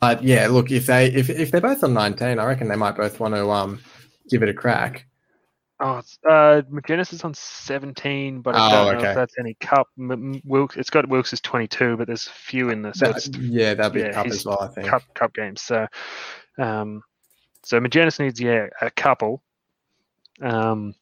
but 0.00 0.22
yeah, 0.22 0.48
look, 0.48 0.70
if 0.70 0.86
they 0.86 1.06
if 1.06 1.30
if 1.30 1.50
they're 1.50 1.60
both 1.60 1.82
on 1.82 1.94
nineteen, 1.94 2.38
I 2.38 2.44
reckon 2.44 2.68
they 2.68 2.76
might 2.76 2.96
both 2.96 3.20
want 3.20 3.34
to 3.34 3.50
um 3.50 3.80
give 4.28 4.42
it 4.42 4.48
a 4.48 4.54
crack. 4.54 5.06
Oh, 5.80 5.98
it's, 5.98 6.18
uh, 6.28 6.62
Magennis 6.72 7.12
is 7.12 7.22
on 7.22 7.34
seventeen, 7.34 8.40
but 8.40 8.56
I 8.56 8.66
oh, 8.66 8.70
don't 8.70 8.92
know 8.92 8.98
okay. 8.98 9.10
if 9.10 9.14
that's 9.14 9.38
any 9.38 9.54
cup. 9.60 9.88
Wilks, 9.96 10.76
it's 10.76 10.90
got 10.90 11.08
Wilks 11.08 11.32
is 11.32 11.40
twenty-two, 11.40 11.96
but 11.96 12.08
there's 12.08 12.26
a 12.26 12.30
few 12.30 12.70
in 12.70 12.82
this. 12.82 12.98
So 12.98 13.12
yeah, 13.38 13.74
that'll 13.74 13.92
be 13.92 14.00
yeah, 14.00 14.12
cup 14.12 14.26
as 14.26 14.44
well. 14.44 14.60
I 14.60 14.68
think 14.68 14.88
cup 14.88 15.02
cup 15.14 15.34
games. 15.34 15.62
So, 15.62 15.86
um, 16.58 17.02
so 17.62 17.78
Magennis 17.78 18.18
needs 18.18 18.40
yeah 18.40 18.66
a 18.80 18.90
couple. 18.90 19.42
Um, 20.40 20.94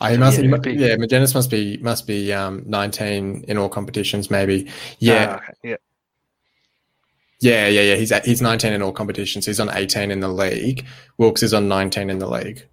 I 0.00 0.14
oh, 0.14 0.18
must, 0.18 0.42
yeah, 0.42 0.56
be, 0.56 0.72
yeah, 0.72 0.96
Magennis 0.96 1.34
must 1.34 1.50
be 1.50 1.76
must 1.78 2.06
be 2.06 2.32
um, 2.32 2.64
19 2.66 3.44
in 3.46 3.58
all 3.58 3.68
competitions, 3.68 4.30
maybe. 4.30 4.68
Yeah, 4.98 5.36
okay. 5.36 5.52
yeah, 5.62 5.76
yeah, 7.40 7.68
yeah, 7.68 7.82
yeah. 7.82 7.94
He's 7.96 8.12
at, 8.12 8.24
he's 8.24 8.42
19 8.42 8.72
in 8.72 8.82
all 8.82 8.92
competitions. 8.92 9.46
He's 9.46 9.60
on 9.60 9.70
18 9.70 10.10
in 10.10 10.20
the 10.20 10.28
league. 10.28 10.86
Wilks 11.18 11.42
is 11.42 11.52
on 11.52 11.68
19 11.68 12.10
in 12.10 12.18
the 12.18 12.28
league. 12.28 12.66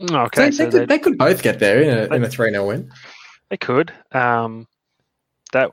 Okay, 0.00 0.50
so, 0.50 0.64
so 0.64 0.70
they, 0.70 0.78
could, 0.78 0.88
they 0.88 0.98
could 0.98 1.18
both 1.18 1.42
get 1.42 1.58
there 1.60 1.82
in 1.82 2.12
a, 2.12 2.14
in 2.16 2.24
a 2.24 2.28
3 2.28 2.50
0 2.50 2.66
win. 2.66 2.90
They 3.50 3.56
could. 3.56 3.92
Um, 4.12 4.66
that 5.52 5.70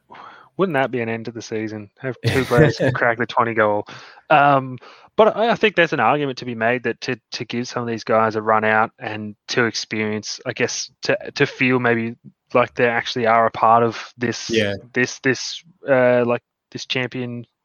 wouldn't 0.57 0.75
that 0.75 0.91
be 0.91 1.01
an 1.01 1.09
end 1.09 1.25
to 1.25 1.31
the 1.31 1.41
season? 1.41 1.89
Have 1.99 2.15
two 2.25 2.45
players 2.45 2.79
crack 2.93 3.17
the 3.17 3.25
20 3.25 3.53
goal. 3.55 3.85
Um, 4.29 4.77
but 5.15 5.35
I, 5.35 5.49
I 5.51 5.55
think 5.55 5.75
there's 5.75 5.93
an 5.93 5.99
argument 5.99 6.37
to 6.39 6.45
be 6.45 6.55
made 6.55 6.83
that 6.83 7.01
to, 7.01 7.19
to 7.31 7.45
give 7.45 7.67
some 7.67 7.81
of 7.81 7.87
these 7.87 8.03
guys 8.03 8.35
a 8.35 8.41
run 8.41 8.63
out 8.63 8.91
and 8.99 9.35
to 9.49 9.65
experience, 9.65 10.39
I 10.45 10.53
guess, 10.53 10.91
to 11.03 11.17
to 11.35 11.45
feel 11.45 11.79
maybe 11.79 12.15
like 12.53 12.75
they 12.75 12.87
actually 12.87 13.25
are 13.27 13.45
a 13.45 13.51
part 13.51 13.83
of 13.83 14.13
this 14.17 14.49
yeah. 14.49 14.75
this 14.93 15.19
this 15.19 15.63
uh, 15.87 16.23
like 16.25 16.43
this 16.71 16.85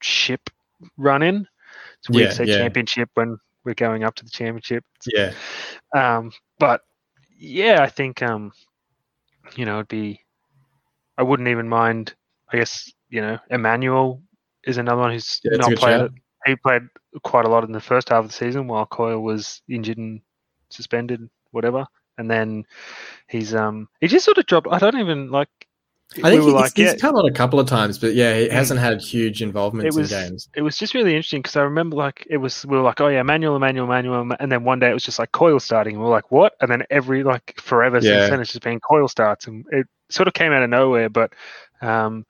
championship 0.01 0.51
run 0.97 1.23
in. 1.23 1.47
It's 1.99 2.11
weird 2.11 2.25
yeah, 2.25 2.31
to 2.31 2.35
say 2.37 2.45
yeah. 2.45 2.59
championship 2.59 3.11
when 3.15 3.39
we're 3.65 3.75
going 3.75 4.05
up 4.05 4.15
to 4.17 4.25
the 4.25 4.31
championship. 4.31 4.85
Yeah. 5.07 5.33
Um, 5.95 6.33
but 6.59 6.83
yeah, 7.39 7.83
I 7.83 7.89
think 7.89 8.23
um, 8.23 8.53
you 9.57 9.65
know, 9.65 9.77
it'd 9.77 9.89
be 9.89 10.21
I 11.19 11.23
wouldn't 11.23 11.49
even 11.49 11.69
mind 11.69 12.15
I 12.53 12.59
guess, 12.59 12.91
you 13.09 13.21
know, 13.21 13.39
Emmanuel 13.51 14.23
is 14.65 14.79
another 14.79 15.01
one 15.01 15.13
who's 15.13 15.41
yeah, 15.45 15.57
not 15.57 15.75
played 15.77 16.11
he 16.45 16.55
played 16.57 16.83
quite 17.25 17.45
a 17.45 17.49
lot 17.49 17.65
in 17.65 17.73
the 17.73 17.81
first 17.81 18.09
half 18.09 18.25
of 18.25 18.29
the 18.29 18.33
season 18.33 18.69
while 18.69 18.87
Coyle 18.87 19.21
was 19.21 19.63
injured 19.69 19.99
and 19.99 20.21
suspended, 20.71 21.29
whatever. 21.51 21.87
And 22.19 22.31
then 22.31 22.65
he's 23.29 23.55
um 23.55 23.89
he 24.01 24.07
just 24.07 24.25
sort 24.25 24.39
of 24.39 24.47
dropped 24.47 24.69
I 24.71 24.79
don't 24.79 24.99
even 24.99 25.31
like 25.31 25.49
I 26.15 26.31
think 26.31 26.41
we 26.41 26.47
he's, 26.47 26.55
like, 26.55 26.73
he's 26.77 26.87
yeah. 26.87 26.97
come 26.97 27.17
on 27.17 27.27
a 27.27 27.33
couple 27.33 27.59
of 27.59 27.69
times, 27.69 27.99
but 27.99 28.15
yeah, 28.15 28.39
he 28.39 28.47
hmm. 28.47 28.53
hasn't 28.53 28.81
had 28.81 29.03
huge 29.03 29.43
involvement 29.43 29.95
in 29.95 30.07
games. 30.07 30.49
It 30.55 30.63
was 30.63 30.79
just 30.79 30.95
really 30.95 31.11
interesting 31.11 31.43
because 31.43 31.57
I 31.57 31.63
remember 31.63 31.97
like 31.97 32.27
it 32.31 32.39
was 32.39 32.65
we 32.65 32.77
were 32.77 32.83
like, 32.83 33.01
oh 33.01 33.09
yeah, 33.09 33.21
Emmanuel, 33.21 33.57
Emmanuel, 33.57 33.85
Emmanuel, 33.85 34.37
and 34.39 34.51
then 34.51 34.65
one 34.65 34.79
day 34.79 34.91
it 34.91 34.95
was 34.95 35.05
just 35.05 35.19
like 35.19 35.33
Coyle 35.33 35.61
starting, 35.61 35.95
and 35.95 36.03
we 36.03 36.09
are 36.09 36.11
like, 36.13 36.31
what? 36.31 36.55
And 36.61 36.71
then 36.71 36.85
every 36.91 37.23
like 37.23 37.61
forever 37.61 37.97
yeah. 37.99 38.21
since 38.21 38.31
then 38.31 38.41
it's 38.41 38.53
just 38.53 38.63
been 38.63 38.81
Coyle 38.81 39.09
starts, 39.09 39.47
and 39.47 39.65
it 39.73 39.87
sort 40.09 40.29
of 40.29 40.35
came 40.35 40.53
out 40.53 40.63
of 40.63 40.71
nowhere. 40.71 41.09
But 41.11 41.33
um, 41.83 42.25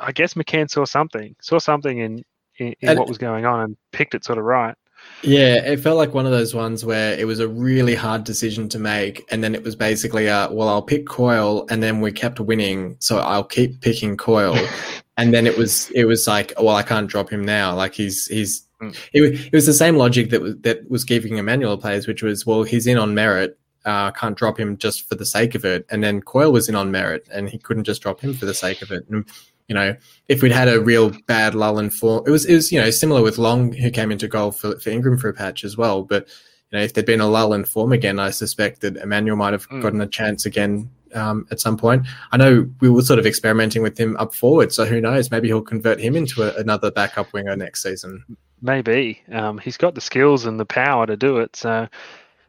I 0.00 0.12
guess 0.12 0.34
McCann 0.34 0.70
saw 0.70 0.84
something, 0.84 1.34
saw 1.40 1.58
something 1.58 1.98
in 1.98 2.24
in, 2.58 2.74
in 2.80 2.98
what 2.98 3.08
was 3.08 3.18
going 3.18 3.46
on, 3.46 3.60
and 3.60 3.76
picked 3.90 4.14
it 4.14 4.24
sort 4.24 4.38
of 4.38 4.44
right. 4.44 4.76
Yeah, 5.24 5.54
it 5.56 5.80
felt 5.80 5.96
like 5.96 6.12
one 6.12 6.26
of 6.26 6.32
those 6.32 6.54
ones 6.54 6.84
where 6.84 7.18
it 7.18 7.26
was 7.26 7.40
a 7.40 7.48
really 7.48 7.94
hard 7.94 8.24
decision 8.24 8.68
to 8.68 8.78
make, 8.78 9.24
and 9.30 9.42
then 9.42 9.54
it 9.54 9.62
was 9.62 9.74
basically, 9.74 10.28
uh, 10.28 10.50
well, 10.52 10.68
I'll 10.68 10.82
pick 10.82 11.06
Coyle, 11.06 11.66
and 11.70 11.82
then 11.82 12.02
we 12.02 12.12
kept 12.12 12.40
winning, 12.40 12.96
so 12.98 13.18
I'll 13.18 13.44
keep 13.44 13.80
picking 13.80 14.18
Coyle, 14.18 14.56
and 15.16 15.32
then 15.32 15.46
it 15.46 15.56
was 15.56 15.90
it 15.90 16.04
was 16.04 16.26
like, 16.26 16.52
well, 16.58 16.76
I 16.76 16.82
can't 16.82 17.08
drop 17.08 17.30
him 17.30 17.42
now. 17.42 17.74
Like 17.74 17.94
he's 17.94 18.26
he's 18.26 18.66
mm. 18.82 18.94
it, 19.14 19.22
it 19.46 19.52
was 19.52 19.64
the 19.64 19.72
same 19.72 19.96
logic 19.96 20.28
that 20.30 20.42
was 20.42 20.56
that 20.58 20.88
was 20.90 21.04
giving 21.04 21.38
Emmanuel 21.38 21.78
plays, 21.78 22.06
which 22.06 22.22
was, 22.22 22.44
well, 22.44 22.62
he's 22.62 22.86
in 22.86 22.98
on 22.98 23.14
merit, 23.14 23.58
uh, 23.86 24.10
can't 24.10 24.36
drop 24.36 24.60
him 24.60 24.76
just 24.76 25.08
for 25.08 25.14
the 25.14 25.26
sake 25.26 25.54
of 25.54 25.64
it, 25.64 25.86
and 25.88 26.04
then 26.04 26.20
Coyle 26.20 26.52
was 26.52 26.68
in 26.68 26.74
on 26.74 26.90
merit, 26.90 27.26
and 27.32 27.48
he 27.48 27.56
couldn't 27.56 27.84
just 27.84 28.02
drop 28.02 28.20
him 28.20 28.34
for 28.34 28.44
the 28.44 28.54
sake 28.54 28.82
of 28.82 28.90
it. 28.90 29.08
And 29.08 29.24
you 29.68 29.74
know, 29.74 29.96
if 30.28 30.42
we'd 30.42 30.52
had 30.52 30.68
a 30.68 30.80
real 30.80 31.10
bad 31.26 31.54
lull 31.54 31.78
in 31.78 31.90
form, 31.90 32.24
it 32.26 32.30
was 32.30 32.44
it 32.44 32.54
was 32.54 32.70
you 32.70 32.80
know 32.80 32.90
similar 32.90 33.22
with 33.22 33.38
Long 33.38 33.72
who 33.72 33.90
came 33.90 34.12
into 34.12 34.28
goal 34.28 34.52
for, 34.52 34.78
for 34.78 34.90
Ingram 34.90 35.18
for 35.18 35.28
a 35.28 35.34
patch 35.34 35.64
as 35.64 35.76
well. 35.76 36.02
But 36.02 36.28
you 36.70 36.78
know, 36.78 36.84
if 36.84 36.94
there'd 36.94 37.06
been 37.06 37.20
a 37.20 37.28
lull 37.28 37.54
in 37.54 37.64
form 37.64 37.92
again, 37.92 38.18
I 38.18 38.30
suspect 38.30 38.82
that 38.82 38.96
Emmanuel 38.96 39.36
might 39.36 39.52
have 39.52 39.68
mm. 39.68 39.80
gotten 39.80 40.00
a 40.00 40.06
chance 40.06 40.44
again 40.44 40.90
um, 41.14 41.46
at 41.50 41.60
some 41.60 41.76
point. 41.76 42.06
I 42.32 42.36
know 42.36 42.68
we 42.80 42.90
were 42.90 43.02
sort 43.02 43.18
of 43.18 43.26
experimenting 43.26 43.82
with 43.82 43.98
him 43.98 44.16
up 44.18 44.34
forward, 44.34 44.72
so 44.72 44.84
who 44.84 45.00
knows? 45.00 45.30
Maybe 45.30 45.48
he'll 45.48 45.62
convert 45.62 45.98
him 45.98 46.14
into 46.14 46.42
a, 46.42 46.54
another 46.60 46.90
backup 46.90 47.32
winger 47.32 47.56
next 47.56 47.82
season. 47.82 48.24
Maybe 48.60 49.22
um, 49.32 49.58
he's 49.58 49.76
got 49.76 49.94
the 49.94 50.00
skills 50.00 50.44
and 50.44 50.60
the 50.60 50.66
power 50.66 51.06
to 51.06 51.16
do 51.16 51.38
it. 51.38 51.56
So. 51.56 51.88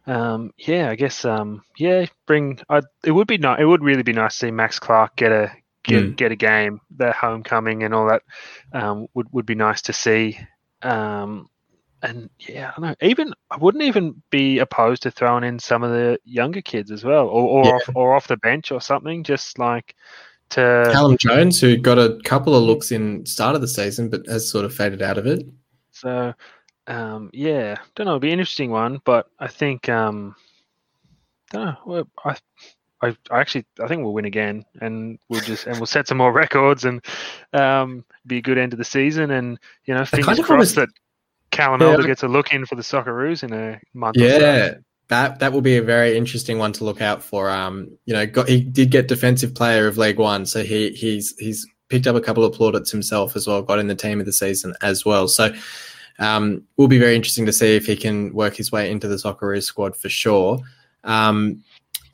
Um, 0.07 0.53
yeah, 0.57 0.91
I 0.91 0.95
guess. 0.95 1.25
Um, 1.25 1.63
yeah, 1.79 2.05
bring. 2.27 2.59
I, 2.69 2.81
it 3.03 3.09
would 3.09 3.25
be 3.25 3.39
nice. 3.39 3.59
It 3.59 3.65
would 3.65 3.83
really 3.83 4.03
be 4.03 4.13
nice 4.13 4.33
to 4.33 4.45
see 4.45 4.51
Max 4.51 4.77
Clark 4.77 5.15
get 5.15 5.31
a 5.31 5.51
get 5.85 6.03
mm. 6.03 6.15
get 6.15 6.31
a 6.31 6.35
game, 6.35 6.81
their 6.89 7.13
homecoming 7.13 7.83
and 7.83 7.93
all 7.93 8.07
that 8.07 8.23
um, 8.73 9.07
would 9.13 9.27
would 9.31 9.45
be 9.45 9.55
nice 9.55 9.81
to 9.83 9.93
see. 9.93 10.37
Um, 10.81 11.49
and 12.01 12.29
yeah, 12.39 12.69
I 12.69 12.79
don't 12.79 12.89
know. 12.89 12.95
Even 13.01 13.33
I 13.49 13.57
wouldn't 13.57 13.83
even 13.83 14.21
be 14.29 14.59
opposed 14.59 15.03
to 15.03 15.11
throwing 15.11 15.43
in 15.43 15.59
some 15.59 15.83
of 15.83 15.91
the 15.91 16.19
younger 16.23 16.61
kids 16.61 16.91
as 16.91 17.03
well, 17.03 17.27
or 17.27 17.43
or, 17.43 17.65
yeah. 17.65 17.71
off, 17.71 17.89
or 17.95 18.15
off 18.15 18.27
the 18.27 18.37
bench 18.37 18.71
or 18.71 18.81
something, 18.81 19.23
just 19.23 19.57
like 19.57 19.95
to 20.49 20.89
Callum 20.91 21.17
Jones, 21.17 21.59
who 21.59 21.77
got 21.77 21.97
a 21.97 22.19
couple 22.23 22.55
of 22.55 22.63
looks 22.63 22.91
in 22.91 23.25
start 23.25 23.55
of 23.55 23.61
the 23.61 23.67
season, 23.67 24.09
but 24.09 24.27
has 24.27 24.49
sort 24.49 24.65
of 24.65 24.73
faded 24.73 25.01
out 25.01 25.17
of 25.17 25.25
it. 25.25 25.45
So, 25.91 26.33
um, 26.87 27.29
yeah, 27.33 27.75
don't 27.95 28.05
know. 28.05 28.11
It'll 28.11 28.19
be 28.19 28.31
an 28.31 28.39
interesting 28.39 28.71
one, 28.71 29.01
but 29.05 29.27
I 29.39 29.47
think 29.47 29.89
um, 29.89 30.35
don't 31.51 31.65
know. 31.65 32.05
I 32.23 32.35
I, 33.05 33.35
I 33.35 33.39
actually 33.39 33.65
I 33.79 33.87
think 33.87 34.03
we'll 34.03 34.13
win 34.13 34.25
again, 34.25 34.65
and 34.81 35.19
we'll 35.29 35.41
just 35.41 35.67
and 35.67 35.77
we'll 35.77 35.85
set 35.85 36.07
some 36.07 36.17
more 36.17 36.31
records 36.43 36.85
and 36.85 37.03
um, 37.53 38.05
be 38.25 38.37
a 38.37 38.41
good 38.41 38.57
end 38.57 38.73
of 38.73 38.79
the 38.79 38.85
season. 38.85 39.31
And 39.31 39.59
you 39.85 39.93
know, 39.93 40.05
fingers 40.05 40.25
kind 40.25 40.39
of 40.39 40.45
crossed 40.45 40.75
that 40.75 40.89
Callum 41.51 41.81
yeah, 41.81 41.91
Elder 41.91 42.07
gets 42.07 42.23
a 42.23 42.27
look 42.27 42.53
in 42.53 42.65
for 42.65 42.75
the 42.75 42.81
Socceroos 42.81 43.43
in 43.43 43.53
a 43.53 43.79
month. 43.93 44.17
Yeah, 44.17 44.39
so. 44.39 44.77
that 45.09 45.39
that 45.39 45.53
will 45.53 45.61
be 45.61 45.77
a 45.77 45.81
very 45.81 46.17
interesting 46.17 46.57
one 46.57 46.73
to 46.73 46.83
look 46.83 47.01
out 47.01 47.23
for. 47.23 47.49
Um, 47.49 47.97
you 48.05 48.13
know, 48.13 48.25
got, 48.25 48.49
he 48.49 48.61
did 48.61 48.91
get 48.91 49.07
defensive 49.07 49.53
player 49.53 49.87
of 49.87 49.97
League 49.97 50.19
One, 50.19 50.45
so 50.45 50.63
he 50.63 50.91
he's 50.91 51.35
he's 51.37 51.65
picked 51.89 52.07
up 52.07 52.15
a 52.15 52.21
couple 52.21 52.43
of 52.43 52.53
plaudits 52.53 52.91
himself 52.91 53.35
as 53.35 53.47
well. 53.47 53.61
Got 53.61 53.79
in 53.79 53.87
the 53.87 53.95
team 53.95 54.19
of 54.19 54.25
the 54.25 54.33
season 54.33 54.73
as 54.81 55.05
well. 55.05 55.27
So. 55.27 55.53
Um, 56.17 56.63
will 56.77 56.87
be 56.87 56.97
very 56.97 57.13
interesting 57.13 57.45
to 57.45 57.51
see 57.51 57.75
if 57.75 57.87
he 57.87 57.97
can 57.97 58.33
work 58.33 58.55
his 58.55 58.71
way 58.71 58.89
into 58.89 59.09
the 59.09 59.17
Socceroos 59.17 59.63
squad 59.63 59.97
for 59.97 60.07
sure. 60.07 60.61
Um, 61.03 61.61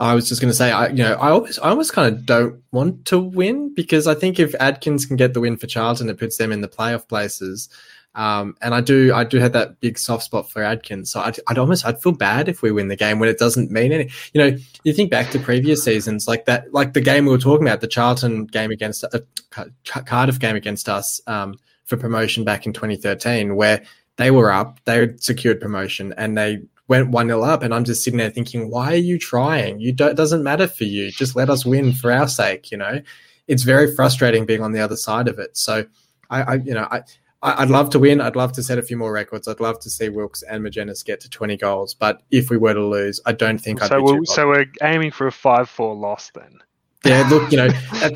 I 0.02 0.16
was 0.16 0.28
just 0.28 0.42
going 0.42 0.50
to 0.50 0.58
say, 0.58 0.72
I 0.72 0.88
you 0.88 1.04
know, 1.04 1.14
I 1.14 1.30
always, 1.30 1.60
I 1.60 1.70
almost 1.70 1.94
kind 1.94 2.14
of 2.14 2.26
don't 2.26 2.62
want 2.72 3.06
to 3.06 3.20
win 3.20 3.72
because 3.74 4.08
I 4.08 4.16
think 4.16 4.40
if 4.40 4.56
Adkins 4.60 5.06
can 5.06 5.16
get 5.16 5.36
the 5.36 5.40
win 5.40 5.58
for 5.58 5.68
Charlton, 5.68 6.10
it 6.10 6.18
puts 6.18 6.38
them 6.38 6.52
in 6.52 6.62
the 6.62 6.68
playoff 6.68 7.08
places. 7.08 7.70
Um, 8.16 8.58
and 8.62 8.74
I 8.74 8.82
do, 8.82 9.14
I 9.14 9.24
do 9.24 9.38
have 9.38 9.54
that 9.54 9.80
big 9.80 10.00
soft 10.00 10.24
spot 10.24 10.50
for 10.50 10.64
Adkins. 10.64 11.12
So 11.12 11.22
I'd, 11.22 11.40
I'd, 11.48 11.60
almost, 11.60 11.86
I'd 11.86 12.02
feel 12.02 12.14
bad 12.14 12.50
if 12.50 12.64
we 12.64 12.72
win 12.72 12.88
the 12.88 12.96
game 12.96 13.20
when 13.20 13.30
it 13.30 13.38
doesn't 13.38 13.70
mean 13.70 13.92
any. 13.92 14.10
You 14.34 14.42
know, 14.42 14.58
you 14.84 14.92
think 14.92 15.12
back 15.12 15.30
to 15.32 15.40
previous 15.40 15.84
seasons 15.84 16.28
like 16.28 16.46
that, 16.46 16.74
like 16.74 16.94
the 16.94 17.02
game 17.02 17.26
we 17.26 17.32
were 17.32 17.38
talking 17.38 17.68
about, 17.68 17.82
the 17.82 17.88
Charlton 17.88 18.48
game 18.48 18.72
against 18.72 19.04
uh, 19.04 19.66
Cardiff 19.86 20.40
game 20.40 20.56
against 20.56 20.90
us 20.90 21.22
um, 21.28 21.60
for 21.86 21.96
promotion 21.96 22.44
back 22.44 22.66
in 22.66 22.74
2013, 22.74 23.56
where 23.56 23.84
they 24.18 24.32
were 24.32 24.52
up, 24.52 24.80
they 24.86 25.16
secured 25.18 25.62
promotion, 25.62 26.12
and 26.18 26.36
they 26.36 26.64
went 26.92 27.10
1 27.10 27.28
0 27.28 27.42
up. 27.42 27.64
And 27.64 27.74
I'm 27.74 27.86
just 27.86 28.04
sitting 28.04 28.20
there 28.20 28.30
thinking, 28.30 28.70
why 28.70 28.92
are 28.92 29.08
you 29.12 29.18
trying? 29.18 29.80
You 29.80 29.94
don't, 29.94 30.12
it 30.12 30.18
doesn't 30.18 30.44
matter 30.44 30.68
for 30.68 30.84
you. 30.84 31.10
Just 31.10 31.36
let 31.36 31.50
us 31.50 31.66
win 31.66 31.94
for 31.94 32.12
our 32.12 32.28
sake. 32.28 32.70
You 32.70 32.78
know, 32.78 33.02
it's 33.48 33.64
very 33.64 33.96
frustrating 33.96 34.46
being 34.46 34.62
on 34.62 34.74
the 34.74 34.82
other 34.82 34.98
side 34.98 35.28
of 35.28 35.40
it. 35.40 35.58
So 35.58 35.86
I, 36.30 36.42
I 36.42 36.54
you 36.56 36.74
know, 36.74 36.88
I, 36.92 37.02
I'd 37.42 37.70
love 37.70 37.90
to 37.92 38.00
win. 38.00 38.20
I'd 38.20 38.36
love 38.36 38.52
to 38.54 38.64
set 38.64 38.78
a 38.78 38.84
few 38.84 38.98
more 38.98 39.12
records. 39.12 39.48
I'd 39.48 39.62
love 39.62 39.80
to 39.80 39.90
see 39.90 40.10
Wilks 40.10 40.44
and 40.44 40.64
Magennis 40.64 41.04
get 41.04 41.22
to 41.22 41.30
20 41.30 41.58
goals. 41.58 41.94
But 41.96 42.22
if 42.30 42.50
we 42.50 42.58
were 42.58 42.74
to 42.74 42.86
lose, 42.86 43.20
I 43.26 43.32
don't 43.32 43.58
think 43.58 43.82
I'd 43.82 44.00
we're, 44.02 44.26
So 44.26 44.50
we're 44.50 44.66
aiming 44.84 45.12
for 45.12 45.28
a 45.28 45.32
5 45.32 45.70
4 45.70 45.96
loss 45.96 46.30
then. 46.36 46.60
Yeah, 47.04 47.28
look, 47.30 47.52
you 47.52 47.58
know, 47.58 47.70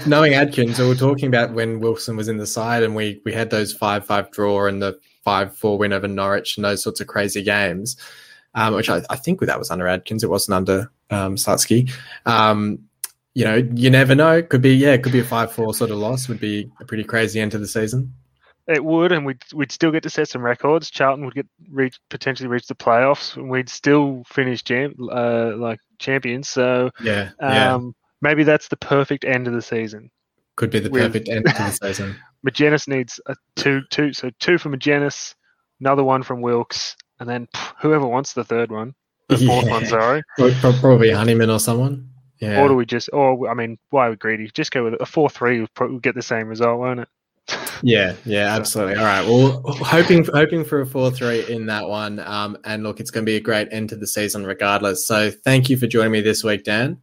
knowing 0.06 0.36
Adkins, 0.36 0.78
we 0.78 0.88
were 0.88 0.94
talking 0.94 1.28
about 1.28 1.54
when 1.54 1.80
Wilson 1.80 2.16
was 2.16 2.28
in 2.28 2.38
the 2.38 2.46
side 2.46 2.84
and 2.84 2.96
we, 2.96 3.20
we 3.26 3.34
had 3.34 3.50
those 3.50 3.74
5 3.74 4.06
5 4.06 4.30
draw 4.30 4.68
and 4.68 4.80
the 4.80 5.00
five 5.26 5.58
four 5.58 5.78
win 5.78 5.92
over 5.92 6.08
Norwich 6.08 6.56
and 6.56 6.64
those 6.64 6.84
sorts 6.84 7.02
of 7.02 7.08
crazy 7.08 7.44
games, 7.44 7.98
um, 8.56 8.74
which 8.74 8.90
I, 8.90 9.04
I, 9.10 9.16
think 9.18 9.42
that 9.42 9.60
was 9.60 9.70
under 9.70 9.88
Adkins. 9.88 10.24
It 10.24 10.30
wasn't 10.30 10.56
under 10.56 10.92
um, 11.12 11.36
Slutsky. 11.36 11.92
Um, 12.26 12.80
you 13.34 13.44
know, 13.44 13.56
you 13.76 13.90
never 13.90 14.16
know. 14.16 14.42
Could 14.42 14.62
be 14.62 14.74
yeah, 14.74 14.94
it 14.94 15.04
could 15.04 15.12
be 15.12 15.20
a 15.20 15.26
five 15.26 15.52
four 15.52 15.74
sort 15.74 15.92
of 15.92 15.98
loss. 15.98 16.28
Would 16.30 16.40
be 16.40 16.72
a 16.80 16.86
pretty 16.86 17.04
crazy 17.04 17.40
end 17.40 17.52
to 17.52 17.58
the 17.58 17.68
season. 17.68 18.14
It 18.68 18.84
would, 18.84 19.12
and 19.12 19.26
we'd 19.26 19.44
we'd 19.54 19.72
still 19.72 19.92
get 19.92 20.04
to 20.04 20.10
set 20.10 20.30
some 20.30 20.42
records. 20.42 20.90
Charlton 20.90 21.26
would 21.26 21.36
get 21.36 21.46
reach 21.70 22.00
potentially 22.10 22.48
reach 22.48 22.68
the 22.68 22.76
playoffs, 22.76 23.36
and 23.36 23.50
we'd 23.50 23.70
still 23.70 24.24
finish 24.26 24.64
jam, 24.64 24.96
uh, 25.12 25.52
like 25.58 25.80
champions. 26.00 26.50
So 26.50 26.90
yeah, 27.04 27.32
yeah. 27.42 27.76
Um, 27.76 27.94
maybe 28.22 28.44
that's 28.44 28.70
the 28.70 28.78
perfect 28.78 29.26
end 29.26 29.48
of 29.48 29.54
the 29.54 29.62
season. 29.62 30.10
Could 30.56 30.70
be 30.70 30.80
the 30.80 30.90
perfect 30.90 31.28
end 31.28 31.46
of 31.46 31.54
the 31.54 31.70
season. 31.82 32.16
Magennis 32.48 32.88
needs 32.88 33.20
a 33.26 33.36
two, 33.56 33.82
two, 33.90 34.14
so 34.14 34.32
two 34.40 34.58
from 34.58 34.74
Magennis, 34.74 35.36
another 35.82 36.04
one 36.04 36.24
from 36.24 36.42
Wilks, 36.42 36.96
and 37.20 37.30
then 37.30 37.48
pff, 37.54 37.74
whoever 37.82 38.08
wants 38.08 38.34
the 38.34 38.44
third 38.44 38.72
one, 38.72 38.94
the 39.30 39.38
fourth 39.38 39.66
yeah. 39.66 39.72
one. 39.72 39.86
Sorry, 39.86 40.24
probably 40.80 41.12
Honeyman 41.12 41.50
or 41.50 41.60
someone. 41.60 42.10
Yeah. 42.40 42.62
Or 42.62 42.68
do 42.68 42.76
we 42.76 42.86
just? 42.86 43.10
Or 43.14 43.50
I 43.50 43.54
mean, 43.54 43.78
why 43.90 44.08
are 44.08 44.10
we 44.12 44.16
greedy? 44.18 44.50
Just 44.54 44.72
go 44.72 44.84
with 44.84 44.96
a 45.00 45.06
four-three. 45.06 45.60
We'll 45.60 45.68
probably 45.74 46.00
get 46.00 46.16
the 46.16 46.22
same 46.22 46.48
result, 46.48 46.80
won't 46.80 47.00
it? 47.02 47.08
yeah, 47.84 48.14
yeah, 48.26 48.56
absolutely. 48.56 48.96
All 48.96 49.06
right. 49.06 49.26
Well, 49.26 49.62
hoping 49.78 50.26
hoping 50.26 50.66
for 50.66 50.82
a 50.82 50.86
four 50.86 51.12
three 51.12 51.48
in 51.50 51.66
that 51.68 51.88
one. 51.88 52.20
Um, 52.20 52.58
and 52.66 52.84
look, 52.84 53.00
it's 53.00 53.12
going 53.12 53.26
to 53.26 53.30
be 53.30 53.36
a 53.36 53.42
great 53.42 53.68
end 53.72 53.90
to 53.90 53.96
the 53.96 54.08
season, 54.08 54.46
regardless. 54.46 55.06
So, 55.06 55.32
thank 55.32 55.70
you 55.70 55.78
for 55.78 55.88
joining 55.88 56.12
me 56.12 56.22
this 56.22 56.44
week, 56.44 56.64
Dan. 56.64 57.00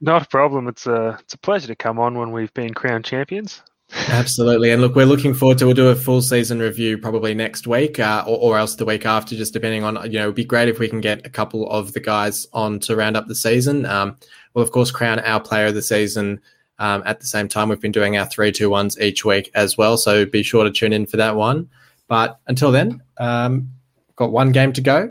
Not 0.00 0.22
a 0.22 0.28
problem. 0.28 0.68
It's 0.68 0.86
a 0.86 1.18
it's 1.20 1.34
a 1.34 1.38
pleasure 1.38 1.66
to 1.66 1.76
come 1.76 1.98
on 1.98 2.16
when 2.16 2.32
we've 2.32 2.54
been 2.54 2.72
crowned 2.72 3.04
champions. 3.04 3.62
Absolutely, 3.92 4.70
and 4.70 4.80
look, 4.80 4.94
we're 4.94 5.04
looking 5.04 5.34
forward 5.34 5.58
to. 5.58 5.66
We'll 5.66 5.74
do 5.74 5.88
a 5.88 5.96
full 5.96 6.22
season 6.22 6.60
review 6.60 6.96
probably 6.96 7.34
next 7.34 7.66
week, 7.66 7.98
uh, 7.98 8.24
or, 8.26 8.38
or 8.38 8.58
else 8.58 8.76
the 8.76 8.84
week 8.84 9.04
after, 9.04 9.34
just 9.34 9.52
depending 9.52 9.82
on. 9.82 9.96
You 10.10 10.18
know, 10.18 10.24
it'd 10.24 10.36
be 10.36 10.44
great 10.44 10.68
if 10.68 10.78
we 10.78 10.88
can 10.88 11.00
get 11.00 11.26
a 11.26 11.30
couple 11.30 11.68
of 11.68 11.92
the 11.92 12.00
guys 12.00 12.46
on 12.52 12.78
to 12.80 12.94
round 12.94 13.16
up 13.16 13.26
the 13.26 13.34
season. 13.34 13.86
Um, 13.86 14.16
we'll 14.54 14.64
of 14.64 14.70
course 14.70 14.90
crown 14.90 15.18
our 15.20 15.40
player 15.40 15.66
of 15.66 15.74
the 15.74 15.82
season 15.82 16.40
um, 16.80 17.02
at 17.04 17.20
the 17.20 17.26
same 17.26 17.46
time, 17.46 17.68
we've 17.68 17.78
been 17.80 17.92
doing 17.92 18.16
our 18.16 18.24
three, 18.24 18.50
two, 18.50 18.70
ones 18.70 18.98
each 18.98 19.22
week 19.22 19.50
as 19.54 19.76
well. 19.76 19.98
So 19.98 20.24
be 20.24 20.42
sure 20.42 20.64
to 20.64 20.70
tune 20.70 20.94
in 20.94 21.04
for 21.04 21.18
that 21.18 21.36
one. 21.36 21.68
But 22.08 22.40
until 22.46 22.72
then, 22.72 23.02
um, 23.18 23.68
got 24.16 24.32
one 24.32 24.50
game 24.50 24.72
to 24.72 24.80
go. 24.80 25.10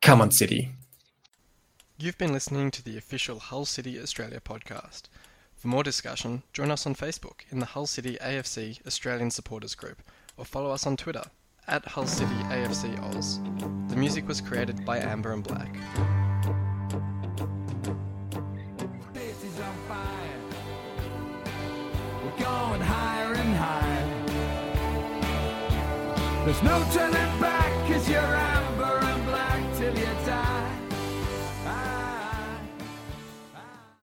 Come 0.00 0.20
on, 0.20 0.30
City. 0.30 0.70
You've 1.98 2.16
been 2.16 2.32
listening 2.32 2.70
to 2.70 2.82
the 2.82 2.96
official 2.96 3.40
Hull 3.40 3.64
City 3.64 4.00
Australia 4.00 4.40
podcast. 4.40 5.02
For 5.64 5.68
more 5.68 5.82
discussion, 5.82 6.42
join 6.52 6.70
us 6.70 6.86
on 6.86 6.94
Facebook 6.94 7.40
in 7.50 7.58
the 7.58 7.64
Hull 7.64 7.86
City 7.86 8.18
AFC 8.20 8.86
Australian 8.86 9.30
Supporters 9.30 9.74
Group 9.74 10.02
or 10.36 10.44
follow 10.44 10.70
us 10.70 10.86
on 10.86 10.94
Twitter 10.94 11.22
at 11.66 11.86
Hull 11.86 12.06
City 12.06 12.34
AFC 12.50 13.02
Oz. 13.02 13.40
The 13.88 13.96
music 13.96 14.28
was 14.28 14.42
created 14.42 14.84
by 14.84 14.98
Amber 14.98 15.32
and 15.32 15.42
Black. 15.42 15.74
going 22.38 22.80
higher 22.82 23.32
and 23.32 23.56
higher. 23.56 24.24
There's 26.44 26.62
no 26.62 26.86
turning 26.92 27.40
back 27.40 27.88
cause 27.88 28.06
you're. 28.06 28.33